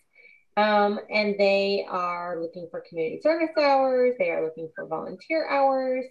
Um, 0.57 1.01
and 1.11 1.37
they 1.39 1.87
are 1.89 2.41
looking 2.41 2.69
for 2.71 2.85
community 2.89 3.21
service 3.23 3.57
hours, 3.57 4.15
they 4.19 4.31
are 4.31 4.45
looking 4.45 4.69
for 4.75 4.87
volunteer 4.87 5.49
hours, 5.49 6.05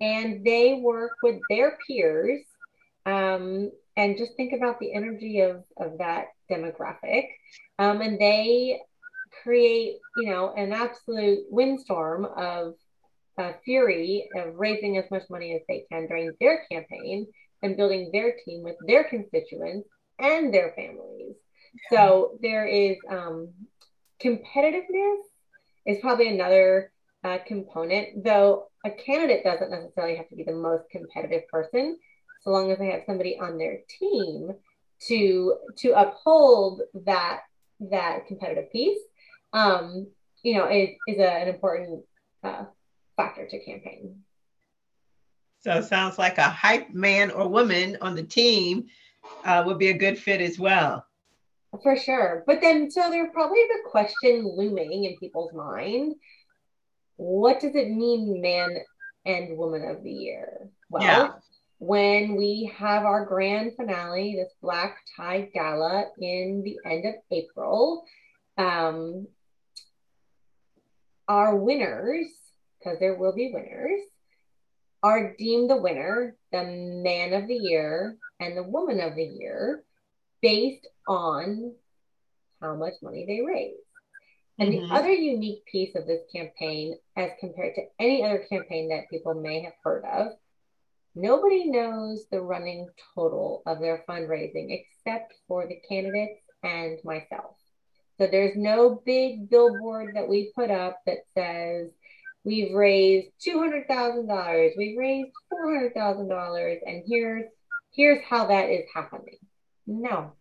and 0.00 0.44
they 0.44 0.80
work 0.82 1.12
with 1.22 1.40
their 1.48 1.78
peers. 1.86 2.40
Um, 3.06 3.70
and 3.96 4.16
just 4.16 4.34
think 4.36 4.52
about 4.52 4.80
the 4.80 4.92
energy 4.92 5.40
of, 5.40 5.62
of 5.76 5.98
that 5.98 6.28
demographic. 6.50 7.28
Um, 7.78 8.00
and 8.00 8.18
they 8.18 8.80
create, 9.42 9.98
you 10.16 10.30
know, 10.30 10.52
an 10.54 10.72
absolute 10.72 11.44
windstorm 11.50 12.24
of 12.24 12.74
uh, 13.38 13.52
fury 13.64 14.28
of 14.36 14.54
raising 14.54 14.96
as 14.96 15.10
much 15.10 15.22
money 15.28 15.54
as 15.54 15.60
they 15.68 15.84
can 15.90 16.06
during 16.06 16.32
their 16.40 16.64
campaign 16.70 17.26
and 17.62 17.76
building 17.76 18.10
their 18.12 18.34
team 18.44 18.62
with 18.62 18.76
their 18.86 19.04
constituents 19.04 19.88
and 20.18 20.52
their 20.52 20.72
families. 20.76 21.34
So 21.90 22.38
there 22.40 22.66
is 22.66 22.96
um, 23.08 23.48
competitiveness 24.22 25.18
is 25.86 25.98
probably 26.00 26.28
another 26.28 26.92
uh, 27.22 27.38
component, 27.46 28.24
though 28.24 28.68
a 28.84 28.90
candidate 28.90 29.44
doesn't 29.44 29.70
necessarily 29.70 30.16
have 30.16 30.28
to 30.28 30.36
be 30.36 30.44
the 30.44 30.52
most 30.52 30.84
competitive 30.90 31.48
person, 31.48 31.98
so 32.40 32.50
long 32.50 32.70
as 32.70 32.78
they 32.78 32.90
have 32.90 33.02
somebody 33.06 33.38
on 33.38 33.56
their 33.56 33.80
team 33.88 34.50
to 35.08 35.56
to 35.78 35.92
uphold 35.92 36.82
that 37.06 37.40
that 37.80 38.26
competitive 38.26 38.70
piece. 38.70 38.98
Um, 39.52 40.08
you 40.42 40.54
know, 40.54 40.70
is 40.70 40.90
is 41.06 41.18
a, 41.18 41.30
an 41.30 41.48
important 41.48 42.04
uh, 42.42 42.64
factor 43.16 43.46
to 43.46 43.64
campaign. 43.64 44.20
So 45.60 45.72
it 45.72 45.84
sounds 45.84 46.18
like 46.18 46.36
a 46.36 46.42
hype 46.42 46.90
man 46.90 47.30
or 47.30 47.48
woman 47.48 47.96
on 48.02 48.14
the 48.14 48.22
team 48.22 48.84
uh, 49.44 49.62
would 49.66 49.78
be 49.78 49.88
a 49.88 49.96
good 49.96 50.18
fit 50.18 50.42
as 50.42 50.58
well. 50.58 51.06
For 51.82 51.96
sure. 51.96 52.44
But 52.46 52.60
then, 52.60 52.90
so 52.90 53.10
there's 53.10 53.30
probably 53.32 53.62
the 53.68 53.88
question 53.90 54.46
looming 54.56 55.04
in 55.04 55.16
people's 55.18 55.52
mind 55.52 56.14
what 57.16 57.60
does 57.60 57.74
it 57.74 57.90
mean, 57.90 58.40
man 58.40 58.76
and 59.24 59.56
woman 59.56 59.84
of 59.84 60.02
the 60.02 60.10
year? 60.10 60.68
Well, 60.90 61.02
yeah. 61.02 61.32
when 61.78 62.34
we 62.34 62.72
have 62.76 63.04
our 63.04 63.24
grand 63.24 63.76
finale, 63.76 64.36
this 64.36 64.52
black 64.60 64.96
tie 65.16 65.48
gala 65.54 66.06
in 66.18 66.62
the 66.64 66.78
end 66.84 67.06
of 67.06 67.14
April, 67.30 68.04
um, 68.58 69.28
our 71.28 71.56
winners 71.56 72.26
because 72.84 72.98
there 72.98 73.14
will 73.14 73.34
be 73.34 73.50
winners, 73.52 74.00
are 75.02 75.34
deemed 75.38 75.70
the 75.70 75.76
winner, 75.76 76.36
the 76.52 76.64
man 76.64 77.32
of 77.32 77.48
the 77.48 77.54
year, 77.54 78.18
and 78.40 78.56
the 78.56 78.62
woman 78.62 79.00
of 79.00 79.14
the 79.14 79.24
year 79.24 79.82
based 80.44 80.86
on 81.08 81.72
how 82.60 82.76
much 82.76 82.92
money 83.02 83.24
they 83.26 83.40
raise. 83.40 83.76
And 84.58 84.68
mm-hmm. 84.68 84.88
the 84.88 84.94
other 84.94 85.10
unique 85.10 85.64
piece 85.64 85.96
of 85.96 86.06
this 86.06 86.20
campaign, 86.30 86.98
as 87.16 87.30
compared 87.40 87.74
to 87.76 87.86
any 87.98 88.22
other 88.22 88.44
campaign 88.50 88.90
that 88.90 89.08
people 89.08 89.32
may 89.32 89.62
have 89.62 89.72
heard 89.82 90.04
of, 90.04 90.32
nobody 91.14 91.70
knows 91.70 92.26
the 92.30 92.42
running 92.42 92.88
total 93.14 93.62
of 93.64 93.80
their 93.80 94.04
fundraising 94.06 94.68
except 94.68 95.32
for 95.48 95.66
the 95.66 95.80
candidates 95.88 96.42
and 96.62 96.98
myself. 97.04 97.56
So 98.18 98.26
there's 98.26 98.54
no 98.54 99.02
big 99.06 99.48
billboard 99.48 100.14
that 100.14 100.28
we 100.28 100.52
put 100.54 100.70
up 100.70 101.00
that 101.06 101.24
says, 101.34 101.88
We've 102.44 102.74
raised 102.74 103.28
two 103.42 103.58
hundred 103.58 103.88
thousand 103.88 104.26
dollars. 104.26 104.72
We've 104.76 104.98
raised 104.98 105.30
four 105.48 105.74
hundred 105.74 105.94
thousand 105.94 106.28
dollars, 106.28 106.82
and 106.84 107.02
here's 107.06 107.46
here's 107.94 108.22
how 108.22 108.48
that 108.48 108.68
is 108.68 108.84
happening. 108.94 109.38
No, 109.86 110.32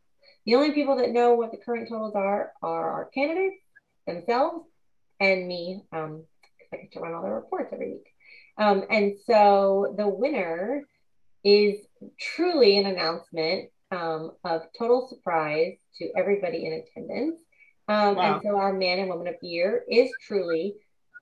the 0.45 0.55
only 0.55 0.71
people 0.71 0.97
that 0.97 1.11
know 1.11 1.33
what 1.33 1.51
the 1.51 1.57
current 1.57 1.89
totals 1.89 2.15
are 2.15 2.53
are 2.61 2.91
our 2.91 3.05
candidates 3.13 3.61
themselves 4.07 4.65
and 5.19 5.47
me. 5.47 5.81
Um, 5.91 6.23
I 6.71 6.77
get 6.77 6.91
to 6.93 6.99
run 6.99 7.13
all 7.13 7.23
the 7.23 7.29
reports 7.29 7.69
every 7.71 7.91
week. 7.91 8.07
Um, 8.57 8.83
and 8.89 9.13
so 9.25 9.93
the 9.97 10.07
winner 10.07 10.83
is 11.43 11.85
truly 12.19 12.77
an 12.77 12.85
announcement 12.85 13.69
um, 13.91 14.31
of 14.43 14.61
total 14.77 15.07
surprise 15.07 15.75
to 15.97 16.11
everybody 16.17 16.65
in 16.65 16.73
attendance. 16.73 17.37
Um, 17.87 18.15
wow. 18.15 18.33
And 18.33 18.41
so 18.43 18.57
our 18.57 18.73
man 18.73 18.99
and 18.99 19.09
woman 19.09 19.27
of 19.27 19.35
the 19.41 19.47
year 19.47 19.83
is 19.89 20.09
truly 20.25 20.75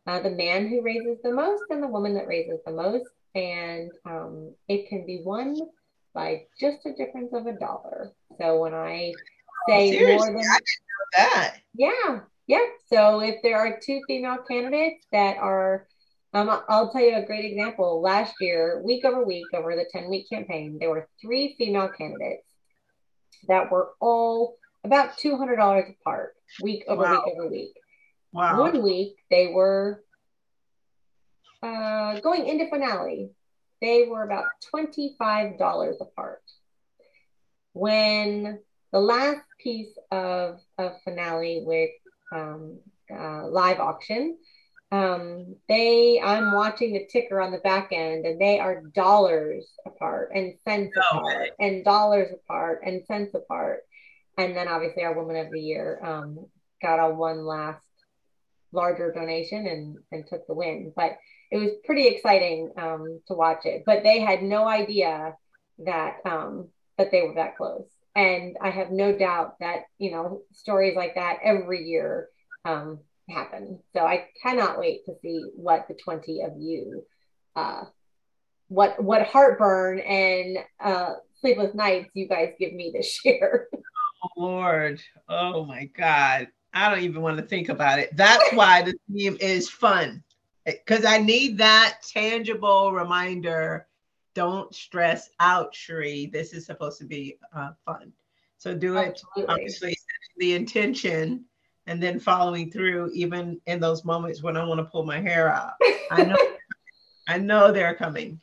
uh, 0.07 0.19
the 0.19 0.29
man 0.29 0.67
who 0.67 0.81
raises 0.81 1.17
the 1.23 1.31
most 1.31 1.63
and 1.69 1.81
the 1.81 1.87
woman 1.87 2.15
that 2.15 2.27
raises 2.27 2.59
the 2.65 2.71
most. 2.71 3.05
And 3.35 3.91
um, 4.05 4.53
it 4.67 4.89
can 4.89 5.05
be 5.05 5.21
won 5.23 5.57
by 6.13 6.43
just 6.59 6.85
a 6.85 6.93
difference 6.93 7.33
of 7.33 7.45
a 7.47 7.53
dollar. 7.53 8.11
So 8.39 8.61
when 8.61 8.73
I 8.73 9.13
say 9.67 10.13
oh, 10.13 10.17
more 10.17 10.25
than 10.27 10.41
that, 11.17 11.55
yeah, 11.75 12.19
yeah. 12.47 12.65
So 12.91 13.21
if 13.21 13.35
there 13.43 13.57
are 13.57 13.79
two 13.83 14.01
female 14.07 14.37
candidates 14.47 15.05
that 15.11 15.37
are, 15.37 15.87
um, 16.33 16.49
I'll 16.69 16.91
tell 16.91 17.01
you 17.01 17.15
a 17.15 17.25
great 17.25 17.45
example. 17.45 18.01
Last 18.01 18.33
year, 18.39 18.81
week 18.83 19.05
over 19.05 19.23
week, 19.23 19.47
over 19.53 19.75
the 19.75 19.85
10 19.91 20.09
week 20.09 20.29
campaign, 20.29 20.77
there 20.79 20.89
were 20.89 21.07
three 21.21 21.55
female 21.57 21.89
candidates 21.89 22.47
that 23.47 23.71
were 23.71 23.91
all 23.99 24.57
about 24.83 25.17
$200 25.17 25.89
apart, 25.89 26.35
week 26.61 26.83
over 26.87 27.03
wow. 27.03 27.11
week 27.11 27.33
over 27.35 27.49
week. 27.49 27.73
Wow. 28.33 28.59
One 28.59 28.81
week 28.81 29.15
they 29.29 29.47
were 29.47 30.03
uh, 31.61 32.19
going 32.21 32.47
into 32.47 32.69
finale. 32.69 33.31
They 33.81 34.07
were 34.07 34.23
about 34.23 34.45
$25 34.73 36.01
apart. 36.01 36.43
When 37.73 38.59
the 38.91 38.99
last 38.99 39.41
piece 39.59 39.97
of, 40.11 40.59
of 40.77 41.01
finale 41.03 41.63
with 41.65 41.89
um, 42.33 42.79
uh, 43.11 43.47
live 43.47 43.79
auction, 43.79 44.37
um, 44.91 45.55
they 45.69 46.19
I'm 46.21 46.51
watching 46.51 46.93
the 46.93 47.07
ticker 47.07 47.39
on 47.39 47.51
the 47.51 47.59
back 47.59 47.93
end 47.93 48.25
and 48.25 48.39
they 48.39 48.59
are 48.59 48.81
dollars 48.81 49.65
apart 49.85 50.31
and 50.35 50.53
cents 50.65 50.95
apart 50.97 51.51
and 51.59 51.85
dollars 51.85 52.27
apart 52.33 52.81
and 52.85 53.05
cents 53.05 53.33
apart. 53.33 53.83
And 54.37 54.55
then 54.55 54.67
obviously 54.67 55.03
our 55.03 55.13
woman 55.13 55.37
of 55.37 55.51
the 55.51 55.61
year 55.61 55.99
um, 56.03 56.45
got 56.81 56.97
a 56.97 57.13
one 57.13 57.45
last 57.45 57.85
larger 58.71 59.11
donation 59.11 59.67
and 59.67 59.97
and 60.11 60.25
took 60.27 60.45
the 60.47 60.53
win. 60.53 60.93
But 60.95 61.17
it 61.51 61.57
was 61.57 61.71
pretty 61.85 62.07
exciting 62.07 62.71
um, 62.77 63.21
to 63.27 63.33
watch 63.33 63.65
it. 63.65 63.83
But 63.85 64.03
they 64.03 64.19
had 64.19 64.41
no 64.41 64.67
idea 64.67 65.35
that 65.79 66.17
um, 66.25 66.69
that 66.97 67.11
they 67.11 67.21
were 67.21 67.35
that 67.35 67.57
close. 67.57 67.87
And 68.15 68.57
I 68.61 68.69
have 68.69 68.91
no 68.91 69.17
doubt 69.17 69.59
that 69.59 69.83
you 69.97 70.11
know 70.11 70.41
stories 70.53 70.95
like 70.95 71.15
that 71.15 71.39
every 71.43 71.83
year 71.85 72.29
um, 72.65 72.99
happen. 73.29 73.79
So 73.93 74.01
I 74.01 74.27
cannot 74.41 74.79
wait 74.79 75.05
to 75.05 75.13
see 75.21 75.49
what 75.55 75.87
the 75.87 75.95
twenty 75.95 76.41
of 76.41 76.53
you, 76.57 77.05
uh, 77.55 77.83
what 78.67 79.01
what 79.03 79.25
heartburn 79.27 79.99
and 79.99 80.57
uh, 80.79 81.13
sleepless 81.39 81.73
nights 81.75 82.09
you 82.13 82.27
guys 82.27 82.53
give 82.59 82.73
me 82.73 82.91
this 82.93 83.19
year. 83.25 83.67
oh 84.23 84.29
Lord, 84.37 85.01
oh 85.27 85.65
my 85.65 85.85
God. 85.85 86.47
I 86.73 86.89
don't 86.89 87.03
even 87.03 87.21
want 87.21 87.37
to 87.37 87.43
think 87.43 87.69
about 87.69 87.99
it. 87.99 88.15
That's 88.15 88.43
why 88.53 88.81
the 88.81 88.93
theme 89.11 89.37
is 89.39 89.69
fun 89.69 90.23
because 90.65 91.05
I 91.05 91.17
need 91.17 91.57
that 91.57 91.99
tangible 92.07 92.93
reminder. 92.93 93.87
Don't 94.33 94.73
stress 94.73 95.29
out, 95.39 95.75
Cherie. 95.75 96.27
This 96.27 96.53
is 96.53 96.65
supposed 96.65 96.97
to 96.99 97.05
be 97.05 97.37
uh, 97.53 97.71
fun. 97.85 98.13
So 98.57 98.73
do 98.73 98.97
it 98.97 99.09
Absolutely. 99.09 99.53
obviously 99.53 99.97
the 100.37 100.53
intention 100.53 101.45
and 101.87 102.01
then 102.01 102.19
following 102.19 102.71
through, 102.71 103.11
even 103.13 103.59
in 103.65 103.79
those 103.79 104.05
moments 104.05 104.43
when 104.43 104.55
I 104.55 104.63
want 104.63 104.79
to 104.79 104.85
pull 104.85 105.03
my 105.03 105.19
hair 105.19 105.51
out. 105.51 105.73
I 106.11 106.23
know, 106.23 106.37
I 107.27 107.37
know 107.39 107.71
they're 107.71 107.95
coming, 107.95 108.39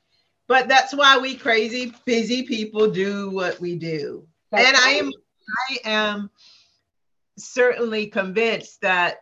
but 0.46 0.68
that's 0.68 0.94
why 0.94 1.18
we 1.18 1.36
crazy 1.36 1.92
busy 2.04 2.42
people 2.42 2.90
do 2.90 3.30
what 3.30 3.60
we 3.60 3.76
do. 3.76 4.26
That's 4.50 4.68
and 4.68 4.76
I 4.76 4.90
am, 4.90 5.12
I 5.70 5.78
am 5.84 6.30
certainly 7.40 8.06
convinced 8.06 8.80
that 8.82 9.18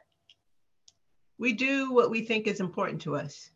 we 1.39 1.53
do 1.53 1.93
what 1.93 2.11
we 2.11 2.23
think 2.23 2.47
is 2.47 2.61
important 2.61 3.03
to 3.03 3.17
us. 3.17 3.51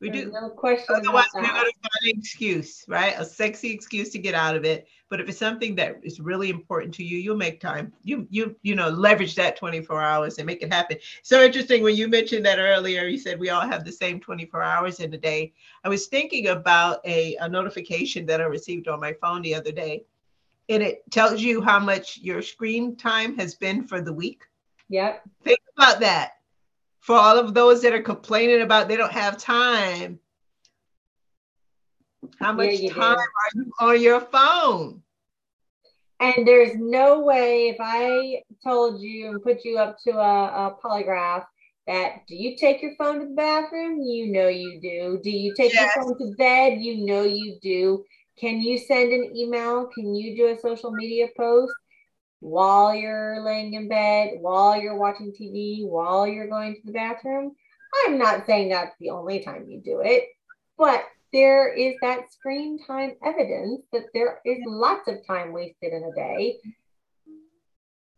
We 0.00 0.10
There's 0.10 0.24
do. 0.24 0.32
No 0.32 0.50
question. 0.50 0.96
Otherwise, 0.96 1.26
we're 1.32 1.42
going 1.42 1.52
to 1.52 1.62
find 1.62 2.12
an 2.12 2.18
excuse, 2.18 2.84
right? 2.88 3.14
A 3.16 3.24
sexy 3.24 3.70
excuse 3.70 4.10
to 4.10 4.18
get 4.18 4.34
out 4.34 4.56
of 4.56 4.64
it. 4.64 4.88
But 5.08 5.20
if 5.20 5.28
it's 5.28 5.38
something 5.38 5.76
that 5.76 6.00
is 6.02 6.18
really 6.18 6.50
important 6.50 6.92
to 6.94 7.04
you, 7.04 7.18
you'll 7.18 7.36
make 7.36 7.60
time. 7.60 7.92
You 8.02 8.26
you 8.28 8.56
you 8.62 8.74
know 8.74 8.88
leverage 8.88 9.36
that 9.36 9.56
24 9.56 10.02
hours 10.02 10.38
and 10.38 10.46
make 10.46 10.60
it 10.60 10.72
happen. 10.72 10.96
So 11.22 11.44
interesting 11.44 11.84
when 11.84 11.94
you 11.94 12.08
mentioned 12.08 12.44
that 12.46 12.58
earlier. 12.58 13.06
You 13.06 13.16
said 13.16 13.38
we 13.38 13.50
all 13.50 13.60
have 13.60 13.84
the 13.84 13.92
same 13.92 14.18
24 14.18 14.60
hours 14.60 14.98
in 14.98 15.14
a 15.14 15.18
day. 15.18 15.52
I 15.84 15.88
was 15.88 16.08
thinking 16.08 16.48
about 16.48 16.98
a, 17.04 17.36
a 17.36 17.48
notification 17.48 18.26
that 18.26 18.40
I 18.40 18.44
received 18.44 18.88
on 18.88 18.98
my 18.98 19.12
phone 19.12 19.42
the 19.42 19.54
other 19.54 19.70
day 19.70 20.04
and 20.68 20.82
it 20.82 21.02
tells 21.10 21.40
you 21.40 21.60
how 21.60 21.78
much 21.78 22.18
your 22.18 22.42
screen 22.42 22.96
time 22.96 23.36
has 23.38 23.54
been 23.54 23.86
for 23.86 24.00
the 24.00 24.12
week. 24.12 24.44
Yep. 24.88 25.22
Think 25.44 25.60
about 25.76 26.00
that. 26.00 26.32
For 27.00 27.16
all 27.16 27.38
of 27.38 27.54
those 27.54 27.82
that 27.82 27.92
are 27.92 28.02
complaining 28.02 28.62
about 28.62 28.88
they 28.88 28.96
don't 28.96 29.12
have 29.12 29.36
time, 29.36 30.20
How 32.38 32.52
much 32.52 32.78
yeah, 32.78 32.92
time 32.92 33.16
do. 33.16 33.20
are 33.20 33.54
you 33.54 33.72
on 33.80 34.00
your 34.00 34.20
phone? 34.20 35.02
And 36.20 36.46
there's 36.46 36.76
no 36.76 37.20
way 37.20 37.68
if 37.68 37.76
I 37.80 38.42
told 38.62 39.00
you 39.00 39.30
and 39.30 39.42
put 39.42 39.64
you 39.64 39.78
up 39.78 39.96
to 40.04 40.12
a, 40.12 40.68
a 40.68 40.76
polygraph 40.82 41.44
that 41.88 42.26
do 42.28 42.36
you 42.36 42.56
take 42.56 42.80
your 42.80 42.94
phone 42.96 43.18
to 43.18 43.26
the 43.26 43.34
bathroom? 43.34 44.00
You 44.00 44.28
know 44.28 44.46
you 44.46 44.80
do. 44.80 45.20
Do 45.22 45.30
you 45.30 45.52
take 45.56 45.72
yes. 45.72 45.96
your 45.96 46.04
phone 46.04 46.18
to 46.18 46.36
bed? 46.36 46.80
You 46.80 47.04
know 47.04 47.22
you 47.24 47.58
do. 47.60 48.04
Can 48.42 48.60
you 48.60 48.76
send 48.76 49.12
an 49.12 49.36
email? 49.36 49.86
Can 49.86 50.16
you 50.16 50.36
do 50.36 50.48
a 50.48 50.58
social 50.58 50.90
media 50.90 51.28
post 51.36 51.72
while 52.40 52.92
you're 52.92 53.40
laying 53.40 53.74
in 53.74 53.88
bed, 53.88 54.32
while 54.40 54.76
you're 54.76 54.98
watching 54.98 55.30
TV, 55.30 55.86
while 55.86 56.26
you're 56.26 56.48
going 56.48 56.74
to 56.74 56.80
the 56.84 56.90
bathroom? 56.90 57.54
I'm 58.04 58.18
not 58.18 58.44
saying 58.44 58.70
that's 58.70 58.96
the 58.98 59.10
only 59.10 59.44
time 59.44 59.66
you 59.68 59.80
do 59.80 60.00
it, 60.00 60.24
but 60.76 61.04
there 61.32 61.72
is 61.72 61.94
that 62.02 62.32
screen 62.32 62.84
time 62.84 63.12
evidence 63.24 63.82
that 63.92 64.06
there 64.12 64.40
is 64.44 64.58
lots 64.66 65.06
of 65.06 65.24
time 65.24 65.52
wasted 65.52 65.92
in 65.92 66.02
a 66.02 66.12
day. 66.12 66.58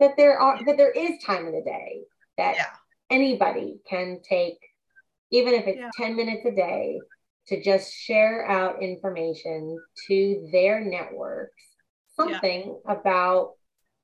That 0.01 0.17
there 0.17 0.39
are 0.39 0.59
that 0.65 0.79
there 0.79 0.91
is 0.91 1.23
time 1.23 1.47
in 1.49 1.55
a 1.55 1.63
day 1.63 2.01
that 2.39 2.57
yeah. 2.57 2.67
anybody 3.11 3.79
can 3.87 4.21
take, 4.27 4.59
even 5.31 5.53
if 5.53 5.67
it's 5.67 5.79
yeah. 5.79 5.91
10 5.99 6.17
minutes 6.17 6.47
a 6.47 6.51
day, 6.51 6.99
to 7.49 7.63
just 7.63 7.93
share 7.93 8.47
out 8.49 8.83
information 8.83 9.79
to 10.07 10.49
their 10.53 10.83
networks, 10.85 11.63
something 12.17 12.79
yeah. 12.87 12.93
about 12.93 13.53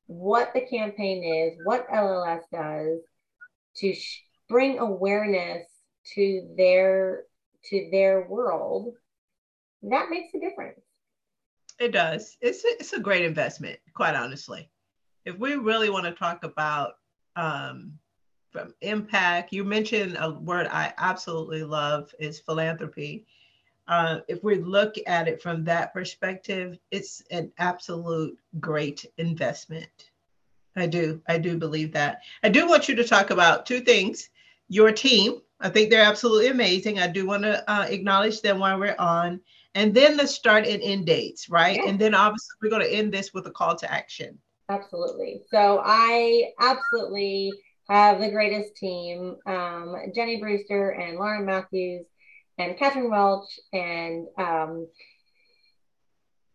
what 0.06 0.52
the 0.54 0.60
campaign 0.62 1.22
is, 1.22 1.58
what 1.64 1.88
LLS 1.88 2.42
does 2.52 3.00
to 3.76 3.94
sh- 3.94 4.22
bring 4.48 4.78
awareness 4.78 5.66
to 6.14 6.48
their 6.56 7.24
to 7.70 7.88
their 7.90 8.26
world. 8.28 8.94
That 9.82 10.10
makes 10.10 10.34
a 10.34 10.40
difference. 10.40 10.80
It 11.78 11.92
does. 11.92 12.36
It's 12.40 12.64
a, 12.64 12.68
it's 12.68 12.92
a 12.92 13.00
great 13.00 13.24
investment 13.24 13.78
quite 13.94 14.14
honestly. 14.14 14.70
If 15.24 15.38
we 15.38 15.54
really 15.54 15.90
want 15.90 16.04
to 16.06 16.12
talk 16.12 16.44
about 16.44 16.94
um, 17.36 17.98
from 18.50 18.74
impact 18.80 19.52
you 19.52 19.64
mentioned 19.64 20.16
a 20.20 20.30
word 20.32 20.66
i 20.70 20.92
absolutely 20.98 21.62
love 21.62 22.12
is 22.18 22.40
philanthropy 22.40 23.24
uh, 23.88 24.20
if 24.28 24.44
we 24.44 24.54
look 24.56 24.94
at 25.08 25.26
it 25.26 25.42
from 25.42 25.64
that 25.64 25.92
perspective 25.92 26.78
it's 26.90 27.22
an 27.30 27.50
absolute 27.58 28.38
great 28.60 29.04
investment 29.18 30.10
i 30.76 30.86
do 30.86 31.20
i 31.28 31.36
do 31.36 31.56
believe 31.56 31.92
that 31.92 32.20
i 32.42 32.48
do 32.48 32.66
want 32.66 32.88
you 32.88 32.94
to 32.94 33.04
talk 33.04 33.30
about 33.30 33.66
two 33.66 33.80
things 33.80 34.30
your 34.70 34.92
team. 34.92 35.42
I 35.60 35.68
think 35.68 35.90
they're 35.90 36.02
absolutely 36.02 36.46
amazing. 36.46 37.00
I 37.00 37.08
do 37.08 37.26
want 37.26 37.42
to 37.42 37.70
uh, 37.70 37.86
acknowledge 37.90 38.40
them 38.40 38.60
while 38.60 38.78
we're 38.78 38.96
on. 38.98 39.40
And 39.74 39.92
then 39.92 40.16
the 40.16 40.26
start 40.26 40.66
and 40.66 40.80
end 40.80 41.06
dates, 41.06 41.50
right? 41.50 41.76
Yeah. 41.76 41.90
And 41.90 41.98
then 41.98 42.14
obviously 42.14 42.56
we're 42.62 42.70
going 42.70 42.86
to 42.86 42.92
end 42.92 43.12
this 43.12 43.34
with 43.34 43.46
a 43.46 43.50
call 43.50 43.76
to 43.76 43.92
action. 43.92 44.38
Absolutely. 44.70 45.42
So 45.50 45.82
I 45.84 46.52
absolutely 46.60 47.52
have 47.90 48.20
the 48.20 48.30
greatest 48.30 48.76
team 48.76 49.36
um, 49.46 49.96
Jenny 50.14 50.38
Brewster 50.38 50.90
and 50.90 51.18
Lauren 51.18 51.44
Matthews 51.44 52.06
and 52.56 52.78
Catherine 52.78 53.10
Welch 53.10 53.48
and 53.72 54.26
um, 54.38 54.86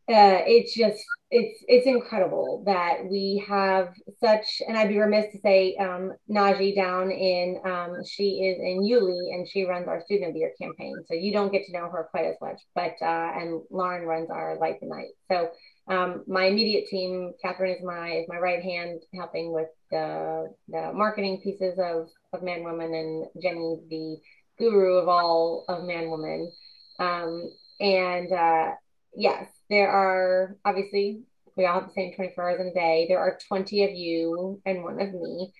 uh, 0.07 0.45
it's 0.45 0.75
just 0.75 1.03
it's 1.31 1.63
it's 1.67 1.87
incredible 1.87 2.61
that 2.67 2.99
we 3.09 3.43
have 3.47 3.89
such 4.23 4.61
and 4.67 4.77
I'd 4.77 4.89
be 4.89 4.99
remiss 4.99 5.31
to 5.31 5.39
say 5.39 5.75
um, 5.77 6.13
Najee 6.29 6.75
down 6.75 7.09
in 7.09 7.59
um, 7.65 7.95
she 8.05 8.45
is 8.45 8.59
in 8.59 8.85
Yulee 8.85 9.31
and 9.33 9.47
she 9.47 9.63
runs 9.63 9.87
our 9.87 10.03
student 10.05 10.29
of 10.29 10.33
the 10.35 10.41
year 10.41 10.53
campaign. 10.61 10.95
So 11.07 11.15
you 11.15 11.33
don't 11.33 11.51
get 11.51 11.65
to 11.65 11.73
know 11.73 11.89
her 11.89 12.07
quite 12.11 12.25
as 12.25 12.35
much 12.39 12.59
but 12.75 12.93
uh, 13.01 13.31
and 13.35 13.63
Lauren 13.71 14.05
runs 14.05 14.29
our 14.29 14.59
light 14.59 14.79
the 14.79 14.87
night. 14.87 15.09
So 15.31 15.49
um, 15.91 16.23
my 16.27 16.45
immediate 16.45 16.85
team 16.87 17.33
Catherine 17.41 17.75
is 17.75 17.83
my 17.83 18.09
is 18.11 18.25
my 18.27 18.37
right 18.37 18.61
hand 18.61 19.01
helping 19.15 19.51
with 19.51 19.69
the 19.89 20.53
the 20.67 20.91
marketing 20.93 21.41
pieces 21.43 21.79
of 21.79 22.09
of 22.31 22.43
man 22.43 22.63
woman 22.63 22.93
and 22.93 23.25
Jenny 23.41 23.79
the 23.89 24.17
guru 24.59 24.97
of 24.97 25.07
all 25.07 25.65
of 25.67 25.83
man 25.83 26.11
woman. 26.11 26.51
Um, 26.99 27.51
and 27.79 28.31
uh, 28.31 28.71
yes 29.16 29.47
there 29.70 29.89
are 29.89 30.55
obviously 30.66 31.22
we 31.55 31.66
all 31.66 31.80
have 31.80 31.88
the 31.88 31.93
same 31.93 32.13
24 32.13 32.49
hours 32.49 32.61
in 32.61 32.68
a 32.68 32.74
day. 32.74 33.05
There 33.07 33.20
are 33.20 33.39
20 33.47 33.84
of 33.86 33.91
you 33.91 34.61
and 34.66 34.84
one 34.84 35.01
of 35.01 35.13
me. 35.13 35.53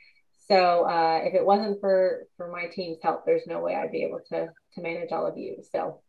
So 0.48 0.88
uh, 0.88 1.22
if 1.24 1.34
it 1.34 1.46
wasn't 1.46 1.80
for 1.80 2.28
for 2.38 2.52
my 2.52 2.68
team's 2.68 3.00
help, 3.02 3.26
there's 3.26 3.48
no 3.48 3.60
way 3.60 3.76
I'd 3.76 3.92
be 3.92 4.04
able 4.04 4.20
to 4.30 4.50
to 4.76 4.82
manage 4.82 5.12
all 5.12 5.26
of 5.26 5.38
you. 5.38 5.58
So 5.72 6.02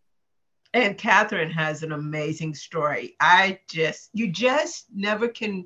and 0.74 0.98
Catherine 0.98 1.50
has 1.50 1.82
an 1.82 1.92
amazing 1.92 2.54
story. 2.54 3.16
I 3.18 3.60
just 3.68 4.10
you 4.12 4.30
just 4.30 4.86
never 4.94 5.28
can 5.28 5.64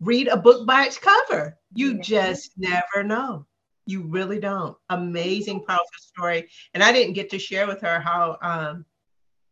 read 0.00 0.28
a 0.28 0.36
book 0.36 0.66
by 0.66 0.84
its 0.84 0.98
cover. 0.98 1.58
You 1.74 1.94
yeah. 1.94 2.02
just 2.02 2.52
never 2.56 3.02
know. 3.02 3.46
You 3.86 4.02
really 4.02 4.38
don't. 4.38 4.76
Amazing, 4.90 5.64
powerful 5.64 5.86
story. 5.98 6.48
And 6.74 6.82
I 6.82 6.92
didn't 6.92 7.14
get 7.14 7.30
to 7.30 7.38
share 7.38 7.66
with 7.66 7.80
her 7.80 7.98
how 7.98 8.36
um, 8.42 8.84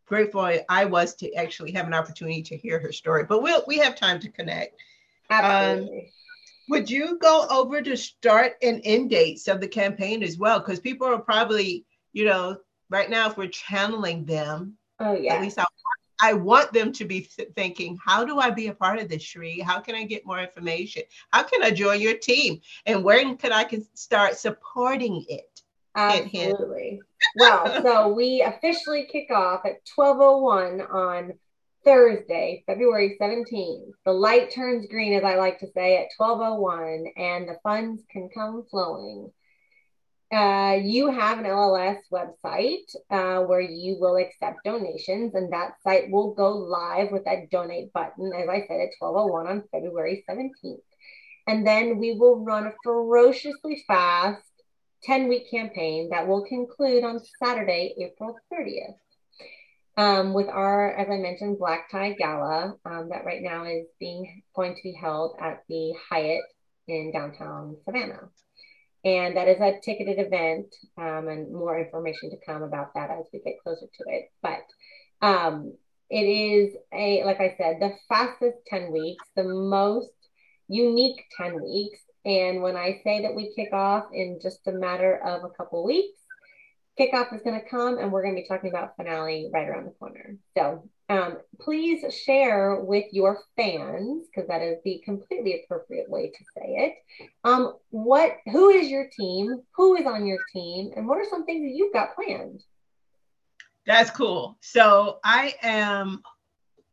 grateful 0.06 0.48
I 0.68 0.84
was 0.84 1.14
to 1.16 1.32
actually 1.34 1.72
have 1.72 1.86
an 1.86 1.94
opportunity 1.94 2.42
to 2.42 2.56
hear 2.56 2.78
her 2.78 2.92
story. 2.92 3.24
But 3.24 3.42
we'll 3.42 3.64
we 3.66 3.78
have 3.78 3.96
time 3.96 4.20
to 4.20 4.28
connect. 4.30 4.80
Absolutely. 5.30 5.98
Um, 5.98 6.04
would 6.68 6.90
you 6.90 7.18
go 7.18 7.46
over 7.50 7.82
to 7.82 7.96
start 7.96 8.54
and 8.62 8.80
end 8.84 9.10
dates 9.10 9.48
of 9.48 9.60
the 9.60 9.68
campaign 9.68 10.22
as 10.22 10.38
well? 10.38 10.60
Because 10.60 10.80
people 10.80 11.06
are 11.06 11.18
probably, 11.18 11.84
you 12.12 12.24
know, 12.24 12.58
right 12.88 13.10
now 13.10 13.28
if 13.28 13.36
we're 13.36 13.48
channeling 13.48 14.24
them, 14.24 14.74
oh 15.00 15.14
yeah, 15.14 15.34
at 15.34 15.42
least 15.42 15.58
I, 15.58 15.64
I 16.22 16.32
want 16.32 16.72
them 16.72 16.92
to 16.92 17.04
be 17.04 17.22
th- 17.22 17.50
thinking, 17.54 17.98
how 18.02 18.24
do 18.24 18.38
I 18.38 18.50
be 18.50 18.68
a 18.68 18.74
part 18.74 18.98
of 18.98 19.08
this, 19.08 19.22
Shree? 19.22 19.60
How 19.60 19.80
can 19.80 19.94
I 19.94 20.04
get 20.04 20.24
more 20.24 20.40
information? 20.40 21.02
How 21.32 21.42
can 21.42 21.62
I 21.62 21.70
join 21.70 22.00
your 22.00 22.16
team? 22.16 22.60
And 22.86 23.04
where 23.04 23.34
can 23.34 23.52
I 23.52 23.64
can 23.64 23.86
start 23.94 24.36
supporting 24.36 25.24
it? 25.28 25.53
Absolutely. 25.94 27.00
well, 27.36 27.82
so 27.82 28.12
we 28.12 28.42
officially 28.42 29.06
kick 29.10 29.30
off 29.30 29.64
at 29.64 29.80
1201 29.94 30.80
on 30.80 31.32
Thursday, 31.84 32.64
February 32.66 33.16
17th. 33.20 33.92
The 34.04 34.12
light 34.12 34.50
turns 34.50 34.86
green, 34.86 35.12
as 35.12 35.24
I 35.24 35.36
like 35.36 35.60
to 35.60 35.70
say, 35.72 35.98
at 35.98 36.08
1201, 36.16 37.12
and 37.16 37.48
the 37.48 37.58
funds 37.62 38.02
can 38.10 38.28
come 38.34 38.64
flowing. 38.70 39.30
Uh, 40.32 40.78
you 40.82 41.10
have 41.10 41.38
an 41.38 41.44
LLS 41.44 41.98
website 42.10 42.92
uh, 43.10 43.44
where 43.44 43.60
you 43.60 43.98
will 44.00 44.16
accept 44.16 44.64
donations, 44.64 45.34
and 45.34 45.52
that 45.52 45.74
site 45.82 46.10
will 46.10 46.34
go 46.34 46.50
live 46.52 47.12
with 47.12 47.24
that 47.26 47.50
donate 47.50 47.92
button, 47.92 48.32
as 48.32 48.48
I 48.48 48.66
said, 48.66 48.80
at 48.80 48.94
1201 48.98 49.46
on 49.46 49.62
February 49.70 50.24
17th. 50.28 50.78
And 51.46 51.66
then 51.66 51.98
we 51.98 52.14
will 52.14 52.42
run 52.42 52.66
a 52.66 52.72
ferociously 52.82 53.84
fast 53.86 54.42
10 55.04 55.28
week 55.28 55.50
campaign 55.50 56.08
that 56.10 56.26
will 56.26 56.44
conclude 56.44 57.04
on 57.04 57.20
Saturday, 57.42 57.94
April 57.98 58.36
30th. 58.52 58.96
Um, 59.96 60.32
with 60.32 60.48
our, 60.48 60.92
as 60.96 61.08
I 61.08 61.18
mentioned, 61.18 61.58
Black 61.58 61.90
Tie 61.90 62.14
Gala 62.14 62.74
um, 62.84 63.10
that 63.10 63.24
right 63.24 63.42
now 63.42 63.64
is 63.64 63.86
being 64.00 64.42
going 64.56 64.74
to 64.74 64.82
be 64.82 64.92
held 64.92 65.36
at 65.40 65.62
the 65.68 65.94
Hyatt 66.10 66.42
in 66.88 67.12
downtown 67.12 67.76
Savannah. 67.84 68.28
And 69.04 69.36
that 69.36 69.48
is 69.48 69.60
a 69.60 69.78
ticketed 69.82 70.18
event, 70.18 70.74
um, 70.96 71.28
and 71.28 71.52
more 71.52 71.78
information 71.78 72.30
to 72.30 72.36
come 72.44 72.62
about 72.62 72.94
that 72.94 73.10
as 73.10 73.26
we 73.32 73.40
get 73.40 73.60
closer 73.62 73.86
to 73.86 74.04
it. 74.08 74.30
But 74.42 74.64
um, 75.20 75.74
it 76.08 76.24
is 76.24 76.74
a, 76.92 77.22
like 77.24 77.40
I 77.40 77.54
said, 77.58 77.76
the 77.80 77.92
fastest 78.08 78.56
10 78.66 78.90
weeks, 78.90 79.24
the 79.36 79.44
most 79.44 80.08
unique 80.68 81.22
10 81.36 81.62
weeks 81.62 82.00
and 82.24 82.62
when 82.62 82.76
I 82.76 83.00
say 83.04 83.22
that 83.22 83.34
we 83.34 83.52
kick 83.54 83.72
off 83.72 84.06
in 84.12 84.38
just 84.40 84.66
a 84.66 84.72
matter 84.72 85.16
of 85.24 85.44
a 85.44 85.50
couple 85.50 85.84
weeks, 85.84 86.18
kickoff 86.98 87.34
is 87.34 87.42
going 87.42 87.60
to 87.60 87.68
come 87.68 87.98
and 87.98 88.10
we're 88.10 88.22
going 88.22 88.34
to 88.34 88.40
be 88.40 88.48
talking 88.48 88.70
about 88.70 88.96
finale 88.96 89.50
right 89.52 89.68
around 89.68 89.86
the 89.86 89.90
corner. 89.92 90.36
So 90.56 90.88
um, 91.08 91.38
please 91.60 92.04
share 92.14 92.80
with 92.80 93.04
your 93.12 93.40
fans, 93.56 94.26
because 94.26 94.48
that 94.48 94.62
is 94.62 94.78
the 94.84 95.02
completely 95.04 95.62
appropriate 95.64 96.08
way 96.08 96.28
to 96.28 96.44
say 96.56 96.64
it. 96.66 96.94
Um, 97.42 97.74
what, 97.90 98.36
who 98.50 98.70
is 98.70 98.88
your 98.88 99.08
team? 99.08 99.60
Who 99.76 99.96
is 99.96 100.06
on 100.06 100.26
your 100.26 100.38
team? 100.52 100.92
And 100.96 101.06
what 101.06 101.18
are 101.18 101.26
some 101.28 101.44
things 101.44 101.68
that 101.68 101.76
you've 101.76 101.92
got 101.92 102.14
planned? 102.14 102.62
That's 103.86 104.10
cool. 104.10 104.56
So 104.62 105.18
I 105.22 105.54
am 105.62 106.22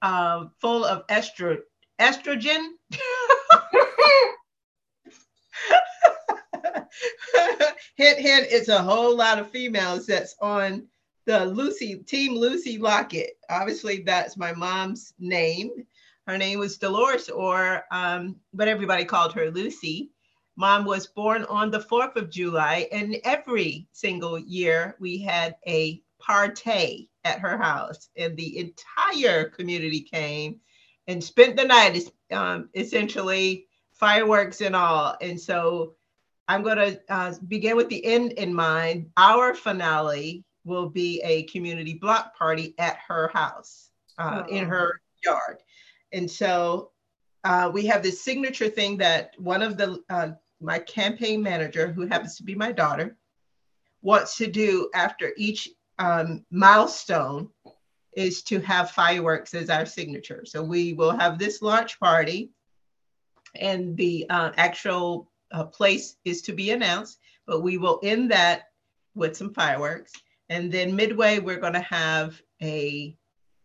uh, 0.02 0.48
full 0.60 0.84
of 0.84 1.08
estro- 1.08 1.62
estrogen. 2.00 2.68
hint, 7.96 8.20
hint, 8.20 8.48
it's 8.50 8.70
a 8.70 8.82
whole 8.82 9.16
lot 9.16 9.40
of 9.40 9.50
females 9.52 10.06
that's 10.06 10.36
on 10.42 10.88
the 11.26 11.46
Lucy, 11.46 11.98
Team 11.98 12.36
Lucy 12.36 12.78
Lockett. 12.78 13.38
Obviously, 13.50 14.02
that's 14.02 14.38
my 14.38 14.54
mom's 14.54 15.14
name. 15.20 15.70
Her 16.28 16.38
name 16.38 16.60
was 16.60 16.78
Dolores, 16.78 17.30
or 17.30 17.84
um, 17.92 18.38
but 18.54 18.68
everybody 18.68 19.06
called 19.06 19.34
her 19.34 19.52
Lucy. 19.52 20.12
Mom 20.56 20.86
was 20.86 21.08
born 21.08 21.44
on 21.46 21.72
the 21.72 21.80
4th 21.80 22.16
of 22.16 22.30
July, 22.30 22.88
and 22.92 23.18
every 23.24 23.88
single 23.94 24.38
year 24.38 24.96
we 25.00 25.20
had 25.20 25.56
a 25.68 26.02
party 26.20 27.10
at 27.24 27.40
her 27.40 27.58
house, 27.58 28.10
and 28.16 28.36
the 28.36 28.58
entire 28.58 29.46
community 29.46 30.02
came 30.02 30.60
and 31.08 31.24
spent 31.24 31.56
the 31.56 31.66
night, 31.66 32.12
um, 32.32 32.70
essentially 32.76 33.66
fireworks 33.94 34.62
and 34.62 34.76
all. 34.76 35.16
And 35.22 35.40
so 35.40 35.96
I'm 36.52 36.64
going 36.64 36.76
to 36.78 37.00
uh, 37.08 37.34
begin 37.48 37.78
with 37.78 37.88
the 37.88 38.04
end 38.04 38.34
in 38.34 38.54
mind. 38.54 39.10
Our 39.16 39.56
finale 39.56 40.44
will 40.66 40.90
be 40.90 41.22
a 41.24 41.44
community 41.44 41.94
block 41.94 42.38
party 42.38 42.76
at 42.78 42.98
her 43.08 43.30
house 43.34 43.92
uh, 44.18 44.44
in 44.50 44.68
her 44.68 45.00
yard. 45.24 45.64
And 46.12 46.30
so 46.30 46.92
uh, 47.46 47.72
we 47.74 47.86
have 47.86 48.04
this 48.04 48.22
signature 48.22 48.68
thing 48.68 48.98
that 48.98 49.32
one 49.38 49.62
of 49.62 49.78
the 49.78 50.04
uh, 50.10 50.32
my 50.60 50.78
campaign 50.80 51.42
manager, 51.42 51.90
who 51.90 52.06
happens 52.06 52.36
to 52.36 52.44
be 52.44 52.54
my 52.54 52.74
daughter, 52.74 53.16
wants 54.02 54.36
to 54.36 54.48
do 54.48 54.90
after 54.94 55.32
each 55.38 55.70
um, 56.00 56.44
milestone 56.52 57.48
is 58.12 58.44
to 58.44 58.60
have 58.60 58.92
fireworks 58.92 59.54
as 59.54 59.70
our 59.70 59.86
signature. 59.86 60.44
So 60.46 60.62
we 60.62 60.92
will 60.92 61.18
have 61.18 61.40
this 61.40 61.62
launch 61.62 61.98
party, 61.98 62.52
and 63.56 63.96
the 63.96 64.26
uh, 64.30 64.52
actual 64.58 65.31
uh, 65.52 65.66
place 65.66 66.18
is 66.26 66.42
to 66.44 66.54
be 66.54 66.72
announced, 66.72 67.20
but 67.46 67.62
we 67.62 67.78
will 67.78 68.00
end 68.04 68.32
that 68.32 68.70
with 69.16 69.36
some 69.36 69.54
fireworks. 69.54 70.14
And 70.50 70.72
then 70.72 70.96
midway, 70.96 71.40
we're 71.40 71.60
going 71.60 71.74
to 71.74 71.80
have 71.80 72.42
a 72.62 73.16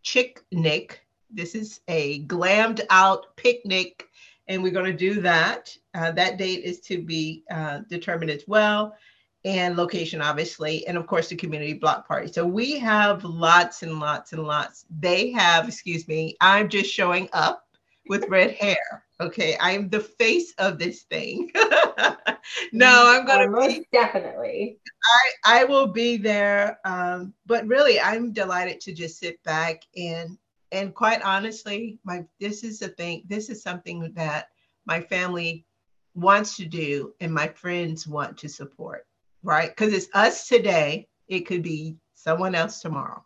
chick 0.03 0.41
nick. 0.51 1.01
This 1.29 1.55
is 1.55 1.81
a 1.87 2.23
glammed 2.23 2.81
out 2.89 3.35
picnic, 3.35 4.07
and 4.47 4.63
we're 4.63 4.71
going 4.71 4.91
to 4.91 4.97
do 4.97 5.19
that. 5.21 5.75
Uh, 5.93 6.11
that 6.11 6.37
date 6.37 6.63
is 6.63 6.79
to 6.81 7.01
be 7.01 7.43
uh, 7.51 7.79
determined 7.89 8.31
as 8.31 8.45
well, 8.47 8.95
and 9.43 9.75
location, 9.75 10.21
obviously, 10.21 10.87
and 10.87 10.97
of 10.97 11.07
course, 11.07 11.27
the 11.27 11.35
community 11.35 11.73
block 11.73 12.07
party. 12.07 12.31
So 12.31 12.45
we 12.45 12.79
have 12.79 13.25
lots 13.25 13.83
and 13.83 13.99
lots 13.99 14.31
and 14.31 14.43
lots. 14.43 14.85
They 14.99 15.31
have, 15.31 15.67
excuse 15.67 16.07
me, 16.07 16.37
I'm 16.39 16.69
just 16.69 16.89
showing 16.89 17.27
up 17.33 17.67
with 18.07 18.29
red 18.29 18.51
hair. 18.51 19.03
Okay, 19.19 19.57
I'm 19.59 19.89
the 19.89 19.99
face 19.99 20.53
of 20.59 20.77
this 20.77 21.03
thing. 21.03 21.51
no, 22.71 23.15
I'm 23.15 23.25
gonna 23.25 23.49
most 23.49 23.67
be, 23.67 23.87
definitely. 23.91 24.79
I 25.03 25.61
I 25.61 25.63
will 25.63 25.87
be 25.87 26.17
there. 26.17 26.79
Um, 26.85 27.33
but 27.47 27.65
really, 27.65 27.99
I'm 27.99 28.31
delighted 28.31 28.79
to 28.81 28.93
just 28.93 29.19
sit 29.19 29.41
back 29.43 29.81
and 29.95 30.37
and 30.71 30.93
quite 30.93 31.23
honestly, 31.23 31.97
my 32.03 32.25
this 32.39 32.63
is 32.63 32.83
a 32.83 32.89
thing. 32.89 33.23
This 33.27 33.49
is 33.49 33.63
something 33.63 34.11
that 34.15 34.49
my 34.85 35.01
family 35.01 35.65
wants 36.13 36.55
to 36.57 36.65
do 36.65 37.13
and 37.19 37.33
my 37.33 37.47
friends 37.47 38.07
want 38.07 38.37
to 38.37 38.49
support. 38.49 39.07
Right? 39.41 39.69
Because 39.69 39.93
it's 39.93 40.09
us 40.13 40.47
today. 40.47 41.07
It 41.27 41.41
could 41.41 41.63
be 41.63 41.95
someone 42.13 42.53
else 42.53 42.81
tomorrow. 42.81 43.23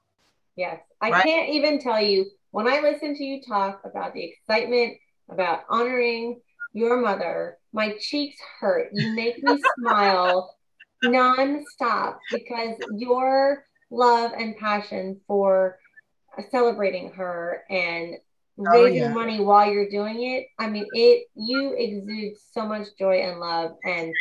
Yes, 0.56 0.80
I 1.02 1.12
right? 1.12 1.24
can't 1.24 1.50
even 1.50 1.80
tell 1.80 2.02
you 2.02 2.28
when 2.52 2.68
I 2.68 2.80
listen 2.80 3.16
to 3.16 3.24
you 3.24 3.42
talk 3.42 3.82
about 3.84 4.14
the 4.14 4.24
excitement 4.24 4.98
about 5.30 5.62
honoring 5.70 6.42
your 6.74 7.02
mother, 7.02 7.58
my 7.74 7.96
cheeks 8.00 8.40
hurt. 8.60 8.90
You 8.94 9.14
make 9.14 9.42
me 9.44 9.62
smile 9.80 10.56
nonstop 11.04 12.18
because 12.32 12.76
your 12.96 13.66
love 13.90 14.32
and 14.38 14.56
passion 14.58 15.20
for 15.28 15.78
celebrating 16.50 17.12
her 17.14 17.64
and 17.70 18.16
oh, 18.60 18.64
raising 18.72 19.02
yeah. 19.02 19.14
money 19.14 19.40
while 19.40 19.72
you're 19.72 19.90
doing 19.90 20.24
it. 20.24 20.48
I 20.58 20.70
mean, 20.70 20.86
it 20.94 21.28
you 21.36 21.74
exude 21.74 22.34
so 22.54 22.66
much 22.66 22.88
joy 22.98 23.22
and 23.22 23.40
love 23.40 23.72
and 23.84 24.14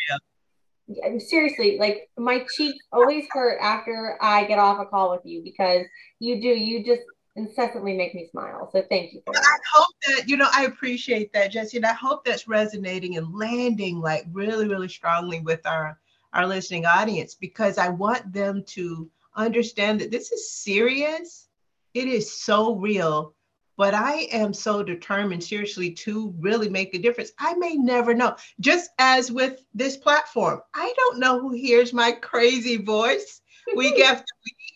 yeah. 0.88 1.18
seriously, 1.18 1.78
like 1.78 2.10
my 2.18 2.44
cheeks 2.56 2.84
always 2.92 3.26
hurt 3.30 3.58
after 3.60 4.18
I 4.20 4.44
get 4.44 4.58
off 4.58 4.80
a 4.80 4.86
call 4.86 5.12
with 5.12 5.24
you 5.24 5.42
because 5.44 5.86
you 6.18 6.40
do 6.40 6.48
you 6.48 6.84
just 6.84 7.02
incessantly 7.40 7.96
make 7.96 8.14
me 8.14 8.28
smile. 8.30 8.68
So 8.72 8.82
thank 8.88 9.12
you. 9.12 9.22
I 9.28 9.56
hope 9.74 9.94
that, 10.06 10.28
you 10.28 10.36
know, 10.36 10.48
I 10.52 10.64
appreciate 10.64 11.32
that, 11.32 11.52
Jessie. 11.52 11.78
And 11.78 11.86
I 11.86 11.92
hope 11.92 12.24
that's 12.24 12.48
resonating 12.48 13.16
and 13.16 13.34
landing 13.34 14.00
like 14.00 14.26
really, 14.32 14.68
really 14.68 14.88
strongly 14.88 15.40
with 15.40 15.66
our, 15.66 15.98
our 16.32 16.46
listening 16.46 16.86
audience 16.86 17.34
because 17.34 17.78
I 17.78 17.88
want 17.88 18.32
them 18.32 18.64
to 18.68 19.10
understand 19.34 20.00
that 20.00 20.10
this 20.10 20.32
is 20.32 20.52
serious. 20.52 21.48
It 21.94 22.06
is 22.06 22.32
so 22.32 22.74
real. 22.76 23.34
But 23.76 23.94
I 23.94 24.28
am 24.30 24.52
so 24.52 24.82
determined, 24.82 25.42
seriously, 25.42 25.92
to 25.92 26.34
really 26.38 26.68
make 26.68 26.94
a 26.94 26.98
difference. 26.98 27.32
I 27.38 27.54
may 27.54 27.76
never 27.76 28.12
know. 28.12 28.36
Just 28.60 28.90
as 28.98 29.32
with 29.32 29.64
this 29.72 29.96
platform, 29.96 30.60
I 30.74 30.92
don't 30.98 31.18
know 31.18 31.40
who 31.40 31.52
hears 31.52 31.94
my 31.94 32.12
crazy 32.12 32.76
voice 32.76 33.40
week 33.74 33.98
after 34.00 34.26
week 34.44 34.69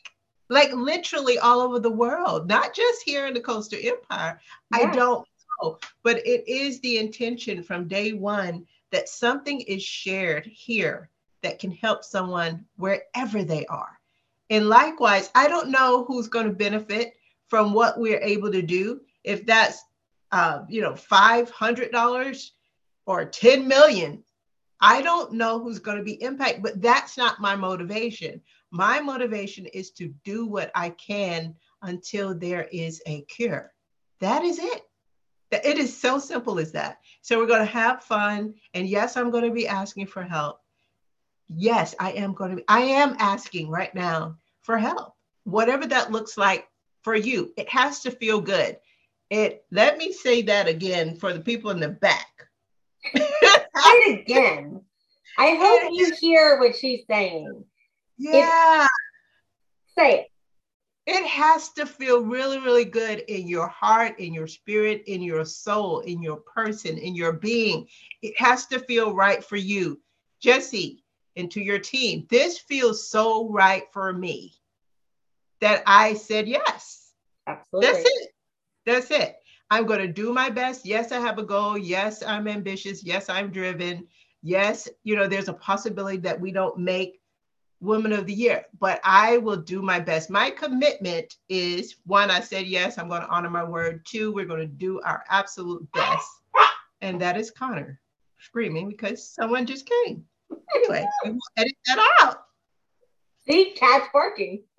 like 0.55 0.73
literally 0.73 1.39
all 1.39 1.61
over 1.61 1.81
the 1.81 1.91
world, 1.91 2.49
not 2.49 2.75
just 2.75 3.03
here 3.05 3.27
in 3.27 3.35
the 3.35 3.41
coastal 3.41 3.79
empire. 3.83 4.41
Yeah. 4.71 4.79
I 4.79 4.95
don't 4.95 5.27
know, 5.61 5.79
but 6.05 6.19
it 6.25 6.49
is 6.49 6.81
the 6.81 6.99
intention 6.99 7.63
from 7.63 7.89
day 7.89 8.13
one 8.13 8.65
that 8.93 9.09
something 9.09 9.61
is 9.63 9.83
shared 9.83 10.47
here 10.47 11.11
that 11.43 11.59
can 11.59 11.73
help 11.73 12.05
someone 12.05 12.65
wherever 12.77 13.43
they 13.43 13.67
are. 13.67 13.99
And 14.49 14.69
likewise, 14.69 15.29
I 15.35 15.49
don't 15.49 15.71
know 15.71 16.05
who's 16.05 16.29
going 16.29 16.47
to 16.47 16.53
benefit 16.53 17.15
from 17.49 17.73
what 17.73 17.99
we're 17.99 18.21
able 18.21 18.53
to 18.53 18.63
do. 18.63 19.01
If 19.25 19.45
that's, 19.47 19.83
uh, 20.31 20.61
you 20.69 20.83
know, 20.83 20.93
$500 20.93 22.51
or 23.07 23.25
10 23.25 23.67
million, 23.67 24.23
I 24.81 25.03
don't 25.03 25.33
know 25.33 25.59
who's 25.59 25.81
going 25.81 25.99
to 25.99 26.05
be 26.05 26.23
impacted, 26.23 26.63
but 26.63 26.81
that's 26.81 27.17
not 27.17 27.41
my 27.41 27.57
motivation. 27.57 28.41
My 28.75 28.99
motivation 28.99 29.67
is 29.67 29.93
to 29.93 30.13
do 30.25 30.47
what 30.47 30.73
I 30.75 30.91
can 30.91 31.55
until 31.83 32.35
there 32.35 32.67
is 32.73 33.01
a 33.07 33.23
cure. 33.23 33.73
That 34.19 34.43
is 34.43 34.59
it. 34.59 34.83
It 35.53 35.79
is 35.79 35.97
so 35.97 36.19
simple 36.19 36.59
as 36.59 36.73
that. 36.73 36.99
So 37.23 37.39
we're 37.39 37.47
going 37.47 37.61
to 37.61 37.73
have 37.73 38.03
fun. 38.03 38.55
And 38.75 38.89
yes, 38.89 39.17
I'm 39.17 39.31
going 39.31 39.45
to 39.45 39.53
be 39.53 39.69
asking 39.69 40.09
for 40.09 40.25
help. 40.25 40.59
Yes, 41.47 41.95
I 42.01 42.15
am 42.15 42.35
going 42.35 42.51
to 42.51 42.57
be, 42.57 42.65
I 42.67 42.81
am 42.81 43.15
asking 43.21 43.69
right 43.69 43.95
now 43.95 44.39
for 44.63 44.77
help. 44.77 45.15
Whatever 45.45 45.87
that 45.87 46.11
looks 46.11 46.37
like 46.37 46.67
for 47.03 47.15
you, 47.15 47.53
it 47.57 47.69
has 47.69 48.01
to 48.01 48.11
feel 48.11 48.41
good. 48.41 48.77
It 49.31 49.65
let 49.71 49.99
me 49.99 50.13
say 50.13 50.43
that 50.43 50.67
again 50.67 51.15
for 51.15 51.33
the 51.33 51.39
people 51.39 51.71
in 51.71 51.79
the 51.79 51.91
back. 51.91 52.49
say 53.15 53.23
it 53.23 54.21
again. 54.23 54.81
I 55.39 55.55
hope 55.61 55.93
you 55.93 56.13
hear 56.19 56.59
what 56.59 56.75
she's 56.75 57.03
saying. 57.09 57.65
Yeah. 58.19 58.85
It, 58.85 58.91
say 59.99 60.21
it. 60.21 60.27
It 61.07 61.27
has 61.27 61.71
to 61.73 61.85
feel 61.85 62.23
really, 62.23 62.59
really 62.59 62.87
good 62.87 63.21
in 63.29 63.47
your 63.47 63.69
heart, 63.69 64.19
in 64.19 64.33
your 64.33 64.47
spirit, 64.47 65.05
in 65.07 65.21
your 65.21 65.45
soul, 65.45 66.01
in 66.01 66.23
your 66.23 66.37
person, 66.37 66.97
in 66.97 67.15
your 67.15 67.33
being. 67.33 67.87
It 68.23 68.39
has 68.39 68.67
to 68.67 68.79
feel 68.79 69.15
right 69.15 69.45
for 69.45 69.57
you. 69.57 70.01
Jessie, 70.41 71.05
and 71.37 71.51
to 71.51 71.61
your 71.61 71.79
team, 71.79 72.27
this 72.31 72.59
feels 72.59 73.09
so 73.09 73.51
right 73.51 73.85
for 73.93 74.13
me 74.13 74.55
that 75.61 75.83
I 75.87 76.15
said 76.15 76.49
yes. 76.49 77.13
Absolutely. 77.47 77.91
That's 77.91 78.05
it. 78.05 78.29
That's 78.87 79.11
it. 79.11 79.37
I'm 79.71 79.87
going 79.87 80.01
to 80.01 80.09
do 80.09 80.33
my 80.33 80.51
best. 80.51 80.87
Yes, 80.87 81.13
I 81.13 81.21
have 81.21 81.39
a 81.39 81.43
goal. 81.43 81.77
Yes, 81.77 82.23
I'm 82.23 82.49
ambitious. 82.49 83.03
Yes, 83.03 83.29
I'm 83.29 83.51
driven. 83.51 84.07
Yes, 84.43 84.89
you 85.03 85.17
know, 85.17 85.27
there's 85.27 85.49
a 85.49 85.55
possibility 85.55 86.19
that 86.19 86.41
we 86.41 86.53
don't 86.53 86.79
make 86.79 87.21
Woman 87.85 88.13
of 88.13 88.27
the 88.27 88.35
Year, 88.35 88.65
but 88.81 89.01
I 89.05 89.39
will 89.39 89.57
do 89.57 89.83
my 89.83 90.01
best. 90.01 90.31
My 90.31 90.51
commitment 90.51 91.37
is 91.49 91.97
one, 92.07 92.31
I 92.31 92.41
said 92.41 92.67
yes, 92.67 92.99
I'm 92.99 93.09
going 93.09 93.23
to 93.23 93.29
honor 93.29 93.51
my 93.51 93.65
word. 93.65 94.05
Two, 94.07 94.33
we're 94.33 94.47
going 94.47 94.61
to 94.61 94.67
do 94.67 95.01
our 95.03 95.23
absolute 95.29 95.87
best. 95.93 96.29
And 97.03 97.21
that 97.21 97.37
is 97.37 97.51
Connor 97.51 98.01
screaming 98.39 98.89
because 98.89 99.29
someone 99.29 99.67
just 99.67 99.89
came. 99.89 100.25
Anyway, 100.75 101.07
we 101.25 101.31
will 101.33 101.39
edit 101.57 101.75
that 101.87 102.17
out. 102.23 102.45
See, 103.49 103.73
cat's 103.77 104.09
barking. 104.13 104.63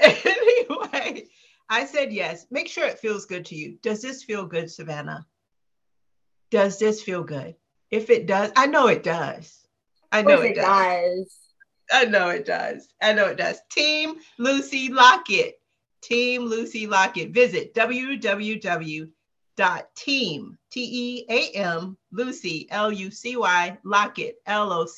anyway, 0.00 1.26
I 1.68 1.84
said 1.84 2.12
yes. 2.12 2.46
Make 2.50 2.68
sure 2.68 2.86
it 2.86 2.98
feels 2.98 3.26
good 3.26 3.44
to 3.46 3.54
you. 3.54 3.78
Does 3.82 4.00
this 4.00 4.24
feel 4.24 4.46
good, 4.46 4.70
Savannah? 4.70 5.26
Does 6.50 6.78
this 6.78 7.02
feel 7.02 7.22
good? 7.22 7.54
If 7.90 8.08
it 8.08 8.26
does, 8.26 8.52
I 8.56 8.66
know 8.66 8.86
it 8.86 9.02
does. 9.02 9.66
I 10.12 10.22
know 10.22 10.40
it, 10.42 10.52
it 10.52 10.56
does. 10.56 10.64
does. 10.64 11.36
I 11.92 12.04
know 12.04 12.28
it 12.28 12.46
does. 12.46 12.88
I 13.02 13.12
know 13.12 13.26
it 13.26 13.36
does. 13.36 13.60
Team 13.70 14.14
Lucy 14.38 14.88
Lockett. 14.90 15.60
Team 16.02 16.42
Lucy 16.42 16.86
Lockett. 16.86 17.30
Visit 17.30 17.74
www.team, 17.74 19.08
T-E-A-M, 20.70 21.98
Lucy, 22.12 22.68
L-U-C-Y, 22.70 23.78
Lockett, 23.84 24.36
L-O-C-K-E-T-T 24.46 24.90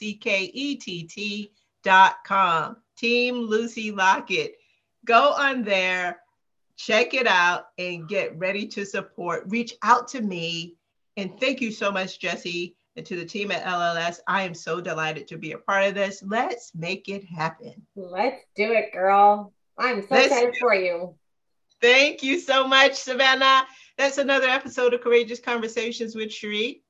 dot 1.82 2.16
com. 2.24 2.76
Team 2.97 3.36
Lucy 3.36 3.90
Lockett. 3.90 4.57
Go 5.05 5.32
on 5.32 5.64
there, 5.64 6.20
check 6.76 7.14
it 7.14 7.26
out, 7.26 7.68
and 7.78 8.07
get 8.07 8.38
ready 8.38 8.66
to 8.68 8.84
support. 8.84 9.45
Reach 9.49 9.74
out 9.82 10.09
to 10.09 10.20
me. 10.20 10.76
And 11.16 11.40
thank 11.40 11.61
you 11.61 11.72
so 11.72 11.90
much, 11.90 12.20
Jessie 12.20 12.76
and 12.97 13.07
to 13.07 13.16
the 13.16 13.24
team 13.24 13.51
at 13.51 13.64
LLS. 13.64 14.20
I 14.26 14.43
am 14.43 14.55
so 14.55 14.80
delighted 14.80 15.28
to 15.28 15.38
be 15.38 15.53
a 15.53 15.59
part 15.59 15.86
of 15.86 15.95
this. 15.95 16.22
Let's 16.22 16.74
make 16.74 17.09
it 17.09 17.24
happen. 17.24 17.86
Let's 17.97 18.43
do 18.55 18.72
it, 18.72 18.93
girl. 18.93 19.53
I'm 19.78 20.03
so 20.03 20.09
Let's 20.11 20.26
excited 20.26 20.55
for 20.61 20.74
you. 20.74 21.14
Thank 21.80 22.22
you 22.22 22.38
so 22.38 22.66
much, 22.66 22.95
Savannah. 22.95 23.66
That's 23.99 24.18
another 24.18 24.49
episode 24.49 24.95
of 24.95 25.01
Courageous 25.01 25.40
Conversations 25.40 26.14
with 26.14 26.32
Cherie. 26.32 26.82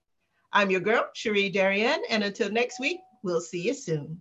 I'm 0.53 0.70
your 0.70 0.80
girl, 0.80 1.09
Cherie 1.14 1.48
Darien, 1.48 2.03
and 2.11 2.22
until 2.22 2.50
next 2.50 2.78
week, 2.78 2.98
we'll 3.22 3.40
see 3.40 3.62
you 3.62 3.74
soon. 3.74 4.20